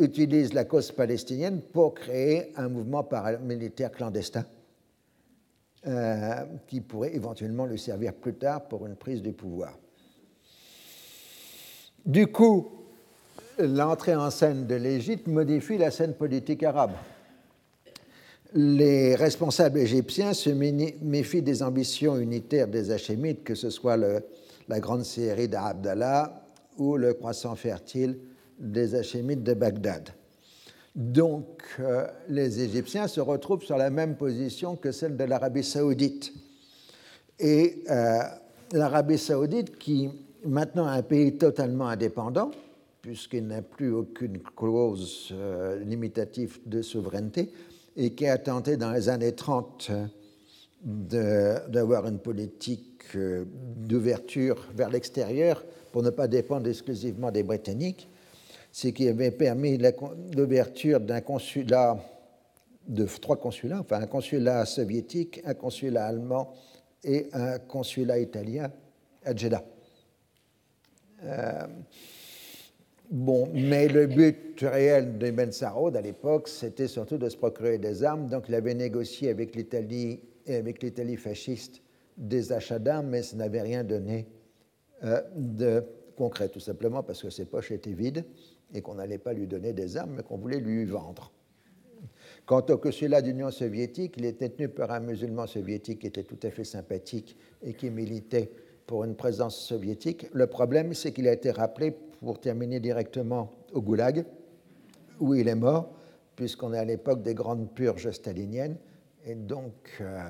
[0.00, 4.44] utilise la cause palestinienne pour créer un mouvement paramilitaire clandestin
[5.86, 9.78] euh, qui pourrait éventuellement lui servir plus tard pour une prise du pouvoir.
[12.04, 12.70] Du coup,
[13.58, 16.92] l'entrée en scène de l'Égypte modifie la scène politique arabe.
[18.54, 25.04] Les responsables égyptiens se méfient des ambitions unitaires des Hachémites, que ce soit la grande
[25.04, 26.42] série d'Abdallah
[26.78, 28.18] ou le croissant fertile
[28.60, 30.10] des Hachémites de Bagdad.
[30.94, 36.32] Donc, euh, les Égyptiens se retrouvent sur la même position que celle de l'Arabie saoudite.
[37.38, 38.18] Et euh,
[38.72, 40.10] l'Arabie saoudite, qui
[40.44, 42.50] maintenant est un pays totalement indépendant,
[43.02, 47.50] puisqu'il n'a plus aucune clause euh, limitative de souveraineté,
[47.96, 49.90] et qui a tenté dans les années 30
[50.82, 53.16] d'avoir une politique
[53.76, 55.62] d'ouverture vers l'extérieur
[55.92, 58.08] pour ne pas dépendre exclusivement des Britanniques,
[58.72, 59.78] ce qui avait permis
[60.36, 61.98] l'ouverture d'un consulat,
[62.86, 66.52] de trois consulats, enfin un consulat soviétique, un consulat allemand
[67.02, 68.70] et un consulat italien
[69.24, 69.64] à Jeddah.
[71.24, 71.66] Euh,
[73.10, 75.50] bon, mais le but réel de Ben
[75.94, 78.28] à l'époque, c'était surtout de se procurer des armes.
[78.28, 81.82] Donc il avait négocié avec l'Italie et avec l'Italie fasciste
[82.16, 84.26] des achats d'armes, mais ça n'avait rien donné
[85.04, 85.84] euh, de
[86.16, 88.24] concret, tout simplement parce que ses poches étaient vides
[88.74, 91.32] et qu'on n'allait pas lui donner des armes, mais qu'on voulait lui vendre.
[92.46, 96.38] Quant au consulat d'Union soviétique, il était tenu par un musulman soviétique qui était tout
[96.42, 98.50] à fait sympathique et qui militait
[98.86, 100.26] pour une présence soviétique.
[100.32, 104.24] Le problème, c'est qu'il a été rappelé pour terminer directement au Goulag,
[105.20, 105.94] où il est mort,
[106.34, 108.76] puisqu'on est à l'époque des grandes purges staliniennes,
[109.24, 110.22] et donc euh,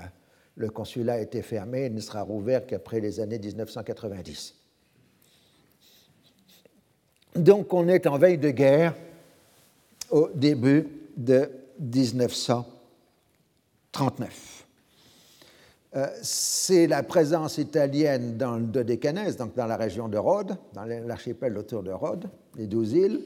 [0.57, 4.60] le consulat a été fermé et ne sera rouvert qu'après les années 1990.
[7.35, 8.95] Donc on est en veille de guerre
[10.11, 10.87] au début
[11.17, 14.67] de 1939.
[15.97, 20.85] Euh, c'est la présence italienne dans le Dodécanèse, donc dans la région de Rhodes, dans
[20.85, 23.23] l'archipel autour de Rhodes, les douze îles,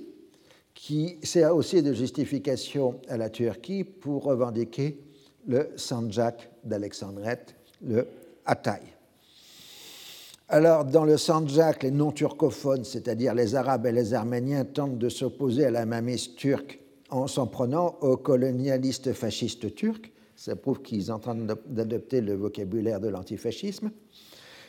[0.73, 4.99] qui sert aussi de justification à la Turquie pour revendiquer
[5.47, 8.09] le Sanjak d'Alexandrette, le
[8.47, 8.94] Hatay.
[10.49, 15.65] Alors, dans le Sanjak, les non-turcophones, c'est-à-dire les Arabes et les Arméniens, tentent de s'opposer
[15.65, 20.13] à la mainmise turque en s'en prenant aux colonialistes fascistes turcs.
[20.37, 23.91] Ça prouve qu'ils sont en train d'adopter le vocabulaire de l'antifascisme.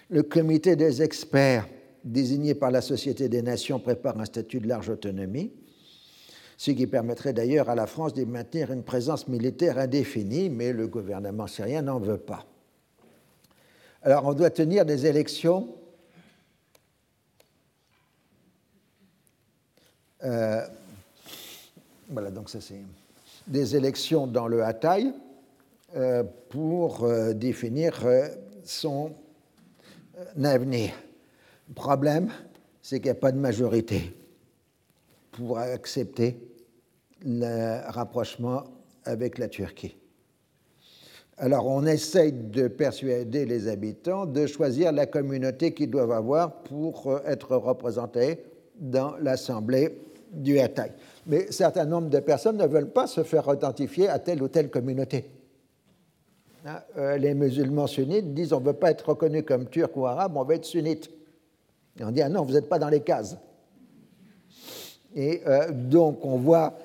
[0.09, 1.67] Le comité des experts
[2.05, 5.51] désigné par la Société des Nations prépare un statut de large autonomie,
[6.55, 10.87] ce qui permettrait d'ailleurs à la France de maintenir une présence militaire indéfinie, mais le
[10.87, 12.45] gouvernement syrien n'en veut pas.
[14.05, 15.75] Alors on doit tenir des élections
[20.23, 20.61] euh,
[22.09, 22.83] voilà, donc ça c'est
[23.47, 25.11] des élections dans le Hatay
[25.95, 28.05] euh, pour euh, définir
[28.63, 29.11] son
[30.43, 30.93] avenir.
[31.67, 32.31] Le problème,
[32.83, 34.15] c'est qu'il n'y a pas de majorité
[35.31, 36.37] pour accepter
[37.23, 38.65] le rapprochement
[39.03, 39.97] avec la Turquie.
[41.37, 47.07] Alors on essaye de persuader les habitants de choisir la communauté qu'ils doivent avoir pour
[47.07, 48.39] euh, être représentés
[48.79, 49.97] dans l'Assemblée
[50.31, 50.93] du Hatay.
[51.27, 54.69] Mais certain nombre de personnes ne veulent pas se faire identifier à telle ou telle
[54.69, 55.29] communauté.
[56.65, 60.05] Hein, euh, les musulmans sunnites disent on ne veut pas être reconnu comme turc ou
[60.05, 61.09] arabe, on veut être sunnite.
[61.99, 63.35] Et on dit ah non, vous n'êtes pas dans les cases.
[65.13, 66.77] Et euh, donc on voit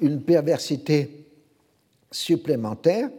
[0.00, 1.26] une perversité
[2.12, 3.10] supplémentaire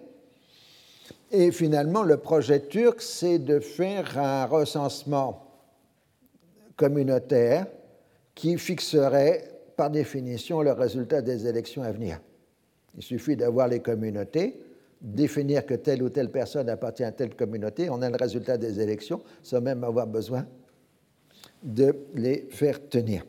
[1.31, 5.43] et finalement, le projet turc, c'est de faire un recensement
[6.75, 7.67] communautaire
[8.33, 12.19] qui fixerait par définition le résultat des élections à venir.
[12.95, 14.59] Il suffit d'avoir les communautés
[15.01, 18.79] définir que telle ou telle personne appartient à telle communauté, on a le résultat des
[18.79, 20.45] élections sans même avoir besoin
[21.63, 23.25] de les faire tenir.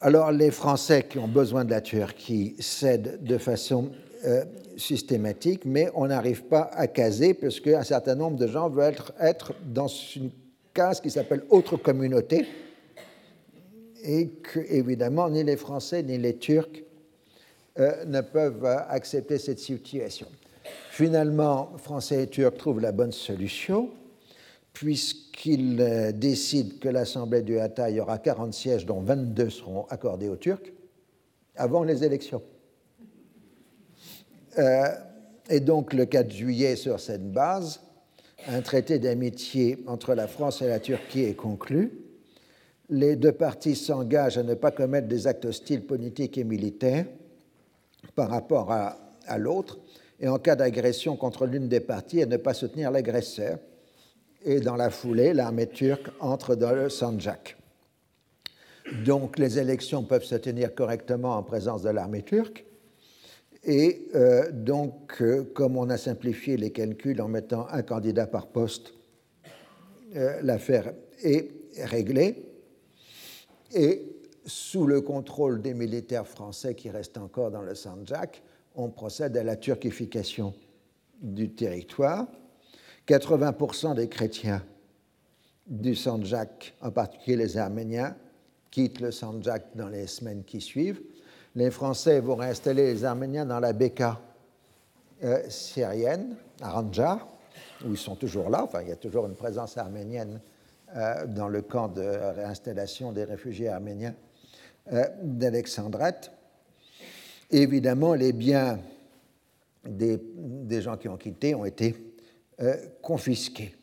[0.00, 3.90] Alors les Français qui ont besoin de la Turquie cèdent de façon
[4.24, 4.44] euh,
[4.76, 9.54] systématique, mais on n'arrive pas à caser parce qu'un certain nombre de gens veulent être,
[9.64, 10.30] dans une
[10.74, 12.46] case qui s'appelle autre communauté
[14.02, 16.82] et que, évidemment, ni les Français ni les Turcs
[17.78, 20.26] euh, ne peuvent accepter cette situation.
[20.90, 23.90] Finalement, Français et Turcs trouvent la bonne solution
[24.72, 30.36] puisqu'ils euh, décident que l'Assemblée du Hatay aura 40 sièges, dont 22 seront accordés aux
[30.36, 30.72] Turcs,
[31.56, 32.42] avant les élections.
[34.58, 34.88] Euh,
[35.48, 37.80] et donc, le 4 juillet, sur cette base,
[38.48, 41.92] un traité d'amitié entre la France et la Turquie est conclu.
[42.88, 47.06] Les deux parties s'engagent à ne pas commettre des actes hostiles politiques et militaires
[48.14, 48.96] par rapport à,
[49.26, 49.78] à l'autre,
[50.18, 53.58] et en cas d'agression contre l'une des parties, à ne pas soutenir l'agresseur.
[54.44, 57.56] Et dans la foulée, l'armée turque entre dans le Sanjak.
[59.04, 62.64] Donc les élections peuvent se tenir correctement en présence de l'armée turque,
[63.64, 68.46] et euh, donc, euh, comme on a simplifié les calculs en mettant un candidat par
[68.46, 68.94] poste,
[70.16, 71.50] euh, l'affaire est
[71.84, 72.46] réglée.
[73.74, 74.16] Et
[74.46, 78.42] sous le contrôle des militaires français qui restent encore dans le Sanjak,
[78.74, 80.54] on procède à la turquification
[81.20, 82.26] du territoire.
[83.06, 84.64] 80% des chrétiens
[85.66, 88.16] du Sanjak, en particulier les Arméniens,
[88.70, 91.02] quittent le Sanjak dans les semaines qui suivent
[91.54, 94.20] les Français vont réinstaller les Arméniens dans la Beka
[95.22, 97.26] euh, syrienne, à Ranja,
[97.84, 98.62] où ils sont toujours là.
[98.62, 100.40] Enfin, il y a toujours une présence arménienne
[100.96, 104.14] euh, dans le camp de réinstallation des réfugiés arméniens
[104.92, 106.30] euh, d'Alexandrette.
[107.50, 108.78] Évidemment, les biens
[109.84, 111.96] des, des, gens qui ont quitté ont été
[113.00, 113.74] confisqués.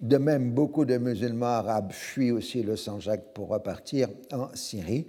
[0.00, 5.06] De même, beaucoup de musulmans arabes fuient aussi le Sanjak pour repartir en Syrie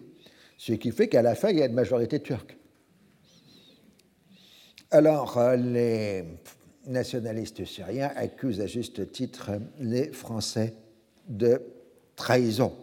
[0.60, 2.58] ce qui fait qu'à la fin, il y a une majorité turque.
[4.92, 6.26] Alors, euh, les
[6.86, 10.74] nationalistes syriens accusent à juste titre les Français
[11.30, 11.62] de
[12.18, 12.74] trahison.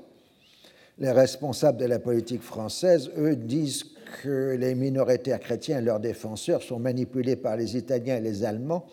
[0.99, 3.85] Les responsables de la politique française, eux, disent
[4.23, 8.87] que les minoritaires chrétiens et leurs défenseurs sont manipulés par les Italiens et les Allemands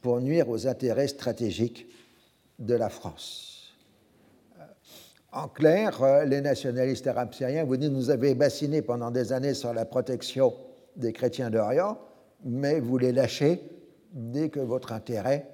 [0.00, 1.86] pour nuire aux intérêts stratégiques
[2.58, 3.53] de la France.
[5.34, 9.54] En clair, euh, les nationalistes arabes syriens vous disent nous avez bassiné pendant des années
[9.54, 10.54] sur la protection
[10.94, 11.98] des chrétiens d'Orient,
[12.44, 13.60] mais vous les lâchez
[14.12, 15.48] dès que votre intérêt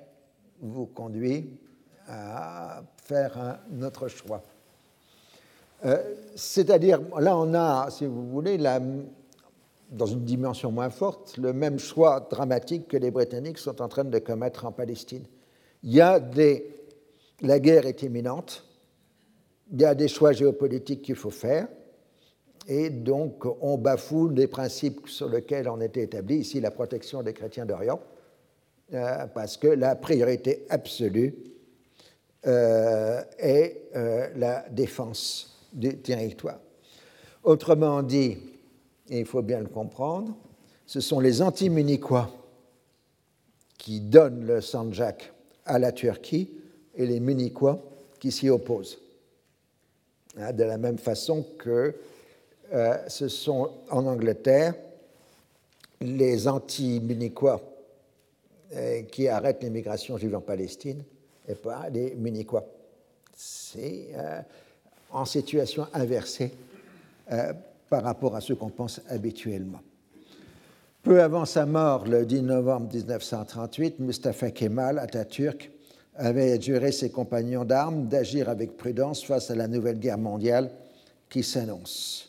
[0.61, 1.59] vous conduit
[2.07, 4.43] à faire un autre choix.
[5.87, 5.97] Euh,
[6.37, 12.29] c'est-à-dire, là, on a, si vous voulez, dans une dimension moins forte, le même choix
[12.31, 15.25] dramatique que les Britanniques sont en train de commettre en Palestine.
[15.83, 15.97] Il
[17.43, 18.70] la guerre est imminente,
[19.73, 21.69] il y a des choix géopolitiques qu'il faut faire,
[22.67, 27.33] et donc on bafoue les principes sur lesquels on était établi, ici la protection des
[27.33, 28.01] chrétiens d'Orient,
[28.93, 31.35] euh, parce que la priorité absolue
[32.47, 36.59] euh, est euh, la défense du territoire.
[37.45, 38.37] Autrement dit,
[39.09, 40.37] et il faut bien le comprendre,
[40.87, 42.31] ce sont les anti-munichois
[43.79, 45.33] qui donnent le Sanjak
[45.65, 46.51] à la Turquie
[46.95, 47.81] et les munichois
[48.19, 48.99] qui s'y opposent.
[50.39, 51.95] Hein, de la même façon que
[52.73, 54.75] euh, ce sont en Angleterre
[56.01, 57.61] les anti-munichois
[58.75, 61.03] euh, qui arrêtent l'immigration juive en Palestine
[61.49, 62.65] et pas les munichois.
[63.35, 64.41] C'est euh,
[65.11, 66.53] en situation inversée
[67.89, 69.81] par rapport à ce qu'on pense habituellement.
[71.03, 75.71] Peu avant sa mort, le 10 novembre 1938, Mustafa Kemal Atatürk
[76.15, 80.71] avait adjuré ses compagnons d'armes d'agir avec prudence face à la nouvelle guerre mondiale
[81.29, 82.29] qui s'annonce.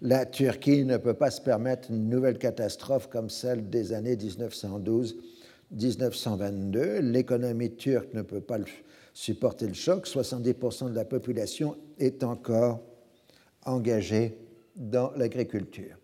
[0.00, 6.98] La Turquie ne peut pas se permettre une nouvelle catastrophe comme celle des années 1912-1922.
[6.98, 8.58] L'économie turque ne peut pas
[9.14, 10.08] supporter le choc.
[10.08, 12.80] 70% de la population est encore
[13.64, 14.36] engagée
[14.74, 16.01] dans l'agriculture.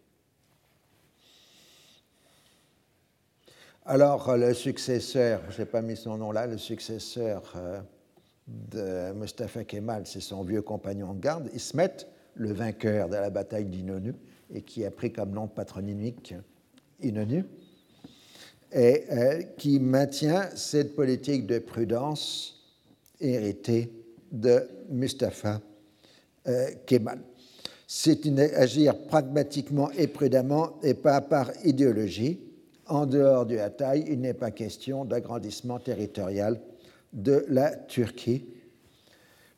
[3.90, 7.80] Alors, le successeur, je n'ai pas mis son nom là, le successeur euh,
[8.46, 11.96] de Mustafa Kemal, c'est son vieux compagnon de garde, Ismet,
[12.34, 14.12] le vainqueur de la bataille d'Inonu,
[14.52, 16.34] et qui a pris comme nom patronymique
[17.00, 17.46] Inonu,
[18.72, 22.62] et euh, qui maintient cette politique de prudence
[23.18, 23.90] héritée
[24.30, 25.62] de Mustafa
[26.46, 27.20] euh, Kemal.
[27.86, 32.47] C'est agir pragmatiquement et prudemment et pas par idéologie
[32.88, 36.60] en dehors du Hatay, il n'est pas question d'agrandissement territorial
[37.12, 38.46] de la Turquie.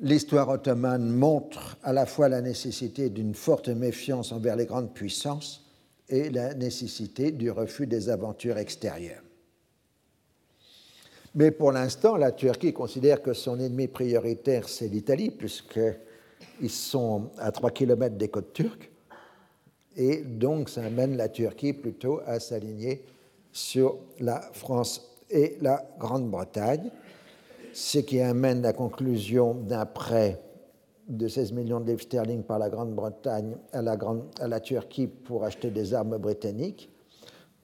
[0.00, 5.66] L'histoire ottomane montre à la fois la nécessité d'une forte méfiance envers les grandes puissances
[6.08, 9.22] et la nécessité du refus des aventures extérieures.
[11.34, 17.52] Mais pour l'instant, la Turquie considère que son ennemi prioritaire, c'est l'Italie, puisqu'ils sont à
[17.52, 18.90] 3 km des côtes turques.
[19.96, 23.04] Et donc, ça amène la Turquie plutôt à s'aligner
[23.52, 26.90] sur la France et la Grande-Bretagne,
[27.72, 30.40] ce qui amène la conclusion d'un prêt
[31.08, 35.94] de 16 millions de livres sterling par la Grande-Bretagne à la, Turquie pour acheter des
[35.94, 36.90] armes britanniques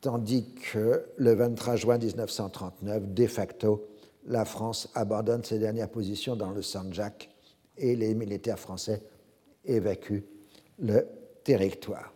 [0.01, 3.89] tandis que le 23 juin 1939, de facto,
[4.27, 7.29] la France abandonne ses dernières positions dans le Sanjak
[7.77, 9.03] et les militaires français
[9.65, 10.25] évacuent
[10.79, 11.07] le
[11.43, 12.13] territoire.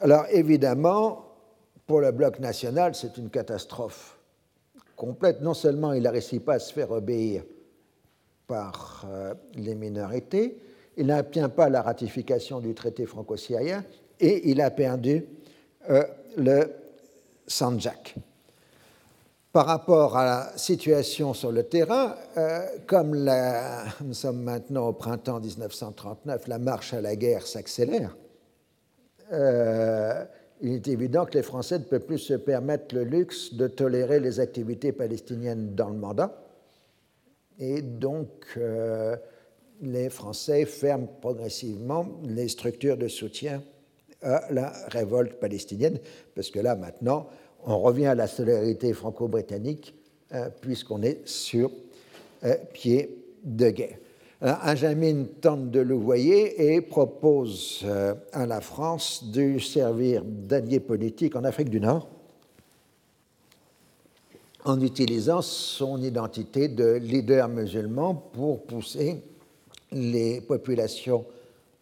[0.00, 1.33] Alors évidemment,
[1.86, 4.18] pour le bloc national, c'est une catastrophe
[4.96, 5.40] complète.
[5.40, 7.42] Non seulement il n'a réussi pas à se faire obéir
[8.46, 10.58] par euh, les minorités,
[10.96, 13.84] il n'obtient pas la ratification du traité franco-syrien
[14.20, 15.24] et il a perdu
[15.90, 16.04] euh,
[16.36, 16.72] le
[17.46, 18.14] Sanjak.
[19.52, 23.14] Par rapport à la situation sur le terrain, euh, comme
[24.02, 28.16] nous sommes maintenant au printemps 1939, la marche à la guerre s'accélère,
[30.64, 34.18] il est évident que les Français ne peuvent plus se permettre le luxe de tolérer
[34.18, 36.42] les activités palestiniennes dans le mandat.
[37.58, 38.58] Et donc,
[39.82, 43.62] les Français ferment progressivement les structures de soutien
[44.22, 45.98] à la révolte palestinienne,
[46.34, 47.28] parce que là, maintenant,
[47.66, 49.94] on revient à la solidarité franco-britannique,
[50.32, 51.70] euh, puisqu'on est sur
[52.44, 53.98] euh, pied de guerre.
[54.40, 54.58] Alors,
[55.40, 61.44] tente de le voyer et propose euh, à la France de servir d'allié politique en
[61.44, 62.08] Afrique du Nord
[64.64, 69.22] en utilisant son identité de leader musulman pour pousser
[69.92, 71.26] les populations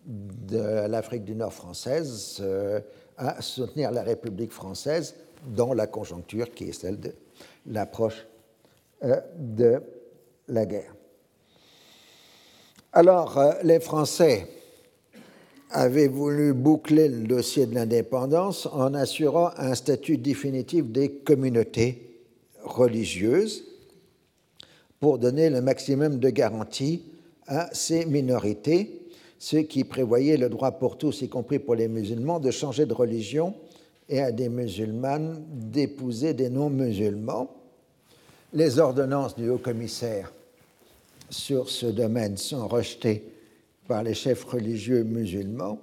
[0.04, 2.80] de l'Afrique du Nord française euh,
[3.16, 5.14] à soutenir la République française
[5.46, 7.14] dans la conjoncture qui est celle de
[7.66, 8.26] l'approche
[9.04, 9.80] euh, de
[10.48, 10.94] la guerre.
[12.94, 14.46] Alors, euh, les Français
[15.70, 22.20] avaient voulu boucler le dossier de l'indépendance en assurant un statut définitif des communautés
[22.62, 23.64] religieuses
[25.00, 27.02] pour donner le maximum de garanties
[27.46, 29.02] à ces minorités
[29.38, 32.94] ce qui prévoyait le droit pour tous, y compris pour les musulmans, de changer de
[32.94, 33.54] religion
[34.08, 37.52] et à des musulmanes d'épouser des non-musulmans.
[38.52, 40.32] Les ordonnances du haut-commissaire
[41.32, 43.24] sur ce domaine sont rejetées
[43.88, 45.80] par les chefs religieux musulmans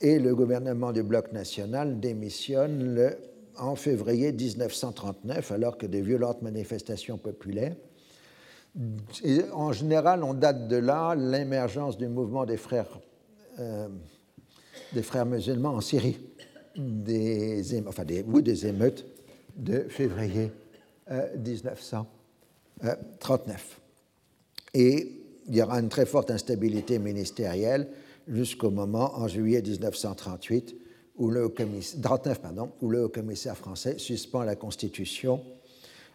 [0.00, 3.14] et le gouvernement du bloc national démissionne
[3.56, 7.76] en février 1939 alors que de violentes manifestations populaires
[9.52, 13.00] en général, on date de là l'émergence du mouvement des frères,
[13.58, 13.88] euh,
[14.92, 16.18] des frères musulmans en Syrie,
[16.76, 19.04] des, enfin des, ou des émeutes
[19.56, 20.52] de février
[21.10, 23.77] 1939.
[24.74, 25.12] Et
[25.48, 27.88] il y aura une très forte instabilité ministérielle
[28.26, 30.76] jusqu'au moment, en juillet 1938,
[31.16, 31.50] où le,
[32.82, 35.40] le commissaire français suspend la Constitution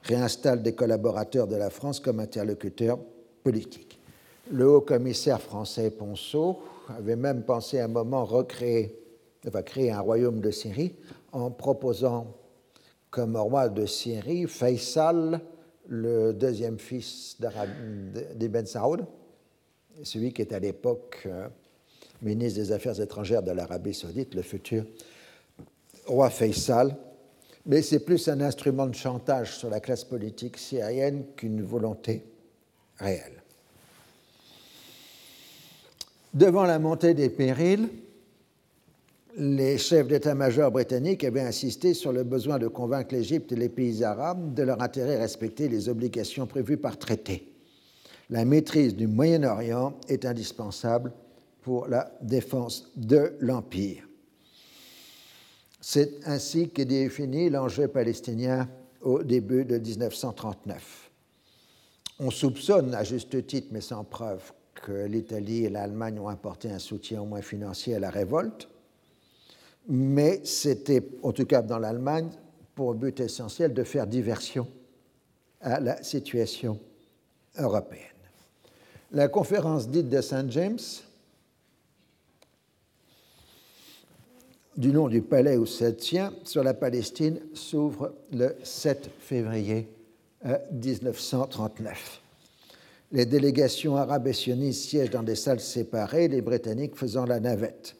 [0.03, 2.99] réinstalle des collaborateurs de la France comme interlocuteurs
[3.43, 3.99] politiques.
[4.51, 6.59] Le haut-commissaire français Ponceau
[6.89, 8.99] avait même pensé à un moment recréer,
[9.45, 10.93] va créer un royaume de Syrie
[11.31, 12.27] en proposant
[13.09, 15.39] comme roi de Syrie Faisal,
[15.87, 17.37] le deuxième fils
[18.35, 19.05] d'Ibn Saoud,
[20.03, 21.47] celui qui est à l'époque euh,
[22.21, 24.85] ministre des Affaires étrangères de l'Arabie saoudite, le futur
[26.05, 26.95] roi Faisal,
[27.65, 32.23] mais c'est plus un instrument de chantage sur la classe politique syrienne qu'une volonté
[32.97, 33.41] réelle.
[36.33, 37.87] Devant la montée des périls,
[39.35, 44.03] les chefs d'état-major britanniques avaient insisté sur le besoin de convaincre l'Égypte et les pays
[44.03, 47.51] arabes de leur intérêt à respecter les obligations prévues par traité.
[48.29, 51.11] La maîtrise du Moyen-Orient est indispensable
[51.61, 54.07] pour la défense de l'Empire.
[55.81, 58.69] C'est ainsi qu'est défini l'enjeu palestinien
[59.01, 61.11] au début de 1939.
[62.19, 66.79] On soupçonne, à juste titre mais sans preuve, que l'Italie et l'Allemagne ont apporté un
[66.79, 68.69] soutien au moins financier à la révolte,
[69.87, 72.29] mais c'était, en tout cas dans l'Allemagne,
[72.75, 74.67] pour but essentiel de faire diversion
[75.61, 76.79] à la situation
[77.57, 78.01] européenne.
[79.11, 80.79] La conférence dite de Saint James
[84.75, 89.87] du nom du palais où se tient sur la Palestine s'ouvre le 7 février
[90.71, 92.21] 1939.
[93.11, 97.95] Les délégations arabes et sionistes siègent dans des salles séparées, les Britanniques faisant la navette.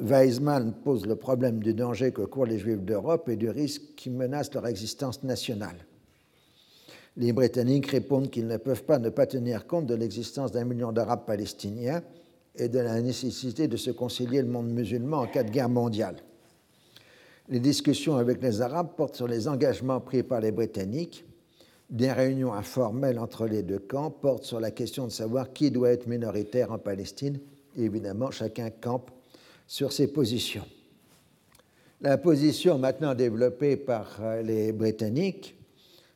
[0.00, 4.10] Weizmann pose le problème du danger que courent les Juifs d'Europe et du risque qui
[4.10, 5.86] menace leur existence nationale.
[7.16, 10.92] Les Britanniques répondent qu'ils ne peuvent pas ne pas tenir compte de l'existence d'un million
[10.92, 12.02] d'Arabes palestiniens
[12.54, 16.16] et de la nécessité de se concilier le monde musulman en cas de guerre mondiale.
[17.48, 21.24] Les discussions avec les Arabes portent sur les engagements pris par les Britanniques.
[21.90, 25.90] Des réunions informelles entre les deux camps portent sur la question de savoir qui doit
[25.90, 27.40] être minoritaire en Palestine.
[27.76, 29.10] Évidemment, chacun campe
[29.68, 30.64] sur ses positions.
[32.00, 35.56] La position maintenant développée par euh, les Britanniques,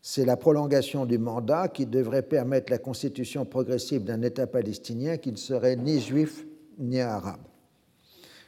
[0.00, 5.30] c'est la prolongation du mandat qui devrait permettre la constitution progressive d'un État palestinien qui
[5.30, 6.44] ne serait ni juif
[6.78, 7.42] ni arabe.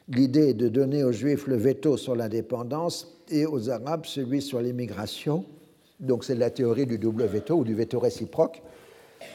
[0.08, 4.60] L'idée est de donner aux juifs le veto sur l'indépendance et aux arabes celui sur
[4.60, 5.44] l'immigration.
[6.00, 8.62] Donc c'est la théorie du double veto ou du veto réciproque.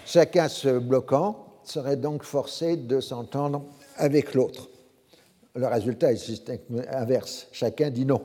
[0.05, 3.63] Chacun se bloquant serait donc forcé de s'entendre
[3.97, 4.69] avec l'autre
[5.55, 6.61] le résultat est
[6.91, 7.47] inverse.
[7.51, 8.21] Chacun dit non.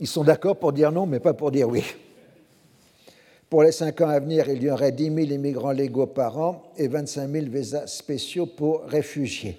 [0.00, 1.84] Ils sont d'accord pour dire non, mais pas pour dire oui.
[3.48, 6.72] Pour les cinq ans à venir, il y aurait 10 000 immigrants légaux par an
[6.76, 9.58] et 25 000 visas spéciaux pour réfugiés.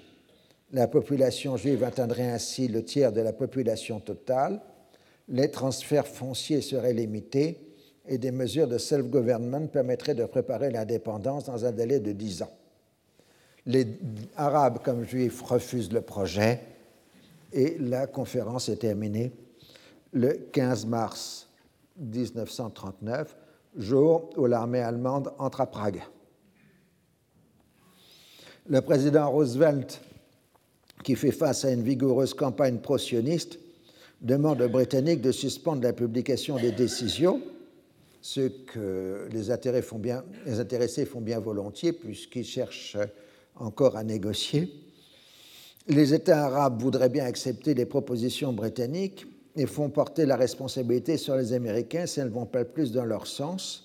[0.74, 4.60] La population juive atteindrait ainsi le tiers de la population totale.
[5.30, 7.58] Les transferts fonciers seraient limités
[8.08, 12.52] et des mesures de self-government permettraient de préparer l'indépendance dans un délai de 10 ans.
[13.66, 13.88] Les
[14.36, 16.62] Arabes comme Juifs refusent le projet
[17.52, 19.32] et la conférence est terminée
[20.14, 21.50] le 15 mars
[21.98, 23.36] 1939,
[23.78, 26.04] jour où l'armée allemande entre à Prague.
[28.68, 30.02] Le président Roosevelt,
[31.04, 33.60] qui fait face à une vigoureuse campagne pro-sioniste,
[34.22, 37.42] demande aux Britanniques de suspendre la publication des décisions,
[38.22, 39.50] ce que les,
[40.46, 42.98] les intéressés font bien volontiers puisqu'ils cherchent
[43.56, 44.72] encore à négocier.
[45.88, 49.26] Les États arabes voudraient bien accepter les propositions britanniques
[49.56, 53.06] et font porter la responsabilité sur les Américains si elles ne vont pas plus dans
[53.06, 53.84] leur sens.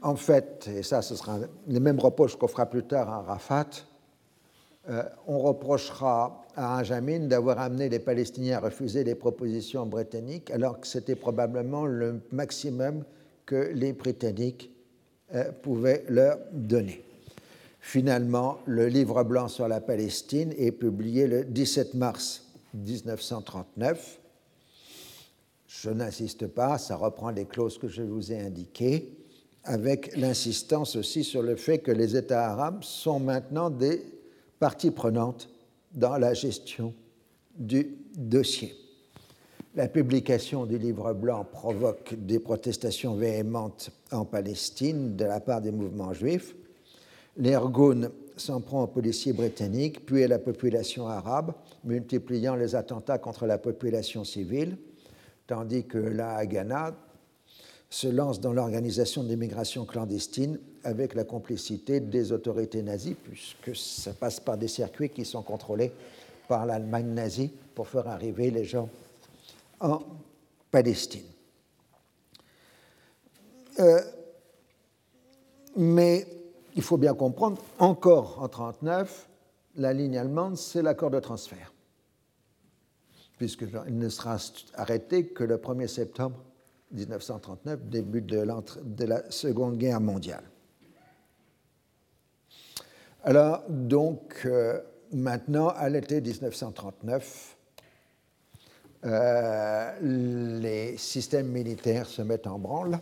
[0.00, 3.66] En fait, et ça ce sera les mêmes reproches qu'on fera plus tard à Rafat,
[4.88, 10.80] euh, on reprochera à Benjamin d'avoir amené les Palestiniens à refuser les propositions britanniques alors
[10.80, 13.04] que c'était probablement le maximum
[13.44, 14.70] que les Britanniques
[15.34, 17.04] euh, pouvaient leur donner.
[17.88, 22.44] Finalement, le livre blanc sur la Palestine est publié le 17 mars
[22.74, 24.20] 1939.
[25.66, 29.16] Je n'insiste pas, ça reprend les clauses que je vous ai indiquées,
[29.64, 34.02] avec l'insistance aussi sur le fait que les États arabes sont maintenant des
[34.58, 35.48] parties prenantes
[35.94, 36.92] dans la gestion
[37.56, 38.74] du dossier.
[39.74, 45.72] La publication du livre blanc provoque des protestations véhémentes en Palestine de la part des
[45.72, 46.54] mouvements juifs
[47.38, 51.54] L'Ergoun s'en prend aux policiers britanniques, puis à la population arabe,
[51.84, 54.76] multipliant les attentats contre la population civile,
[55.46, 56.94] tandis que la Haganah
[57.90, 64.40] se lance dans l'organisation d'immigration clandestine avec la complicité des autorités nazies, puisque ça passe
[64.40, 65.92] par des circuits qui sont contrôlés
[66.48, 68.88] par l'Allemagne nazie pour faire arriver les gens
[69.80, 70.00] en
[70.70, 71.24] Palestine.
[73.78, 74.00] Euh,
[75.76, 76.26] mais
[76.78, 79.28] il faut bien comprendre, encore en 1939,
[79.78, 81.74] la ligne allemande, c'est l'accord de transfert,
[83.36, 84.36] puisqu'il ne sera
[84.74, 86.36] arrêté que le 1er septembre
[86.92, 88.38] 1939, début de,
[89.04, 90.44] la Seconde Guerre mondiale.
[93.24, 94.78] Alors, donc, euh,
[95.12, 97.56] maintenant, à l'été 1939,
[99.04, 103.00] euh, les systèmes militaires se mettent en branle.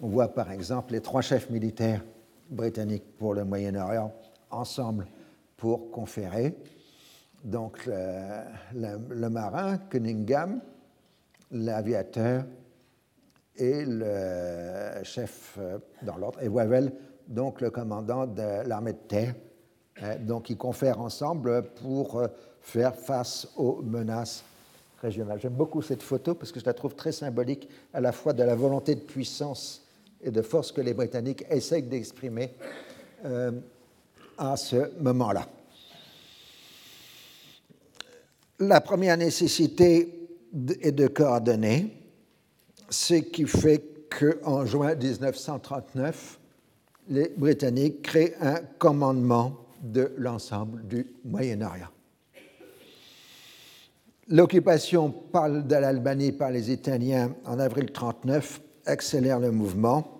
[0.00, 2.00] On voit par exemple les trois chefs militaires
[2.50, 4.12] britanniques pour le Moyen-Orient
[4.50, 5.06] ensemble
[5.56, 6.54] pour conférer.
[7.42, 10.60] Donc le, marin, Cunningham,
[11.50, 12.44] l'aviateur
[13.56, 16.92] et le chef euh, dans l'ordre, et Wavell,
[17.28, 19.34] donc le commandant de l'armée de terre.
[20.02, 22.26] Hein, donc ils confèrent ensemble pour euh,
[22.60, 24.42] faire face aux menaces
[25.00, 25.38] régionales.
[25.40, 28.42] J'aime beaucoup cette photo parce que je la trouve très symbolique à la fois de
[28.42, 29.83] la volonté de puissance
[30.24, 32.50] et de force que les Britanniques essayent d'exprimer
[33.24, 33.52] euh,
[34.38, 35.46] à ce moment-là.
[38.60, 40.28] La première nécessité
[40.80, 41.92] est de coordonner,
[42.88, 46.38] ce qui fait qu'en juin 1939,
[47.08, 51.88] les Britanniques créent un commandement de l'ensemble du Moyen-Orient.
[54.28, 60.13] L'occupation de l'Albanie par les Italiens en avril 1939 accélère le mouvement.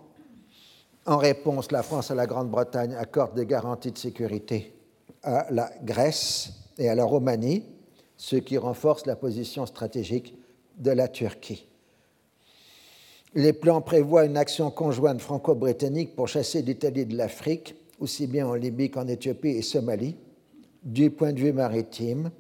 [1.07, 4.75] En réponse, la France et la Grande-Bretagne accordent des garanties de sécurité
[5.23, 7.65] à la Grèce et à la Roumanie,
[8.17, 10.35] ce qui renforce la position stratégique
[10.79, 11.67] de la Turquie.
[13.35, 18.55] Les plans prévoient une action conjointe franco-britannique pour chasser l'Italie de l'Afrique, aussi bien en
[18.55, 20.17] Libye qu'en Éthiopie et Somalie.
[20.83, 22.31] Du point de vue maritime,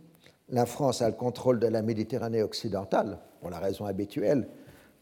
[0.48, 4.48] la France a le contrôle de la Méditerranée occidentale, pour la raison habituelle,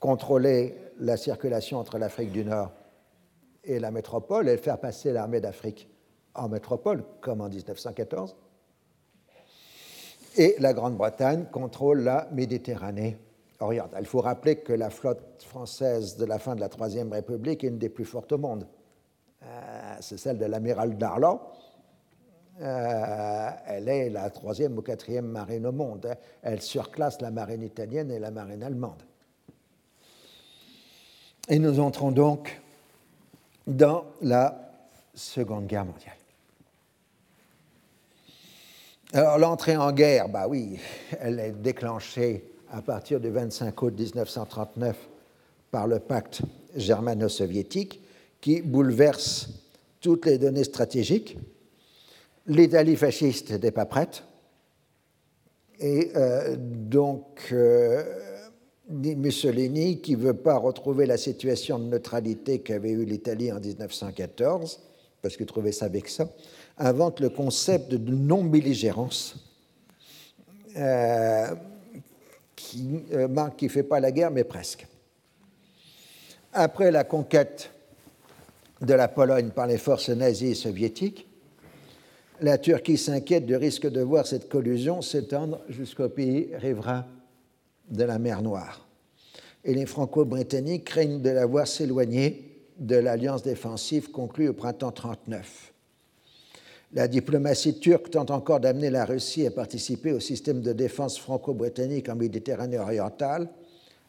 [0.01, 2.73] contrôler la circulation entre l'Afrique du Nord
[3.65, 5.89] et la métropole et faire passer l'armée d'Afrique
[6.35, 8.37] en métropole, comme en 1914.
[10.37, 13.19] Et la Grande-Bretagne contrôle la Méditerranée
[13.61, 14.03] orientale.
[14.03, 17.69] Il faut rappeler que la flotte française de la fin de la Troisième République est
[17.69, 18.67] une des plus fortes au monde.
[19.43, 21.41] Euh, c'est celle de l'amiral Darlan.
[22.61, 26.15] Euh, elle est la troisième ou quatrième marine au monde.
[26.43, 29.03] Elle surclasse la marine italienne et la marine allemande.
[31.49, 32.62] Et nous entrons donc
[33.67, 34.73] dans la
[35.15, 36.17] Seconde Guerre mondiale.
[39.13, 40.79] Alors l'entrée en guerre, bah oui,
[41.21, 44.97] elle est déclenchée à partir du 25 août 1939
[45.71, 46.43] par le pacte
[46.75, 48.01] germano-soviétique
[48.41, 49.51] qui bouleverse
[50.01, 51.37] toutes les données stratégiques.
[52.47, 54.25] L'Italie fasciste n'était pas prête.
[55.79, 58.03] Et euh, donc, euh,
[58.89, 64.81] Mussolini, qui ne veut pas retrouver la situation de neutralité qu'avait eue l'Italie en 1914,
[65.23, 66.31] parce qu'il trouvait ça vexant,
[66.79, 69.37] invente le concept de non-belligérance,
[70.77, 71.55] euh,
[72.57, 74.87] qui euh, ne fait pas la guerre, mais presque.
[76.53, 77.71] Après la conquête
[78.81, 81.29] de la Pologne par les forces nazies et soviétiques,
[82.41, 87.07] la Turquie s'inquiète du risque de voir cette collusion s'étendre jusqu'au pays riverain
[87.93, 88.89] de la mer Noire.
[89.65, 92.49] Et les Franco-Britanniques craignent de la voir s'éloigner
[92.79, 95.73] de l'alliance défensive conclue au printemps 1939.
[96.95, 102.09] La diplomatie turque tente encore d'amener la Russie à participer au système de défense franco-britannique
[102.09, 103.49] en Méditerranée orientale,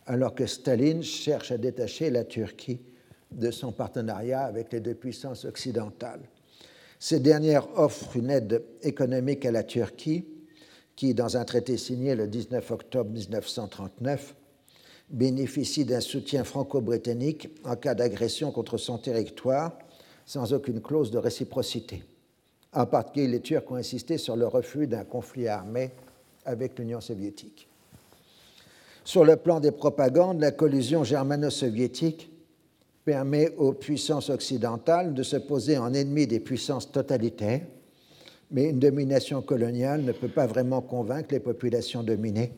[0.06, 2.82] alors que Staline cherche à détacher la Turquie
[3.32, 6.22] de son partenariat avec les deux puissances occidentales.
[7.00, 10.26] Ces dernières offrent une aide économique à la Turquie,
[10.96, 14.36] qui, dans un traité signé le 19 octobre 1939,
[15.10, 19.78] bénéficie d'un soutien franco-britannique en cas d'agression contre son territoire,
[20.26, 22.04] sans aucune clause de réciprocité.
[22.74, 25.92] En particulier, les Turcs ont insisté sur le refus d'un conflit armé
[26.46, 27.68] avec l'Union soviétique.
[29.04, 32.32] Sur le plan des propagandes, la collusion germano-soviétique
[33.06, 37.62] permet aux puissances occidentales de se poser en ennemis des puissances totalitaires,
[38.54, 42.54] mais une domination coloniale ne peut pas vraiment convaincre les populations dominées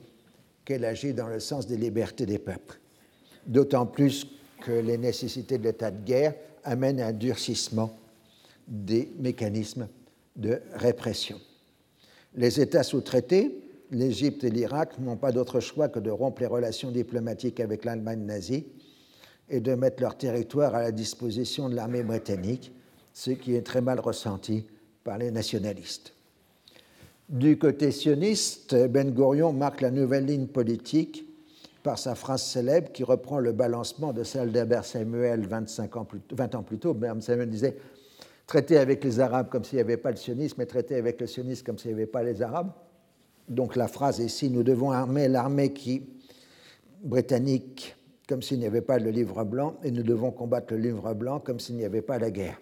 [0.65, 2.79] qu'elle agit dans le sens des libertés des peuples.
[3.47, 4.27] D'autant plus
[4.61, 6.35] que les nécessités de l'état de guerre
[6.65, 7.97] amènent à un durcissement
[8.67, 9.87] des mécanismes
[10.35, 11.39] de répression.
[12.35, 13.57] Les États sous-traités,
[13.91, 18.25] l'Égypte et l'Irak, n'ont pas d'autre choix que de rompre les relations diplomatiques avec l'Allemagne
[18.25, 18.65] nazie
[19.49, 22.73] et de mettre leur territoire à la disposition de l'armée britannique,
[23.13, 24.65] ce qui est très mal ressenti
[25.05, 26.13] par les nationalistes.
[27.29, 31.25] Du côté sioniste, Ben Gurion marque la nouvelle ligne politique
[31.83, 36.19] par sa phrase célèbre qui reprend le balancement de celle d'Herbert Samuel 25 ans plus,
[36.31, 36.89] 20 ans plus tôt.
[36.89, 37.77] Herbert Samuel disait
[38.47, 41.27] traiter avec les Arabes comme s'il n'y avait pas le sionisme et traiter avec le
[41.27, 42.71] sionisme comme s'il n'y avait pas les Arabes.
[43.47, 45.71] Donc la phrase ici, nous devons armer l'armée
[47.03, 47.95] britannique
[48.27, 51.39] comme s'il n'y avait pas le livre blanc et nous devons combattre le livre blanc
[51.39, 52.59] comme s'il n'y avait pas la guerre.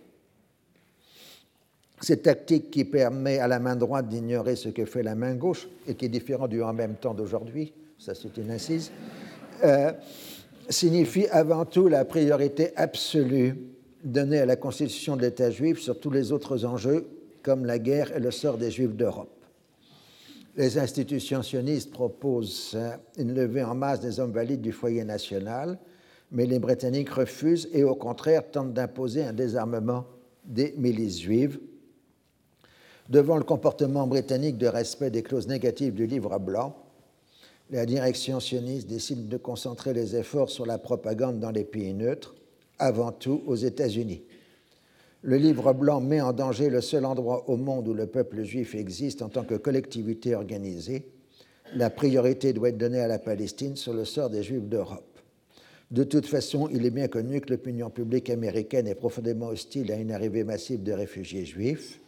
[2.04, 5.70] Cette tactique qui permet à la main droite d'ignorer ce que fait la main gauche
[5.88, 8.92] et qui est différent du en même temps d'aujourd'hui, ça c'est une incise,
[9.64, 9.94] euh,
[10.68, 13.56] signifie avant tout la priorité absolue
[14.04, 17.08] donnée à la constitution de l'État juif sur tous les autres enjeux,
[17.42, 19.46] comme la guerre et le sort des juifs d'Europe.
[20.58, 22.78] Les institutions sionistes proposent
[23.18, 25.80] une levée en masse des hommes valides du foyer national,
[26.34, 30.04] mais les Britanniques refusent et au contraire tentent d'imposer un désarmement
[30.44, 31.60] des milices juives.
[33.10, 36.76] Devant le comportement britannique de respect des clauses négatives du livre blanc,
[37.70, 42.36] la direction sioniste décide de concentrer les efforts sur la propagande dans les pays neutres
[42.80, 44.24] avant tout aux États-Unis.
[45.22, 48.76] Le livre blanc met en danger le seul endroit au monde où le peuple juif
[48.76, 51.08] existe en tant que collectivité organisée.
[51.76, 55.20] La priorité doit être donnée à la Palestine sur le sort des Juifs d'Europe.
[55.92, 59.96] De toute façon, il est bien connu que l'opinion publique américaine est profondément hostile à
[59.96, 62.00] une arrivée massive de réfugiés juifs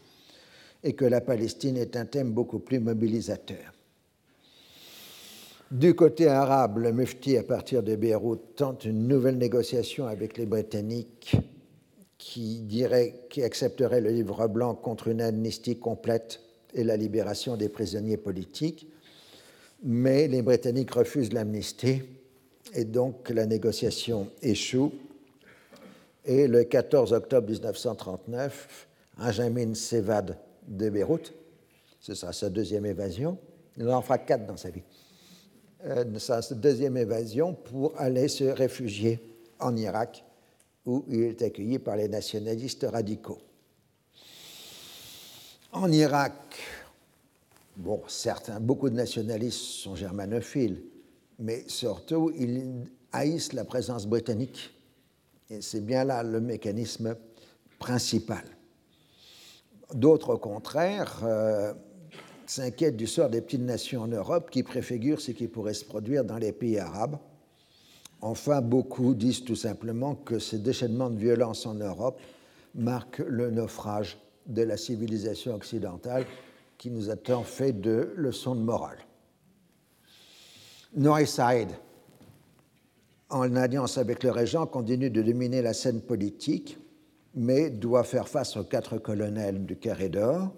[0.85, 3.73] et que la Palestine est un thème beaucoup plus mobilisateur.
[5.71, 10.45] Du côté arabe, le Mufti, à partir de Beyrouth, tente une nouvelle négociation avec les
[10.45, 11.35] Britanniques
[12.19, 16.39] qui, dirait, qui le livre blanc contre une amnistie complète
[16.75, 18.87] et la libération des prisonniers politiques.
[19.83, 22.03] Mais les Britanniques refusent l'amnistie
[22.75, 24.93] et donc la négociation échoue.
[26.25, 28.87] Et le 14 octobre 1939,
[29.17, 30.37] Benjamin s'évade
[30.67, 31.33] de Beyrouth.
[31.99, 33.37] Ce sera sa deuxième évasion.
[33.77, 34.83] Il en fera quatre dans sa vie.
[35.85, 39.19] Euh, sa deuxième évasion pour aller se réfugier
[39.59, 40.23] en Irak,
[40.85, 43.39] où il est accueilli par les nationalistes radicaux.
[45.71, 46.33] En Irak,
[47.75, 50.81] bon, certains, beaucoup de nationalistes sont germanophiles,
[51.37, 54.73] mais surtout, ils haïssent la présence britannique.
[55.49, 57.15] Et c'est bien là le mécanisme
[57.77, 58.45] principal.
[59.93, 61.73] D'autres, au contraire, euh,
[62.47, 66.23] s'inquiètent du sort des petites nations en Europe qui préfigurent ce qui pourrait se produire
[66.23, 67.17] dans les pays arabes.
[68.21, 72.19] Enfin, beaucoup disent tout simplement que ce déchaînement de violence en Europe
[72.73, 74.17] marque le naufrage
[74.47, 76.25] de la civilisation occidentale
[76.77, 78.97] qui nous a tant fait de leçons de morale.
[81.25, 81.69] Saïd,
[83.29, 86.77] en alliance avec le régent, continue de dominer la scène politique,
[87.35, 90.51] mais doit faire face aux quatre colonels du Carré d'Or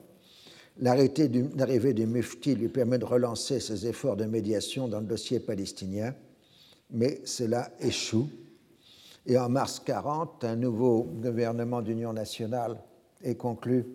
[0.80, 6.14] L'arrivée du, Mufti lui permet de relancer ses efforts de médiation dans le dossier palestinien,
[6.92, 8.30] mais cela échoue.
[9.26, 12.78] Et en mars 40, un nouveau gouvernement d'union nationale
[13.24, 13.86] est conclu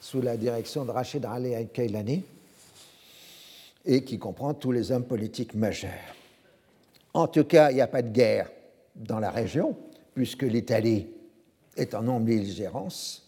[0.00, 2.24] sous la direction de Rachid Ali al-Kailani
[3.84, 5.90] et qui comprend tous les hommes politiques majeurs.
[7.12, 8.50] En tout cas, il n'y a pas de guerre
[8.96, 9.76] dans la région,
[10.14, 11.06] puisque l'Italie
[11.76, 13.24] est en non-belligérance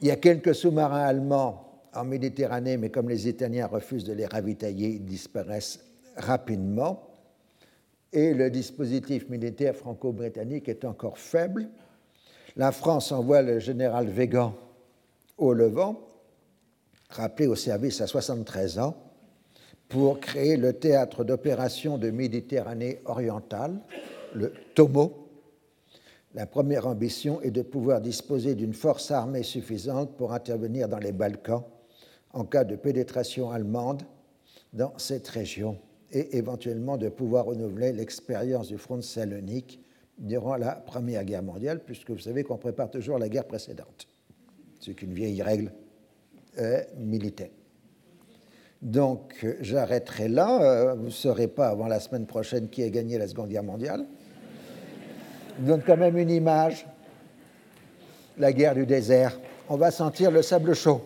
[0.00, 4.26] il y a quelques sous-marins allemands en Méditerranée, mais comme les Italiens refusent de les
[4.26, 5.80] ravitailler, ils disparaissent
[6.16, 7.02] rapidement.
[8.12, 11.68] Et le dispositif militaire franco-britannique est encore faible.
[12.56, 14.54] La France envoie le général Végan
[15.36, 16.00] au Levant,
[17.10, 18.96] rappelé au service à 73 ans,
[19.88, 23.78] pour créer le théâtre d'opération de Méditerranée orientale,
[24.34, 25.19] le TOMO,
[26.34, 31.12] la première ambition est de pouvoir disposer d'une force armée suffisante pour intervenir dans les
[31.12, 31.64] Balkans
[32.32, 34.02] en cas de pénétration allemande
[34.72, 35.78] dans cette région
[36.12, 39.80] et éventuellement de pouvoir renouveler l'expérience du front de Salonique
[40.18, 44.06] durant la Première Guerre mondiale, puisque vous savez qu'on prépare toujours la guerre précédente.
[44.80, 45.72] C'est qu'une vieille règle
[46.58, 47.50] euh, militaire.
[48.82, 50.62] Donc j'arrêterai là.
[50.62, 53.64] Euh, vous ne saurez pas avant la semaine prochaine qui a gagné la Seconde Guerre
[53.64, 54.06] mondiale
[55.60, 56.86] donne quand même une image.
[58.38, 59.38] La guerre du désert.
[59.68, 61.04] On va sentir le sable chaud.